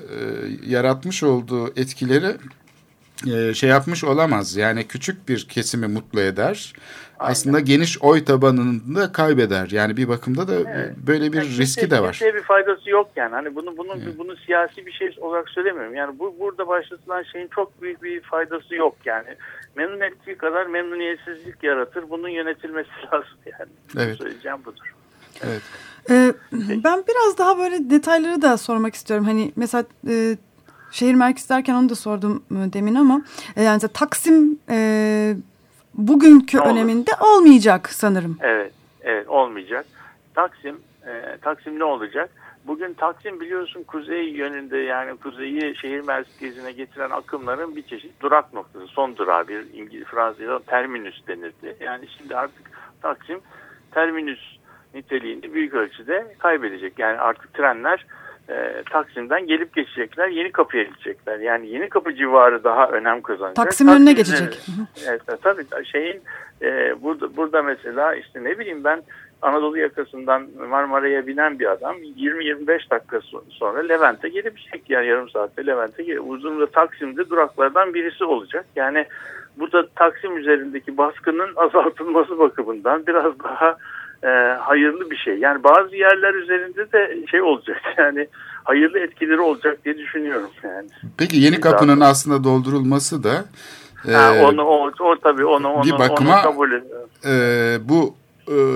yaratmış 0.65 1.23
olduğu 1.23 1.67
etkileri 1.67 2.35
e, 3.33 3.53
şey 3.53 3.69
yapmış 3.69 4.03
olamaz. 4.03 4.55
Yani 4.55 4.87
küçük 4.87 5.29
bir 5.29 5.47
kesimi 5.47 5.87
mutlu 5.87 6.21
eder. 6.21 6.73
Aslında 7.19 7.59
geniş 7.59 8.01
oy 8.01 8.25
tabanını 8.25 8.95
da 8.95 9.11
kaybeder. 9.11 9.67
Yani 9.71 9.97
bir 9.97 10.07
bakımda 10.07 10.47
da 10.47 10.55
e, 10.55 10.93
böyle 11.07 11.31
bir 11.33 11.37
Yani 11.37 11.47
riski 11.57 11.81
kimseye- 11.81 11.91
de 11.91 12.01
var. 12.01 12.11
Kimseye 12.11 12.35
bir 12.35 12.41
faydası 12.43 12.89
yok 12.89 13.09
yani. 13.15 13.31
Hani 13.31 13.55
bunu 13.55 13.77
bunun 13.77 14.17
bunu 14.17 14.35
siyasi 14.37 14.85
bir 14.85 14.91
şey 14.91 15.15
olarak 15.21 15.49
söylemiyorum. 15.49 15.95
Yani 15.95 16.19
bu 16.19 16.35
burada 16.39 16.67
başlatılan 16.67 17.23
şeyin 17.23 17.47
çok 17.55 17.81
büyük 17.81 18.03
bir 18.03 18.21
faydası 18.21 18.75
yok 18.75 18.95
yani. 19.05 19.35
Memnun 19.75 19.99
ettiği 20.01 20.37
kadar 20.37 20.65
memnuniyetsizlik 20.65 21.63
yaratır. 21.63 22.09
Bunun 22.09 22.29
yönetilmesi 22.29 22.89
lazım 23.13 23.37
yani. 23.45 23.71
Evet. 24.05 24.17
Söyleyeceğim 24.17 24.57
budur. 24.65 24.93
Evet. 25.43 25.61
Ee, 26.09 26.33
Ben 26.83 27.03
biraz 27.07 27.37
daha 27.37 27.57
böyle 27.57 27.89
detayları 27.89 28.41
da 28.41 28.57
sormak 28.57 28.95
istiyorum. 28.95 29.25
Hani 29.25 29.51
mesela 29.55 29.83
e, 30.09 30.37
şehir 30.91 31.13
merkezi 31.15 31.49
derken 31.49 31.73
onu 31.75 31.89
da 31.89 31.95
sordum 31.95 32.43
e, 32.51 32.73
demin 32.73 32.95
ama 32.95 33.21
e, 33.55 33.63
yani 33.63 33.79
Taksim 33.93 34.59
e, 34.69 35.35
bugünkü 35.93 36.57
Ne 36.57 36.61
olur? 36.61 36.69
öneminde 36.71 37.11
olmayacak 37.21 37.89
sanırım. 37.89 38.37
Evet, 38.41 38.73
evet 39.01 39.27
olmayacak. 39.27 39.85
Taksim, 40.35 40.79
e, 41.07 41.37
Taksim 41.41 41.79
ne 41.79 41.83
olacak? 41.83 42.29
Bugün 42.67 42.93
Taksim 42.93 43.39
biliyorsun 43.39 43.83
kuzey 43.83 44.29
yönünde 44.29 44.77
yani 44.77 45.17
kuzeyi 45.17 45.75
şehir 45.75 46.01
merkezine 46.01 46.71
getiren 46.71 47.09
akımların 47.09 47.75
bir 47.75 47.83
çeşit 47.83 48.21
durak 48.21 48.53
noktası. 48.53 48.87
Son 48.87 49.17
durağı 49.17 49.47
bir 49.47 49.73
İngiliz 49.73 50.05
Fransızca 50.07 50.59
terminüs 50.59 51.27
denirdi. 51.27 51.75
Yani 51.79 52.05
şimdi 52.17 52.35
artık 52.35 52.71
Taksim 53.01 53.39
terminüs 53.91 54.39
niteliğini 54.93 55.53
büyük 55.53 55.73
ölçüde 55.73 56.35
kaybedecek. 56.39 56.99
Yani 56.99 57.19
artık 57.19 57.53
trenler 57.53 58.05
e, 58.49 58.83
Taksim'den 58.91 59.47
gelip 59.47 59.75
geçecekler, 59.75 60.27
yeni 60.27 60.51
kapıya 60.51 60.83
gidecekler. 60.83 61.39
Yani 61.39 61.67
yeni 61.67 61.89
kapı 61.89 62.15
civarı 62.15 62.63
daha 62.63 62.87
önem 62.89 63.21
kazanacak. 63.21 63.55
Taksim 63.55 63.87
önüne 63.87 64.15
Taksim'de- 64.15 64.45
geçecek. 64.45 64.65
Evet, 65.07 65.21
tabii 65.41 65.65
şeyin 65.85 66.21
e, 66.61 67.01
burada 67.03 67.37
burada 67.37 67.61
mesela 67.61 68.15
işte 68.15 68.43
ne 68.43 68.59
bileyim 68.59 68.83
ben 68.83 69.01
Anadolu 69.41 69.77
yakasından 69.77 70.47
Marmara'ya 70.69 71.27
binen 71.27 71.59
bir 71.59 71.71
adam 71.71 71.95
20-25 71.97 72.89
dakika 72.91 73.17
so- 73.17 73.43
sonra 73.49 73.79
Levent'e 73.79 74.29
gelebilecek 74.29 74.89
yani 74.89 75.07
yarım 75.07 75.29
saatte 75.29 75.65
Levent'e 75.65 76.03
gele 76.03 76.19
Uzun'da 76.19 76.65
Taksim'de 76.67 77.29
duraklardan 77.29 77.93
birisi 77.93 78.23
olacak. 78.23 78.65
Yani 78.75 79.05
burada 79.57 79.87
Taksim 79.95 80.37
üzerindeki 80.37 80.97
baskının 80.97 81.49
azaltılması 81.55 82.39
bakımından 82.39 83.07
biraz 83.07 83.33
daha 83.43 83.77
e, 84.23 84.27
hayırlı 84.59 85.11
bir 85.11 85.17
şey. 85.17 85.37
Yani 85.37 85.63
bazı 85.63 85.95
yerler 85.95 86.33
üzerinde 86.33 86.91
de 86.91 87.27
şey 87.31 87.41
olacak 87.41 87.81
yani 87.97 88.27
hayırlı 88.63 88.99
etkileri 88.99 89.39
olacak 89.41 89.85
diye 89.85 89.97
düşünüyorum 89.97 90.49
yani. 90.63 90.87
Peki 91.17 91.37
yeni 91.37 91.59
kapının 91.59 91.99
aslında 91.99 92.43
doldurulması 92.43 93.23
da 93.23 93.45
e, 94.07 94.11
Ha, 94.13 94.33
onu 94.43 94.63
o, 94.63 94.91
o 94.99 95.15
tabii 95.23 95.45
onu 95.45 95.69
onu, 95.73 95.83
bir 95.83 95.91
bakıma- 95.91 96.35
onu 96.35 96.41
kabul 96.43 96.71
ediyorum. 96.71 97.09
e, 97.25 97.31
bu 97.89 98.15
e, 98.17 98.20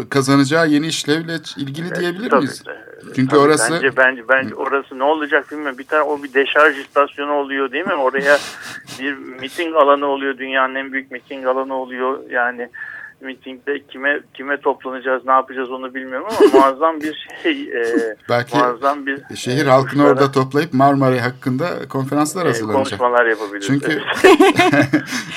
kazanacağı 0.09 0.67
yeni 0.67 0.88
işlevle 0.88 1.36
ilgili 1.57 1.95
diyebilir 1.95 2.30
Tabii, 2.30 2.41
miyiz? 2.41 2.63
tabii. 2.65 2.76
Çünkü 3.15 3.30
Tabii, 3.30 3.39
orası 3.39 3.73
bence 3.73 3.97
bence 3.97 4.21
bence 4.30 4.55
orası 4.55 4.99
ne 4.99 5.03
olacak 5.03 5.51
bilmiyorum. 5.51 5.78
Bir 5.78 5.84
tane 5.84 6.01
o 6.01 6.23
bir 6.23 6.34
deşarj 6.34 6.80
istasyonu 6.80 7.32
oluyor 7.34 7.71
değil 7.71 7.86
mi? 7.86 7.93
Oraya 7.93 8.38
bir 8.99 9.13
miting 9.13 9.76
alanı 9.76 10.05
oluyor. 10.05 10.38
Dünyanın 10.38 10.76
en 10.76 10.91
büyük 10.93 11.11
miting 11.11 11.45
alanı 11.47 11.73
oluyor. 11.73 12.19
Yani 12.30 12.69
mitingde 13.21 13.80
kime 13.91 14.19
kime 14.34 14.57
toplanacağız, 14.61 15.26
ne 15.26 15.32
yapacağız 15.32 15.71
onu 15.71 15.93
bilmiyorum 15.95 16.28
ama 16.30 16.49
muazzam 16.59 17.01
bir 17.01 17.28
şey, 17.43 17.61
e, 17.61 18.15
belki 18.30 18.57
muazzam 18.57 19.05
bir 19.05 19.36
şehir 19.36 19.65
e, 19.65 19.69
halkını 19.69 19.89
kuşlara, 19.91 20.09
orada 20.09 20.32
toplayıp 20.32 20.73
Marmaray 20.73 21.19
hakkında 21.19 21.88
konferanslar 21.89 22.45
e, 22.45 22.47
hazırlanacak. 22.47 22.76
konuşmalar 22.99 23.26
yapabiliriz. 23.26 23.67
Çünkü. 23.67 24.01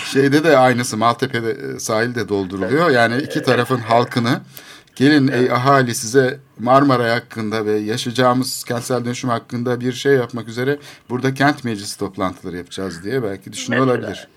şeyde 0.08 0.44
de 0.44 0.58
aynısı 0.58 0.96
Maltepe'de 0.96 1.50
e, 1.50 1.78
sahilde 1.78 2.28
dolduruluyor. 2.28 2.90
Yani 2.90 3.22
iki 3.22 3.42
tarafın 3.42 3.78
halkını 3.78 4.40
gelin 4.96 5.28
ey 5.28 5.52
ahali 5.52 5.94
size 5.94 6.38
Marmaray 6.58 7.10
hakkında 7.10 7.66
ve 7.66 7.72
yaşayacağımız 7.72 8.64
kentsel 8.64 9.04
dönüşüm 9.04 9.30
hakkında 9.30 9.80
bir 9.80 9.92
şey 9.92 10.12
yapmak 10.12 10.48
üzere 10.48 10.76
burada 11.10 11.34
kent 11.34 11.64
meclisi 11.64 11.98
toplantıları 11.98 12.56
yapacağız 12.56 13.04
diye 13.04 13.22
belki 13.22 13.52
düşünüyor 13.52 13.86
olabilir. 13.86 14.28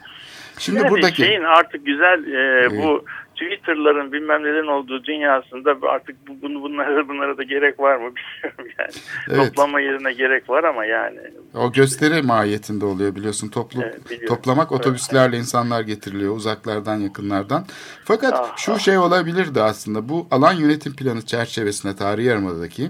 Şimdi 0.57 0.79
Yani 0.79 0.89
buradaki 0.89 1.21
şeyin 1.21 1.43
artık 1.43 1.85
güzel 1.85 2.23
e, 2.33 2.69
bu 2.77 3.05
Twitter'ların 3.41 4.11
bilmem 4.11 4.43
nelerin 4.43 4.67
olduğu 4.67 5.03
dünyasında 5.03 5.77
artık 5.89 6.27
bu, 6.27 6.41
bunu 6.41 6.61
bunlara 6.61 7.07
bunlara 7.07 7.37
da 7.37 7.43
gerek 7.43 7.79
var 7.79 7.95
mı 7.95 8.01
bilmiyorum 8.15 8.75
yani. 8.79 8.91
Evet. 9.29 9.37
Toplama 9.37 9.79
yerine 9.79 10.13
gerek 10.13 10.49
var 10.49 10.63
ama 10.63 10.85
yani 10.85 11.19
o 11.53 11.71
gösteri 11.71 12.21
mahiyetinde 12.21 12.85
oluyor 12.85 13.15
biliyorsun. 13.15 13.49
Toplu 13.49 13.81
Evet, 13.83 14.09
biliyorum. 14.09 14.35
toplamak 14.35 14.71
otobüslerle 14.71 15.37
insanlar 15.37 15.81
getiriliyor 15.81 16.35
uzaklardan 16.35 16.95
yakınlardan. 16.95 17.65
Fakat 18.05 18.33
Ah, 18.33 18.57
şu 18.57 18.79
şey 18.79 18.97
olabilirdi 18.97 19.61
aslında 19.61 20.09
bu 20.09 20.27
alan 20.31 20.53
yönetim 20.53 20.95
planı 20.95 21.21
çerçevesinde 21.21 21.95
tarihi 21.95 22.27
yarımadadaki 22.27 22.89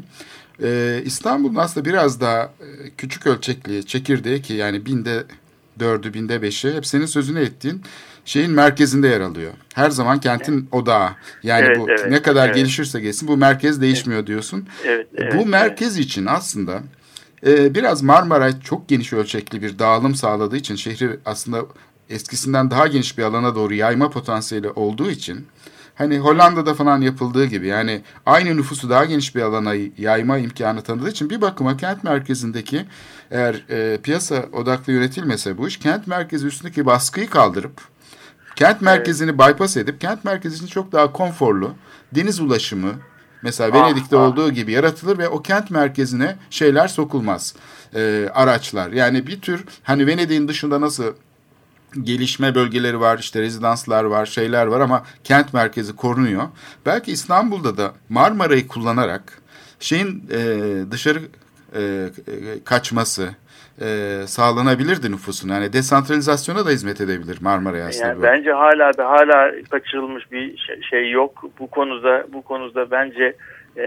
e, 0.64 1.02
İstanbul'un 1.06 1.56
aslında 1.56 1.86
biraz 1.86 2.22
daha 2.22 2.44
e, 2.44 2.68
küçük 2.98 3.28
ölçekli 3.28 3.86
çekirdeği 3.86 4.42
ki 4.42 4.54
yani 4.54 4.86
binde 4.86 5.24
dördü 5.80 6.14
binde 6.14 6.42
beşi 6.42 6.74
hep 6.74 6.86
senin 6.86 7.06
sözünü 7.06 7.40
ettiğin 7.40 7.82
şeyin 8.26 8.52
merkezinde 8.52 9.08
yer 9.08 9.22
alıyor. 9.22 9.52
Her 9.74 9.90
zaman 9.90 10.20
kentin 10.20 10.70
odağı. 10.72 11.10
Yani 11.44 11.66
Evet, 11.66 11.80
bu 11.80 11.90
evet, 11.90 12.08
ne 12.10 12.22
kadar 12.22 12.46
evet. 12.46 12.56
gelişirse 12.56 13.00
gelsin 13.00 13.28
bu 13.28 13.38
merkez 13.38 13.82
değişmiyor 13.82 14.28
diyorsun. 14.28 14.68
evet, 14.86 15.08
evet, 15.16 15.34
bu 15.38 15.46
merkez 15.46 15.98
için 15.98 16.26
aslında 16.26 16.84
e, 17.46 17.76
biraz 17.76 18.02
Marmaray 18.02 18.62
çok 18.62 18.88
geniş 18.88 19.14
ölçekli 19.14 19.62
bir 19.62 19.80
dağılım 19.80 20.16
sağladığı 20.16 20.58
için 20.58 20.76
şehri 20.76 21.20
aslında 21.26 21.66
eskisinden 22.10 22.72
daha 22.72 22.88
geniş 22.88 23.18
bir 23.18 23.24
alana 23.24 23.56
doğru 23.56 23.74
yayma 23.74 24.10
potansiyeli 24.10 24.70
olduğu 24.70 25.12
için 25.12 25.48
hani 25.96 26.20
Hollanda'da 26.20 26.74
falan 26.74 27.02
yapıldığı 27.02 27.46
gibi 27.46 27.68
yani 27.68 28.02
aynı 28.26 28.58
nüfusu 28.58 28.90
daha 28.90 29.06
geniş 29.06 29.36
bir 29.36 29.42
alana 29.42 29.74
yayma 29.98 30.38
imkanı 30.38 30.82
tanıdığı 30.82 31.10
için 31.10 31.30
bir 31.30 31.42
bakıma 31.42 31.78
kent 31.78 32.04
merkezindeki 32.04 32.86
eğer 33.32 33.66
e, 33.70 33.98
piyasa 33.98 34.46
odaklı 34.54 34.94
yönetilmese 34.94 35.58
bu 35.58 35.68
iş 35.68 35.78
kent 35.78 36.08
merkezi 36.08 36.48
üstündeki 36.48 36.86
baskıyı 36.86 37.30
kaldırıp 37.30 37.82
kent 38.62 38.82
merkezini 38.82 39.40
bypass 39.40 39.78
edip 39.78 40.02
kent 40.02 40.26
merkezini 40.26 40.70
çok 40.70 40.92
daha 40.92 41.12
konforlu 41.12 41.74
deniz 42.16 42.40
ulaşımı 42.40 42.92
mesela 43.42 43.70
Ah, 43.74 43.86
Venedik'te 43.86 44.18
ah. 44.18 44.22
olduğu 44.22 44.52
gibi 44.52 44.72
yaratılır 44.72 45.18
ve 45.18 45.28
o 45.28 45.42
kent 45.42 45.72
merkezine 45.72 46.36
şeyler 46.50 46.88
sokulmaz. 46.88 47.56
Ee, 47.96 48.30
araçlar 48.34 48.92
yani 48.92 49.28
bir 49.28 49.42
tür 49.42 49.66
hani 49.84 50.08
Venedik'in 50.08 50.48
dışında 50.48 50.82
nasıl 50.82 51.14
gelişme 52.04 52.56
bölgeleri 52.56 53.00
var, 53.00 53.20
işte 53.20 53.42
rezidanslar 53.42 54.04
var, 54.04 54.26
şeyler 54.26 54.66
var 54.66 54.80
ama 54.80 55.04
kent 55.24 55.54
merkezi 55.54 55.96
korunuyor. 55.96 56.44
Belki 56.86 57.12
İstanbul'da 57.12 57.78
da 57.78 57.94
Marmara'yı 58.10 58.68
kullanarak 58.68 59.42
şeyin 59.80 60.30
e, 60.32 60.92
dışarı 60.92 61.22
e, 61.76 61.82
e, 61.82 62.10
kaçması 62.64 63.30
e, 63.82 64.28
sağlanabilirdi 64.28 65.12
nüfusun. 65.12 65.50
Yani 65.50 65.74
desantralizasyona 65.74 66.66
da 66.66 66.70
hizmet 66.70 67.02
edebilir 67.02 67.38
Marmara'ya 67.42 67.88
aslında. 67.88 68.08
Yani 68.08 68.20
bu. 68.20 68.24
bence 68.24 68.52
hala 68.52 68.98
da 68.98 69.10
hala 69.10 69.52
kaçırılmış 69.72 70.32
bir 70.32 70.58
şey, 70.58 70.82
şey 70.82 71.12
yok. 71.12 71.44
Bu 71.60 71.68
konuda 71.68 72.26
bu 72.34 72.42
konuda 72.42 72.92
bence 72.92 73.36
e, 73.78 73.86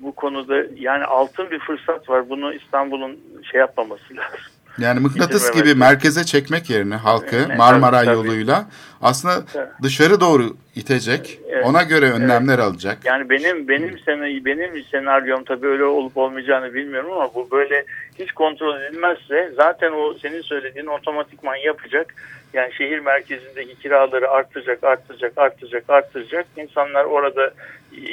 bu 0.00 0.12
konuda 0.12 0.64
yani 0.76 1.04
altın 1.04 1.50
bir 1.50 1.58
fırsat 1.58 2.08
var. 2.08 2.28
Bunu 2.28 2.54
İstanbul'un 2.54 3.20
şey 3.52 3.60
yapmaması 3.60 4.16
lazım. 4.16 4.55
Yani 4.78 5.00
mıknatıs 5.00 5.52
gibi 5.52 5.74
merkeze 5.74 6.24
çekmek 6.24 6.70
yerine 6.70 6.94
halkı 6.96 7.36
Evet, 7.36 7.58
Marmara 7.58 8.04
tabii, 8.04 8.14
yoluyla 8.14 8.66
aslında 9.02 9.44
Tabii. 9.52 9.70
dışarı 9.82 10.20
doğru 10.20 10.56
itecek. 10.74 11.38
Evet. 11.48 11.66
Ona 11.66 11.82
göre 11.82 12.10
önlemler 12.10 12.58
alacak. 12.58 12.98
Yani 13.04 13.30
benim 13.30 13.68
benim 13.68 13.98
sene 13.98 14.44
benim 14.44 14.84
senaryom 14.84 15.44
tabii 15.44 15.66
öyle 15.66 15.84
olup 15.84 16.16
olmayacağını 16.16 16.74
bilmiyorum 16.74 17.12
ama 17.12 17.34
bu 17.34 17.50
böyle 17.50 17.84
hiç 18.18 18.32
kontrol 18.32 18.80
edilmezse 18.80 19.52
zaten 19.56 19.92
o 19.92 20.14
senin 20.14 20.42
söylediğin 20.42 20.86
otomatikman 20.86 21.56
yapacak. 21.56 22.14
Yani 22.52 22.72
şehir 22.74 22.98
merkezindeki 22.98 23.78
kiraları 23.78 24.30
arttıracak, 24.30 24.84
arttıracak, 24.84 25.32
arttıracak, 25.36 25.84
arttıracak. 25.90 26.46
İnsanlar 26.56 27.04
orada 27.04 27.50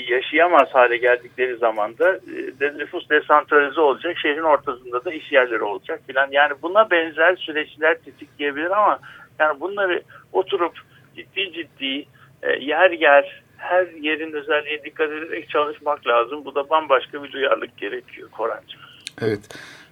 yaşayamaz 0.10 0.68
hale 0.72 0.98
geldikleri 0.98 1.58
zaman 1.58 1.98
da 1.98 2.20
e, 2.62 2.78
nüfus 2.78 3.10
desantralize 3.10 3.82
olacak. 3.82 4.18
Şehrin 4.22 4.44
ortasında 4.44 5.06
da 5.06 5.14
iş 5.14 5.32
yerleri 5.32 5.64
olacak 5.64 6.02
filan. 6.08 6.28
Yani 6.32 6.54
buna 6.62 6.92
benzer 6.92 7.36
süreçler 7.36 7.98
tetikleyebilir 7.98 8.72
ama 8.72 9.00
yani 9.40 9.60
bunları 9.60 10.02
oturup 10.34 10.74
ciddi 11.16 11.54
ciddi 11.54 12.06
e, 12.44 12.50
yer 12.60 12.92
yer 12.92 13.44
her 13.58 13.88
yerin 13.88 14.34
özelliğine 14.34 14.84
dikkat 14.84 15.12
ederek 15.12 15.50
çalışmak 15.50 16.08
lazım. 16.08 16.46
Bu 16.46 16.56
da 16.56 16.70
bambaşka 16.70 17.24
bir 17.24 17.32
duyarlılık 17.32 17.78
gerekiyor 17.78 18.30
Korancığım. 18.30 18.82
Evet. 19.22 19.40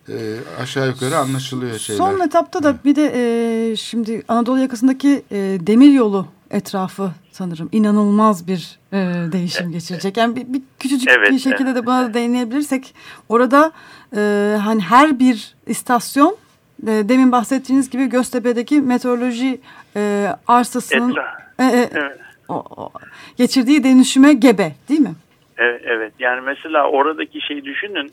Ee, 0.10 0.14
aşağı 0.62 0.88
yukarı 0.88 1.16
anlaşılıyor 1.16 1.78
şeyler. 1.78 1.98
Son 1.98 2.20
etapta 2.20 2.64
da 2.64 2.76
bir 2.86 2.96
de 2.96 3.12
e, 3.16 3.76
şimdi 3.76 4.24
Anadolu 4.28 4.60
yakasındaki 4.60 5.24
e, 5.32 5.38
demir 5.68 5.92
yolu 5.92 6.28
etrafı 6.52 7.12
sanırım 7.32 7.70
inanılmaz 7.72 8.48
bir 8.48 8.80
e, 8.94 8.98
değişim 9.32 9.72
geçirecek. 9.72 10.18
Yani 10.18 10.36
bir, 10.36 10.54
bir 10.54 10.62
küçücük 10.80 11.10
Evet, 11.10 11.32
bir 11.32 11.40
şekilde 11.40 11.70
evet, 11.70 11.84
de 11.84 11.86
buna 11.86 12.10
da 12.10 12.14
değinebilirsek 12.14 12.96
orada 13.30 13.72
e, 14.16 14.20
hani 14.64 14.82
her 14.82 15.20
bir 15.20 15.56
istasyon 15.68 16.38
e, 16.84 16.88
demin 16.88 17.32
bahsettiğiniz 17.32 17.90
gibi 17.90 18.06
Göztepe'deki 18.06 18.82
meteoroloji 18.82 19.60
e, 19.96 20.28
arsasının 20.48 21.16
e, 21.60 21.64
e, 21.64 21.90
Evet. 21.94 22.20
o, 22.50 22.56
o, 22.56 22.90
geçirdiği 23.38 23.84
dönüşüme 23.84 24.34
gebe 24.34 24.72
değil 24.90 25.00
mi? 25.00 25.14
Evet, 25.58 25.82
evet. 25.86 26.14
Yani 26.20 26.42
mesela 26.42 26.90
oradaki 26.90 27.42
şeyi 27.42 27.66
düşünün. 27.66 28.12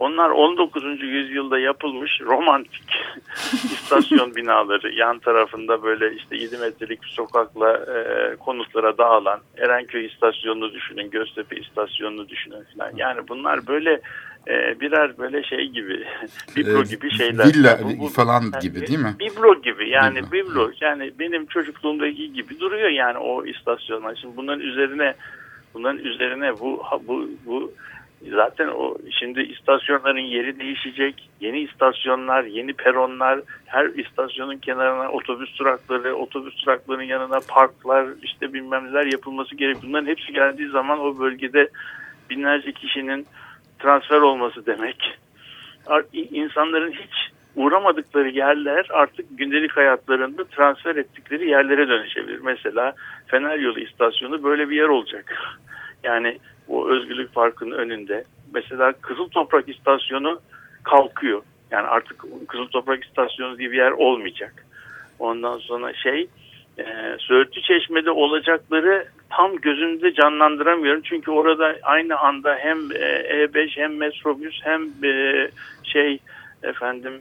Onlar 0.00 0.30
19. 0.30 1.02
yüzyılda 1.02 1.58
yapılmış 1.58 2.20
romantik 2.20 2.82
istasyon 3.64 4.34
binaları. 4.34 4.92
Yan 4.94 5.18
tarafında 5.18 5.82
böyle 5.82 6.14
işte 6.14 6.36
7 6.36 6.58
metrelik 6.58 7.02
bir 7.02 7.08
sokakla 7.08 7.72
e, 7.76 8.36
konutlara 8.36 8.98
dağılan 8.98 9.40
Erenköy 9.56 10.06
istasyonunu 10.06 10.72
düşünün, 10.72 11.10
Göztepe 11.10 11.56
istasyonunu 11.56 12.28
düşünün 12.28 12.64
falan. 12.78 12.92
Yani 12.96 13.28
bunlar 13.28 13.66
böyle 13.66 14.00
e, 14.48 14.80
birer 14.80 15.18
böyle 15.18 15.42
şey 15.42 15.68
gibi, 15.68 16.04
biblo 16.56 16.80
Ee, 16.82 16.84
gibi 16.84 17.10
şeyler. 17.10 17.44
Villa 17.46 17.78
Bu- 17.82 17.98
bu- 17.98 18.08
falan 18.08 18.42
yani 18.42 18.62
gibi 18.62 18.86
değil 18.86 18.98
mi? 18.98 19.14
Biblo 19.20 19.62
gibi 19.62 19.88
yani 19.90 20.18
Biblo, 20.18 20.50
biblo, 20.50 20.70
yani 20.80 21.12
benim 21.18 21.46
çocukluğumdaki 21.46 22.32
gibi 22.32 22.60
duruyor 22.60 22.88
yani 22.88 23.18
o 23.18 23.44
istasyonlar. 23.46 24.18
Şimdi 24.20 24.36
bunların 24.36 24.60
üzerine 24.60 25.14
bunların 25.74 25.98
üzerine 26.04 26.60
bu 26.60 26.82
bu 27.08 27.28
bu 27.46 27.72
zaten 28.28 28.68
o 28.68 28.96
şimdi 29.20 29.40
istasyonların 29.40 30.18
yeri 30.18 30.58
değişecek. 30.58 31.28
Yeni 31.40 31.60
istasyonlar, 31.60 32.44
yeni 32.44 32.72
peronlar, 32.72 33.40
her 33.66 33.86
istasyonun 33.86 34.56
kenarına 34.56 35.10
otobüs 35.10 35.58
durakları, 35.58 36.14
otobüs 36.14 36.66
duraklarının 36.66 37.02
yanına 37.02 37.40
parklar, 37.48 38.06
işte 38.22 38.52
bilmem 38.52 38.86
neler 38.86 39.06
yapılması 39.06 39.56
gerek. 39.56 39.76
Bunların 39.82 40.06
hepsi 40.06 40.32
geldiği 40.32 40.68
zaman 40.68 41.00
o 41.00 41.18
bölgede 41.18 41.68
binlerce 42.30 42.72
kişinin 42.72 43.26
transfer 43.78 44.20
olması 44.20 44.66
demek. 44.66 45.18
Ar- 45.86 46.04
İnsanların 46.12 46.92
hiç 46.92 47.30
uğramadıkları 47.56 48.28
yerler 48.28 48.86
artık 48.90 49.26
gündelik 49.38 49.76
hayatlarında 49.76 50.44
transfer 50.44 50.96
ettikleri 50.96 51.48
yerlere 51.48 51.88
dönüşebilir. 51.88 52.40
Mesela 52.42 52.94
Fener 53.26 53.58
Yolu 53.58 53.80
istasyonu 53.80 54.42
böyle 54.42 54.70
bir 54.70 54.76
yer 54.76 54.88
olacak. 54.88 55.34
Yani 56.04 56.38
o 56.70 56.88
Özgürlük 56.88 57.34
Parkı'nın 57.34 57.78
önünde. 57.78 58.24
Mesela 58.54 58.92
Kızıl 58.92 59.28
Toprak 59.28 59.68
istasyonu 59.68 60.40
kalkıyor. 60.82 61.42
Yani 61.70 61.86
artık 61.86 62.24
Kızıl 62.48 62.66
Toprak 62.66 63.04
istasyonu 63.04 63.58
diye 63.58 63.70
bir 63.70 63.76
yer 63.76 63.90
olmayacak. 63.90 64.66
Ondan 65.18 65.58
sonra 65.58 65.94
şey 65.94 66.28
e, 66.78 66.84
Söğütlü 67.18 67.62
Çeşme'de 67.62 68.10
olacakları 68.10 69.08
tam 69.30 69.56
gözümde 69.56 70.14
canlandıramıyorum. 70.14 71.02
Çünkü 71.02 71.30
orada 71.30 71.76
aynı 71.82 72.18
anda 72.18 72.56
hem 72.60 72.78
e, 72.92 73.44
E5 73.44 73.76
hem 73.76 73.96
metrobüs 73.96 74.60
hem 74.62 74.82
e, 75.04 75.48
şey 75.84 76.18
efendim 76.62 77.12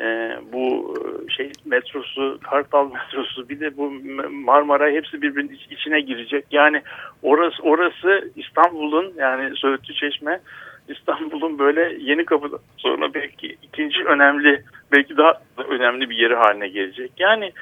e, 0.00 0.38
bu 0.52 0.94
şey 1.36 1.52
metrosu, 1.64 2.38
Kartal 2.50 2.90
metrosu 2.92 3.48
bir 3.48 3.60
de 3.60 3.76
bu 3.76 3.90
Marmara 4.30 4.90
hepsi 4.90 5.22
birbirinin 5.22 5.52
iç- 5.52 5.68
içine 5.70 6.00
girecek. 6.00 6.44
Yani 6.50 6.82
orası 7.22 7.62
orası 7.62 8.30
İstanbul'un 8.36 9.12
yani 9.16 9.56
Söğütlü 9.56 9.94
Çeşme 9.94 10.40
İstanbul'un 10.88 11.58
böyle 11.58 11.96
yeni 12.00 12.24
kapıdan 12.24 12.60
sonra 12.76 13.14
belki 13.14 13.56
ikinci 13.62 14.04
önemli 14.04 14.64
belki 14.92 15.16
daha 15.16 15.32
önemli 15.68 16.10
bir 16.10 16.16
yeri 16.16 16.34
haline 16.34 16.68
gelecek. 16.68 17.12
Yani 17.18 17.52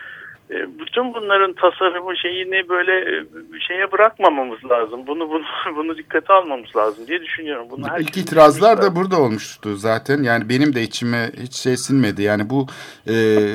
bütün 0.50 1.14
bunların 1.14 1.52
tasarımı 1.52 2.16
şeyini 2.16 2.68
böyle 2.68 2.92
e, 2.92 3.24
şeye 3.68 3.92
bırakmamamız 3.92 4.64
lazım. 4.64 5.06
Bunu 5.06 5.30
bunu 5.30 5.42
bunu 5.76 5.96
dikkate 5.96 6.32
almamız 6.32 6.76
lazım 6.76 7.06
diye 7.06 7.20
düşünüyorum. 7.20 7.66
Bunu 7.70 7.86
İlk 8.00 8.16
itirazlar 8.16 8.82
da 8.82 8.96
burada 8.96 9.20
olmuştu 9.20 9.76
zaten. 9.76 10.22
Yani 10.22 10.48
benim 10.48 10.74
de 10.74 10.82
içime 10.82 11.30
hiç 11.40 11.54
şey 11.54 11.76
sinmedi. 11.76 12.22
Yani 12.22 12.50
bu 12.50 12.66
e, 13.08 13.14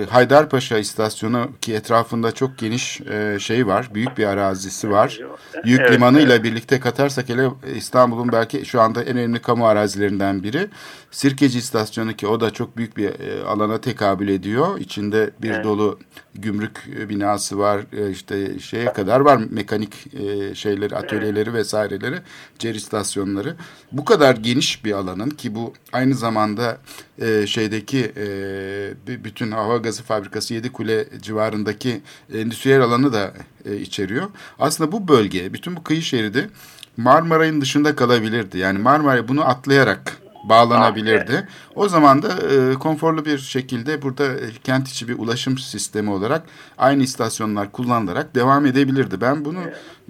Haydarpaşa 0.10 0.78
istasyonu 0.78 1.50
ki 1.62 1.74
etrafında 1.74 2.32
çok 2.32 2.58
geniş 2.58 3.02
e, 3.02 3.40
şey 3.40 3.68
var. 3.68 3.88
Büyük 3.94 4.18
bir 4.18 4.26
arazisi 4.26 4.92
var. 4.92 5.20
Yük 5.66 5.80
Evet, 5.80 5.92
limanıyla 5.92 6.36
evet. 6.36 6.44
birlikte 6.44 6.80
katarsak 6.80 7.30
hele 7.30 7.48
İstanbul'un 7.76 8.32
belki 8.32 8.66
şu 8.66 8.82
anda 8.82 9.04
en 9.04 9.18
önemli 9.18 9.40
kamu 9.40 9.68
arazilerinden 9.68 10.44
biri. 10.44 10.68
Sirkeci 11.12 11.58
istasyonu 11.58 12.14
ki 12.14 12.28
o 12.28 12.40
da 12.40 12.52
çok 12.52 12.78
büyük 12.78 12.98
bir 12.98 13.10
e, 13.10 13.44
alana 13.44 13.82
tekabül 13.82 14.28
ediyor. 14.28 14.80
İçinde 14.80 15.30
bir 15.42 15.52
Evet. 15.52 15.64
dolu 15.64 16.00
gümrük 16.36 16.78
e, 16.78 16.81
binası 17.10 17.58
var. 17.58 17.82
E, 17.94 18.12
işte 18.12 18.60
şeye 18.60 18.94
kadar 18.94 19.20
var 19.20 19.42
mekanik 19.50 20.08
e, 20.14 20.56
şeyleri, 20.56 20.96
atölyeleri 20.96 21.54
vesaireleri, 21.54 22.20
cer 22.60 22.76
istasyonları. 22.76 23.56
Bu 23.92 24.06
kadar 24.06 24.36
geniş 24.36 24.86
bir 24.86 24.92
alanın 24.92 25.30
ki 25.30 25.56
bu 25.56 25.74
aynı 25.94 26.16
zamanda 26.16 26.78
e, 27.20 27.48
şeydeki 27.48 28.12
e, 28.18 29.24
bütün 29.24 29.52
hava 29.52 29.78
gazı 29.78 30.04
fabrikası 30.04 30.54
Yedikule 30.54 31.08
civarındaki 31.22 32.02
endüstriyel 32.34 32.82
alanı 32.82 33.14
da 33.14 33.34
e, 33.66 33.78
içeriyor. 33.78 34.30
Aslında 34.60 34.92
bu 34.92 35.08
bölge, 35.08 35.54
bütün 35.54 35.76
bu 35.76 35.84
kıyı 35.84 36.02
şeridi 36.02 36.50
Marmaray'ın 36.98 37.62
dışında 37.62 37.96
kalabilirdi. 37.96 38.58
Yani 38.58 38.80
Marmaray 38.80 39.28
bunu 39.28 39.46
atlayarak 39.50 40.21
bağlanabilirdi. 40.44 41.48
O 41.76 41.90
zaman 41.90 42.22
da 42.22 42.28
e, 42.28 42.74
konforlu 42.74 43.26
bir 43.26 43.38
şekilde 43.38 44.02
burada 44.02 44.26
e, 44.26 44.52
kent 44.64 44.88
içi 44.88 45.08
bir 45.08 45.20
ulaşım 45.20 45.58
sistemi 45.58 46.10
olarak 46.10 46.44
aynı 46.78 47.04
istasyonlar 47.04 47.72
kullanılarak 47.72 48.36
devam 48.36 48.66
edebilirdi. 48.66 49.22
Ben 49.22 49.46
bunu 49.46 49.60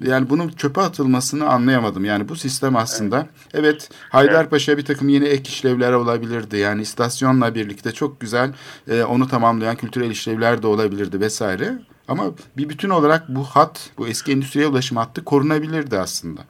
yani 0.03 0.29
bunun 0.29 0.49
çöpe 0.49 0.81
atılmasını 0.81 1.49
anlayamadım. 1.49 2.05
Yani 2.05 2.29
bu 2.29 2.35
sistem 2.35 2.75
aslında 2.75 3.27
evet, 3.53 3.89
Haydarpaşa 4.09 4.77
bir 4.77 4.85
takım 4.85 5.09
yeni 5.09 5.25
ek 5.25 5.49
işlevler 5.49 5.93
olabilirdi. 5.93 6.57
Yani 6.57 6.81
istasyonla 6.81 7.55
birlikte 7.55 7.91
çok 7.91 8.19
güzel 8.19 8.53
e, 8.87 9.03
onu 9.03 9.27
tamamlayan 9.27 9.75
kültürel 9.75 10.11
işlevler 10.11 10.63
de 10.63 10.67
olabilirdi 10.67 11.19
vesaire. 11.19 11.73
Ama 12.07 12.23
bir 12.57 12.69
bütün 12.69 12.89
olarak 12.89 13.29
bu 13.29 13.43
hat, 13.43 13.89
bu 13.97 14.07
eski 14.07 14.31
endüstriyel 14.31 14.69
ulaşım 14.69 14.97
hattı 14.97 15.25
korunabilirdi 15.25 15.99
aslında. 15.99 16.41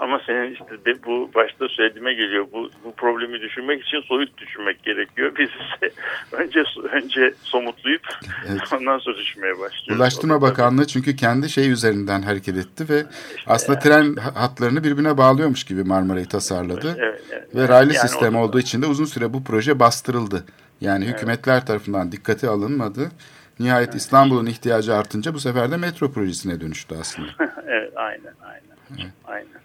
Ama 0.00 0.20
senin 0.26 0.52
işte 0.52 0.84
de 0.84 1.02
bu 1.06 1.30
başta 1.34 1.68
söylediğime 1.68 2.14
geliyor. 2.14 2.46
Bu, 2.52 2.70
bu 2.84 2.92
problemi 2.92 3.40
düşünmek 3.40 3.82
için 3.82 4.00
soyut 4.00 4.38
düşünmek 4.38 4.82
gerekiyor. 4.82 5.32
Biz 5.38 5.48
ise 5.48 5.92
önce 6.32 6.64
önce 6.92 7.34
somutlayıp 7.42 8.02
Evet. 8.48 8.60
ondan 8.72 8.98
sonra 8.98 9.16
düşünmeye 9.16 9.58
başlıyoruz. 9.58 10.00
Ulaştırma. 10.00 10.42
Bakanlığı 10.42 10.86
çünkü 10.86 11.16
kendi 11.16 11.50
şey 11.50 11.70
üzerinden 11.70 12.22
hareket 12.22 12.56
etti 12.56 12.88
ve 12.88 13.04
aslında 13.46 13.78
tren 13.78 14.14
hatlarını 14.16 14.84
birbirine 14.84 15.18
bağlıyormuş 15.18 15.64
gibi 15.64 15.84
Marmara'yı 15.84 16.26
tasarladı. 16.26 16.96
Evet, 16.98 17.22
evet. 17.32 17.56
Ve 17.56 17.68
raylı 17.68 17.92
Yani 17.94 18.08
sistem 18.08 18.36
olduğu 18.36 18.58
için 18.60 18.82
de 18.82 18.86
uzun 18.86 19.04
süre 19.04 19.32
bu 19.32 19.44
proje 19.44 19.80
bastırıldı. 19.80 20.44
Yani 20.80 21.04
hükümetler 21.04 21.66
tarafından 21.66 22.12
dikkate 22.12 22.48
alınmadı. 22.48 23.10
Nihayet 23.58 23.94
İstanbul'un 23.94 24.46
ihtiyacı 24.46 24.94
artınca 24.94 25.34
bu 25.34 25.40
sefer 25.40 25.70
de 25.70 25.76
metro 25.76 26.12
projesine 26.12 26.60
dönüştü 26.60 26.94
aslında. 27.00 27.28
evet, 27.66 27.92
aynen, 27.96 28.34
aynen. 28.42 29.10
Aynen. 29.24 29.60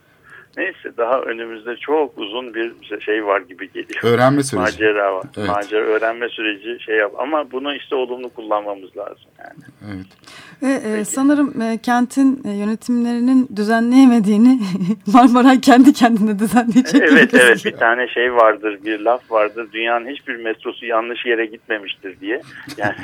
Neyse 0.58 0.97
daha 0.97 1.22
önümüzde 1.22 1.76
çok 1.76 2.18
uzun 2.18 2.53
bir 2.53 2.74
şey 2.99 3.26
var 3.26 3.41
gibi 3.41 3.72
geliyor. 3.72 4.03
Öğrenme 4.03 4.43
süreci. 4.43 4.62
Macera 4.62 5.16
var. 5.16 5.26
Evet. 5.38 5.49
Macera 5.49 5.82
öğrenme 5.82 6.30
süreci 6.30 6.84
şey 6.84 6.95
yap. 6.95 7.12
Ama 7.18 7.51
bunu 7.51 7.76
işte 7.76 7.95
olumlu 7.95 8.30
kullanmamız 8.30 8.97
lazım 8.97 9.26
yani. 9.45 9.63
Evet. 9.95 10.07
Ve 10.63 10.99
e, 10.99 11.05
sanırım 11.05 11.61
e, 11.61 11.77
kentin 11.83 12.41
e, 12.45 12.51
yönetimlerinin 12.51 13.49
düzenleyemediğini 13.55 14.59
Marmaray 15.13 15.61
kendi 15.61 15.93
kendine 15.93 16.39
düzenleyecek. 16.39 17.01
evet 17.01 17.13
evet 17.13 17.31
gözüküyor. 17.31 17.75
bir 17.75 17.79
tane 17.79 18.07
şey 18.07 18.33
vardır 18.33 18.79
bir 18.85 18.99
laf 18.99 19.31
vardır 19.31 19.67
dünyanın 19.71 20.07
hiçbir 20.07 20.35
metrosu 20.35 20.85
yanlış 20.85 21.25
yere 21.25 21.45
gitmemiştir 21.45 22.19
diye 22.19 22.41
yani 22.77 22.95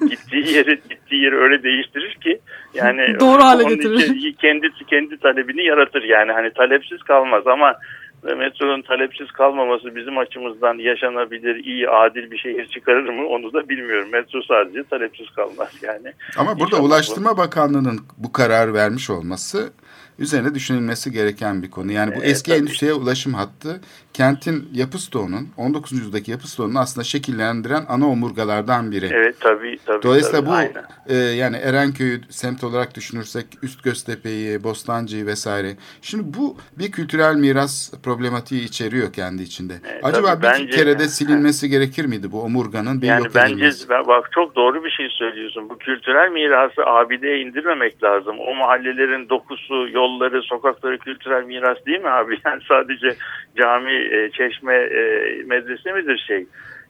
gittiği 0.10 0.56
yeri 0.56 0.80
gittiği 0.90 1.22
yeri 1.22 1.36
öyle 1.36 1.62
değiştirir 1.62 2.14
ki 2.14 2.40
yani 2.74 3.00
Doğru 3.20 3.42
hale 3.42 3.74
getirir. 3.74 4.34
kendi 4.40 4.68
kendi 4.86 5.16
talebini 5.16 5.64
yaratır 5.64 6.02
yani 6.02 6.32
hani 6.32 6.52
talepsiz 6.52 7.02
kalmaz 7.02 7.46
ama 7.46 7.74
metronun 8.22 8.82
talepsiz 8.82 9.30
kalmaması 9.32 9.96
bizim 9.96 10.18
açımızdan 10.18 10.78
yaşanabilir, 10.78 11.64
iyi, 11.64 11.88
adil 11.90 12.30
bir 12.30 12.38
şehir 12.38 12.66
çıkarır 12.66 13.08
mı 13.08 13.26
onu 13.26 13.52
da 13.52 13.68
bilmiyorum. 13.68 14.08
Metro 14.12 14.42
sadece 14.48 14.82
talepsiz 14.84 15.30
kalmaz 15.30 15.72
yani. 15.82 16.12
Ama 16.38 16.50
burada 16.50 16.64
İnşallah 16.64 16.82
bu- 16.82 16.86
Ulaştırma 16.86 17.36
Bakanlığı'nın 17.36 18.00
bu 18.18 18.32
karar 18.32 18.74
vermiş 18.74 19.10
olması 19.10 19.72
üzerine 20.18 20.54
düşünülmesi 20.54 21.12
gereken 21.12 21.62
bir 21.62 21.70
konu. 21.70 21.92
Yani 21.92 22.10
bu 22.14 22.18
Evet, 22.18 22.28
eski 22.30 22.50
tabii. 22.50 22.58
endüstriye 22.60 22.92
ulaşım 22.92 23.34
hattı 23.34 23.80
kentin 24.12 24.68
yapı 24.72 24.98
stoğunun 24.98 25.48
19. 25.56 25.92
yüzyıldaki 25.92 26.30
yapı 26.30 26.48
stoğunu 26.48 26.78
aslında 26.78 27.04
şekillendiren 27.04 27.84
ana 27.88 28.08
omurgalardan 28.08 28.92
biri. 28.92 29.08
Evet 29.12 29.36
tabii 29.40 29.78
tabii. 29.86 30.02
Dolayısıyla 30.02 30.38
tabii, 30.40 30.50
bu 30.50 30.54
aynen. 30.54 30.84
e, 31.08 31.14
yani 31.16 31.56
Erenköy'ü 31.56 32.20
semt 32.30 32.64
olarak 32.64 32.94
düşünürsek 32.94 33.46
Üst 33.62 33.82
Göztepe'yi, 33.84 34.64
Bostancı'yı 34.64 35.26
vesaire. 35.26 35.76
Şimdi 36.02 36.22
bu 36.38 36.56
bir 36.78 36.90
kültürel 36.92 37.34
miras 37.36 37.92
problematiği 38.02 38.64
içeriyor 38.64 39.12
kendi 39.12 39.42
içinde. 39.42 39.74
Evet, 39.92 40.04
Acaba 40.04 40.26
tabii, 40.26 40.42
bir 40.42 40.48
bence- 40.48 40.70
kere 40.76 40.98
de 40.98 41.08
silinmesi 41.08 41.68
gerekir 41.68 42.04
miydi 42.04 42.32
bu 42.32 42.42
omurganın 42.42 43.02
bir 43.02 43.06
Yani 43.06 43.24
yok 43.24 43.34
bence 43.34 43.70
ben- 43.90 44.06
bak 44.06 44.28
çok 44.32 44.56
doğru 44.56 44.84
bir 44.84 44.90
şey 44.90 45.06
söylüyorsun. 45.10 45.68
Bu 45.70 45.78
kültürel 45.78 46.30
mirası 46.32 46.82
abideye 46.86 47.38
indirmemek 47.40 48.02
lazım. 48.02 48.36
O 48.38 48.54
mahallelerin 48.54 49.28
dokusu, 49.28 49.88
yolları, 50.02 50.42
sokakları 50.42 50.98
kültürel 50.98 51.44
miras 51.44 51.86
değil 51.86 52.00
mi 52.00 52.10
abi? 52.10 52.38
Yani 52.44 52.62
sadece 52.68 53.16
cami, 53.56 53.92
e, 53.92 54.30
çeşme, 54.30 54.74
e, 54.74 55.02
medrese 55.46 55.92
midir 55.92 56.24
şey? 56.26 56.46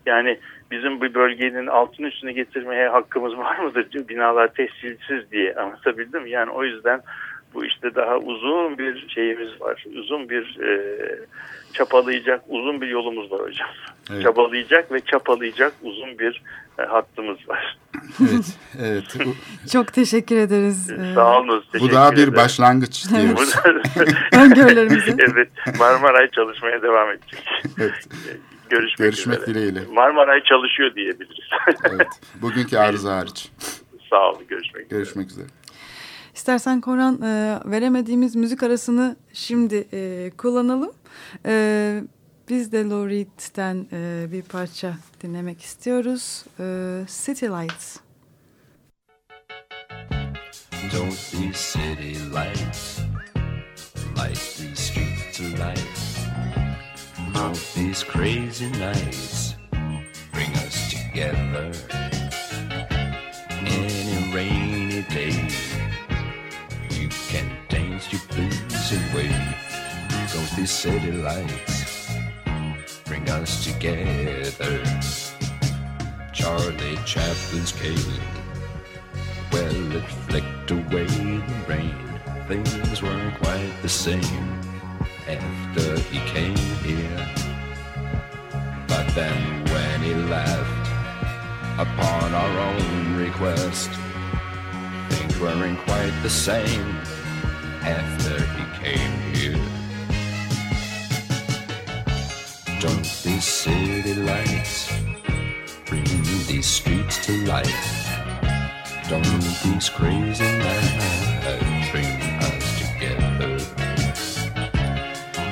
Yani 0.06 0.38
bizim 0.70 1.00
bu 1.00 1.14
bölgenin 1.14 1.66
altın 1.66 2.04
üstüne 2.04 2.32
getirmeye 2.32 2.88
hakkımız 2.88 3.38
var 3.38 3.58
mıdır? 3.58 4.08
Binalar 4.08 4.48
tescilsiz 4.48 5.30
diye 5.32 5.54
anlatabildim? 5.54 6.26
Yani 6.26 6.50
o 6.50 6.64
yüzden 6.64 7.00
Bu 7.54 7.64
işte 7.64 7.94
daha 7.94 8.16
uzun 8.18 8.78
bir 8.78 9.08
şeyimiz 9.08 9.60
var. 9.60 9.84
Uzun 9.98 10.28
bir 10.28 10.60
e, 10.60 10.90
çapalayacak 11.72 12.42
uzun 12.48 12.80
bir 12.80 12.88
yolumuz 12.88 13.32
var 13.32 13.40
hocam. 13.40 13.68
Evet. 14.12 14.22
Çabalayacak 14.22 14.92
ve 14.92 15.00
çapalayacak 15.00 15.72
uzun 15.82 16.18
bir 16.18 16.42
e, 16.78 16.82
hattımız 16.82 17.48
var. 17.48 17.78
Evet, 18.20 18.58
evet. 18.80 19.04
Bu, 19.26 19.34
Çok 19.72 19.92
teşekkür 19.92 20.36
ederiz. 20.36 20.90
Ee, 20.90 21.14
Sağ 21.14 21.38
olun. 21.40 21.64
bu 21.68 21.72
teşekkür 21.72 21.94
daha 21.94 22.12
bir 22.12 22.16
ederim. 22.16 22.36
başlangıç 22.36 23.04
diyoruz. 23.10 23.54
Bu- 23.64 24.36
Öngörülerimizi. 24.36 25.16
evet 25.32 25.48
Marmaray 25.78 26.30
çalışmaya 26.30 26.82
devam 26.82 27.10
edecek. 27.10 27.44
Evet, 27.80 28.08
Görüşmek, 28.70 28.98
görüşmek 28.98 29.36
üzere. 29.38 29.46
dileğiyle. 29.54 29.80
Marmaray 29.92 30.42
çalışıyor 30.42 30.94
diyebiliriz. 30.94 31.48
Evet. 31.90 32.06
Bugünkü 32.42 32.76
arıza 32.76 33.16
hariç. 33.16 33.48
Sağ 34.10 34.30
olun 34.30 34.46
görüşmek 34.48 34.84
üzere. 34.86 34.98
Görüşmek 34.98 35.26
üzere. 35.30 35.46
İstersen 36.34 36.80
Koran 36.80 37.22
e, 37.22 37.60
veremediğimiz 37.64 38.36
müzik 38.36 38.62
arasını 38.62 39.16
şimdi 39.32 39.88
e, 39.92 40.30
kullanalım. 40.38 40.92
E, 41.46 42.02
biz 42.48 42.72
de 42.72 42.84
Lou 42.84 43.08
Reed'den 43.08 43.86
e, 43.92 44.32
bir 44.32 44.42
parça 44.42 44.94
dinlemek 45.22 45.60
istiyoruz. 45.60 46.44
E, 46.60 46.64
City 47.08 47.46
Lights. 47.46 47.96
Don't 50.92 51.30
these 51.30 51.58
city 51.58 52.18
lights 52.34 52.98
light 54.16 54.56
these 54.58 54.76
streets 54.76 55.40
of 55.40 55.58
life? 55.58 56.12
These 57.74 58.04
crazy 58.04 58.70
nights 58.70 59.54
bring 60.32 60.50
us 60.52 60.90
together? 60.90 61.72
Any 63.50 64.01
away. 68.92 69.32
Don't 70.32 70.56
these 70.56 70.70
city 70.70 71.12
lights 71.12 72.14
bring 73.04 73.28
us 73.30 73.64
together? 73.64 74.82
Charlie 76.32 76.96
Chaplin's 77.04 77.72
cane 77.72 78.42
well, 79.52 79.96
it 79.96 80.08
flicked 80.28 80.70
away 80.70 81.04
the 81.04 81.64
rain. 81.68 81.94
Things 82.48 83.02
weren't 83.02 83.36
quite 83.42 83.70
the 83.82 83.88
same 83.88 84.60
after 85.28 85.98
he 86.10 86.18
came 86.30 86.56
here. 86.82 87.28
But 88.88 89.06
then 89.14 89.64
when 89.66 90.02
he 90.02 90.14
left, 90.14 90.88
upon 91.78 92.32
our 92.32 92.58
own 92.58 93.16
request, 93.16 93.90
things 95.10 95.38
weren't 95.38 95.78
quite 95.80 96.14
the 96.22 96.30
same 96.30 96.96
after 97.82 98.42
he 98.56 98.71
came 98.82 99.34
here. 99.34 99.60
Don't 102.80 103.06
these 103.22 103.44
city 103.44 104.14
lights 104.14 104.90
bring 105.86 106.04
these 106.48 106.66
streets 106.66 107.24
to 107.26 107.44
life? 107.46 108.08
Don't 109.08 109.22
these 109.62 109.88
crazy 109.88 110.50
nights 110.58 111.90
bring 111.92 112.10
us 112.42 112.64
together? 112.80 113.52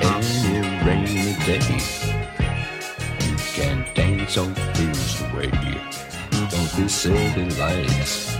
Any 0.03 0.59
rainy 0.85 1.33
day, 1.45 1.79
you 3.27 3.35
can 3.55 3.85
dance 3.95 4.37
on 4.37 4.53
blues 4.73 5.21
away. 5.21 5.51
Don't 6.51 6.71
these 6.75 6.93
city 6.93 7.49
lights 7.55 8.35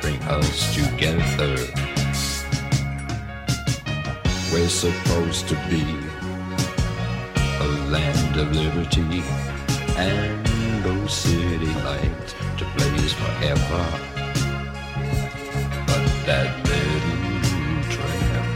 bring 0.00 0.20
us 0.24 0.74
together? 0.74 1.85
We're 4.56 4.68
supposed 4.70 5.48
to 5.48 5.54
be 5.68 5.84
a 7.60 7.68
land 7.90 8.40
of 8.40 8.56
liberty 8.56 9.22
and 9.98 10.46
those 10.82 11.12
city 11.12 11.66
lights 11.84 12.34
to 12.56 12.64
blaze 12.74 13.12
forever. 13.12 13.84
But 15.86 16.04
that 16.24 16.56
little 16.64 17.82
tramp 17.92 18.48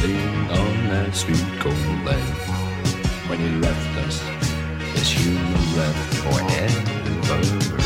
thing 0.00 0.50
on 0.58 0.88
that 0.88 1.14
street 1.14 1.60
cold 1.60 2.04
land, 2.06 3.28
when 3.28 3.38
he 3.38 3.50
left 3.60 3.98
us, 4.06 4.22
this 4.94 5.10
human 5.10 5.76
left 5.76 6.14
forever. 6.14 7.85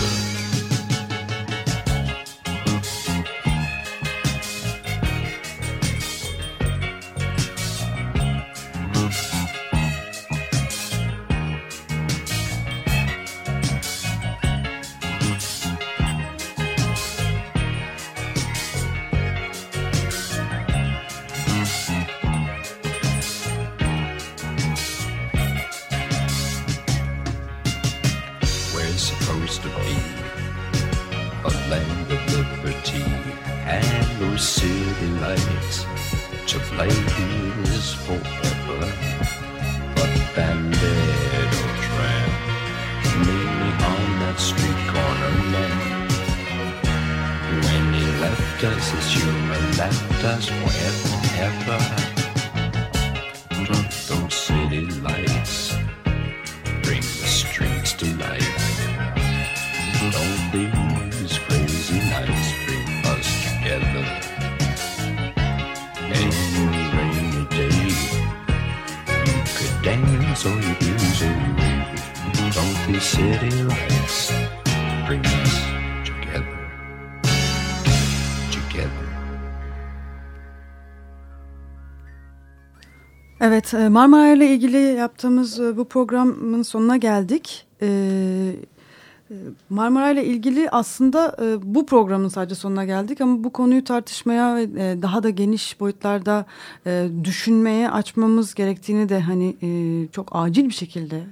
Evet, 83.51 83.75
e, 83.75 83.89
Marmara 83.89 84.33
ile 84.33 84.55
ilgili 84.55 84.77
yaptığımız 84.77 85.61
e, 85.61 85.77
bu 85.77 85.85
programın 85.85 86.63
sonuna 86.63 86.97
geldik. 86.97 87.67
E, 87.83 87.89
Marmara 89.71 90.11
ile 90.11 90.25
ilgili 90.25 90.71
aslında 90.71 91.37
bu 91.63 91.87
programın 91.87 92.29
sadece 92.29 92.55
sonuna 92.55 92.85
geldik 92.85 93.21
ama 93.21 93.45
bu 93.45 93.51
konuyu 93.53 93.85
tartışmaya 93.85 94.57
daha 95.03 95.23
da 95.23 95.31
geniş 95.31 95.81
boyutlarda 95.81 96.47
düşünmeye 97.25 97.91
açmamız 97.91 98.55
gerektiğini 98.55 99.09
de 99.09 99.21
hani 99.21 99.57
çok 100.13 100.29
acil 100.33 100.65
bir 100.65 100.75
şekilde 100.75 101.23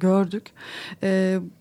gördük. 0.00 0.50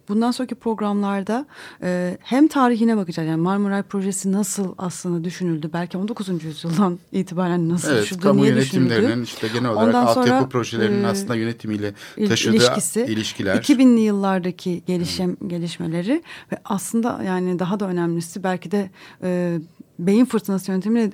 Bundan 0.09 0.31
sonraki 0.31 0.55
programlarda 0.55 1.45
e, 1.83 2.17
hem 2.21 2.47
tarihine 2.47 2.97
bakacağız 2.97 3.29
yani 3.29 3.41
Marmaray 3.41 3.83
projesi 3.83 4.31
nasıl 4.31 4.73
aslında 4.77 5.23
düşünüldü 5.23 5.69
belki 5.73 5.97
19. 5.97 6.43
yüzyıldan 6.43 6.99
itibaren 7.11 7.69
nasıl 7.69 7.91
Evet, 7.91 8.03
düşünüldü, 8.03 8.23
kamu 8.23 8.45
yönetimlerinin 8.45 9.07
düşünüldü? 9.07 9.23
işte 9.23 9.47
genel 9.47 9.69
olarak 9.69 9.87
Ondan 9.87 10.05
altyapı 10.05 10.29
sonra, 10.29 10.49
projelerinin 10.49 11.03
e, 11.03 11.07
aslında 11.07 11.35
yönetimiyle 11.35 11.93
taşıdığı 12.27 12.55
ilişkisi, 12.55 13.01
ilişkiler. 13.01 13.55
2000'li 13.55 13.99
yıllardaki 13.99 14.81
gelişim 14.87 15.37
gelişmeleri 15.47 16.23
ve 16.51 16.57
aslında 16.65 17.23
yani 17.23 17.59
daha 17.59 17.79
da 17.79 17.87
önemlisi 17.87 18.43
belki 18.43 18.71
de 18.71 18.89
e, 19.23 19.59
beyin 19.99 20.25
fırtınası 20.25 20.71
yöntemiyle 20.71 21.11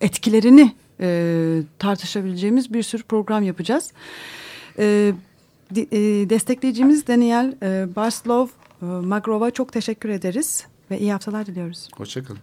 etkilerini 0.00 0.74
e, 1.00 1.62
tartışabileceğimiz 1.78 2.72
bir 2.72 2.82
sürü 2.82 3.02
program 3.02 3.42
yapacağız. 3.42 3.92
E, 4.78 5.12
destekleyicimiz 6.30 7.06
Daniel 7.06 7.54
e, 7.62 7.96
Barslov 7.96 8.46
e, 8.46 8.84
Magrov'a 8.84 9.50
çok 9.50 9.72
teşekkür 9.72 10.08
ederiz 10.08 10.66
ve 10.90 10.98
iyi 10.98 11.12
haftalar 11.12 11.46
diliyoruz. 11.46 11.88
Hoşçakalın. 11.96 12.40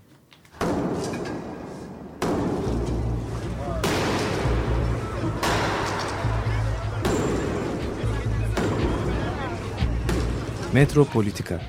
Metropolitika 10.73 11.61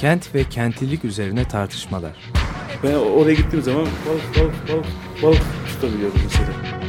Kent 0.00 0.34
ve 0.34 0.44
kentlilik 0.44 1.04
üzerine 1.04 1.48
tartışmalar. 1.48 2.32
Ben 2.82 2.94
oraya 2.94 3.34
gittiğim 3.34 3.64
zaman 3.64 3.86
balık 4.08 4.38
balık 4.38 4.68
balık 4.68 4.86
balık 5.22 5.42
tutabiliyordum 5.68 6.20
mesela. 6.24 6.83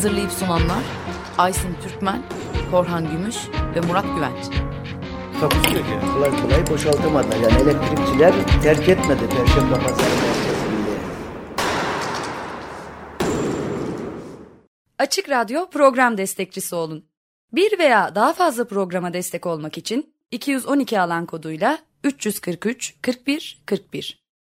Hazırlayıp 0.00 0.32
sunanlar 0.32 0.84
Aysin 1.38 1.76
Türkmen, 1.82 2.22
Korhan 2.70 3.10
Gümüş 3.10 3.36
ve 3.74 3.80
Murat 3.80 4.04
Güvenç. 4.14 4.44
Takusu 5.40 5.76
yok 5.76 5.86
yani. 5.90 6.14
Kolay 6.14 6.42
kolay 6.42 6.66
boşaltamadılar. 6.70 7.36
Yani 7.36 7.62
elektrikçiler 7.62 8.34
terk 8.62 8.88
etmedi 8.88 9.20
Perşembe 9.20 9.74
Pazarı 9.74 10.10
merkezini. 10.10 10.98
Açık 14.98 15.30
Radyo 15.30 15.70
program 15.70 16.18
destekçisi 16.18 16.74
olun. 16.74 17.04
Bir 17.52 17.78
veya 17.78 18.14
daha 18.14 18.32
fazla 18.32 18.64
programa 18.68 19.12
destek 19.12 19.46
olmak 19.46 19.78
için 19.78 20.14
212 20.30 21.00
alan 21.00 21.26
koduyla 21.26 21.78
343 22.04 22.94
41 23.02 23.62
41 23.66 24.19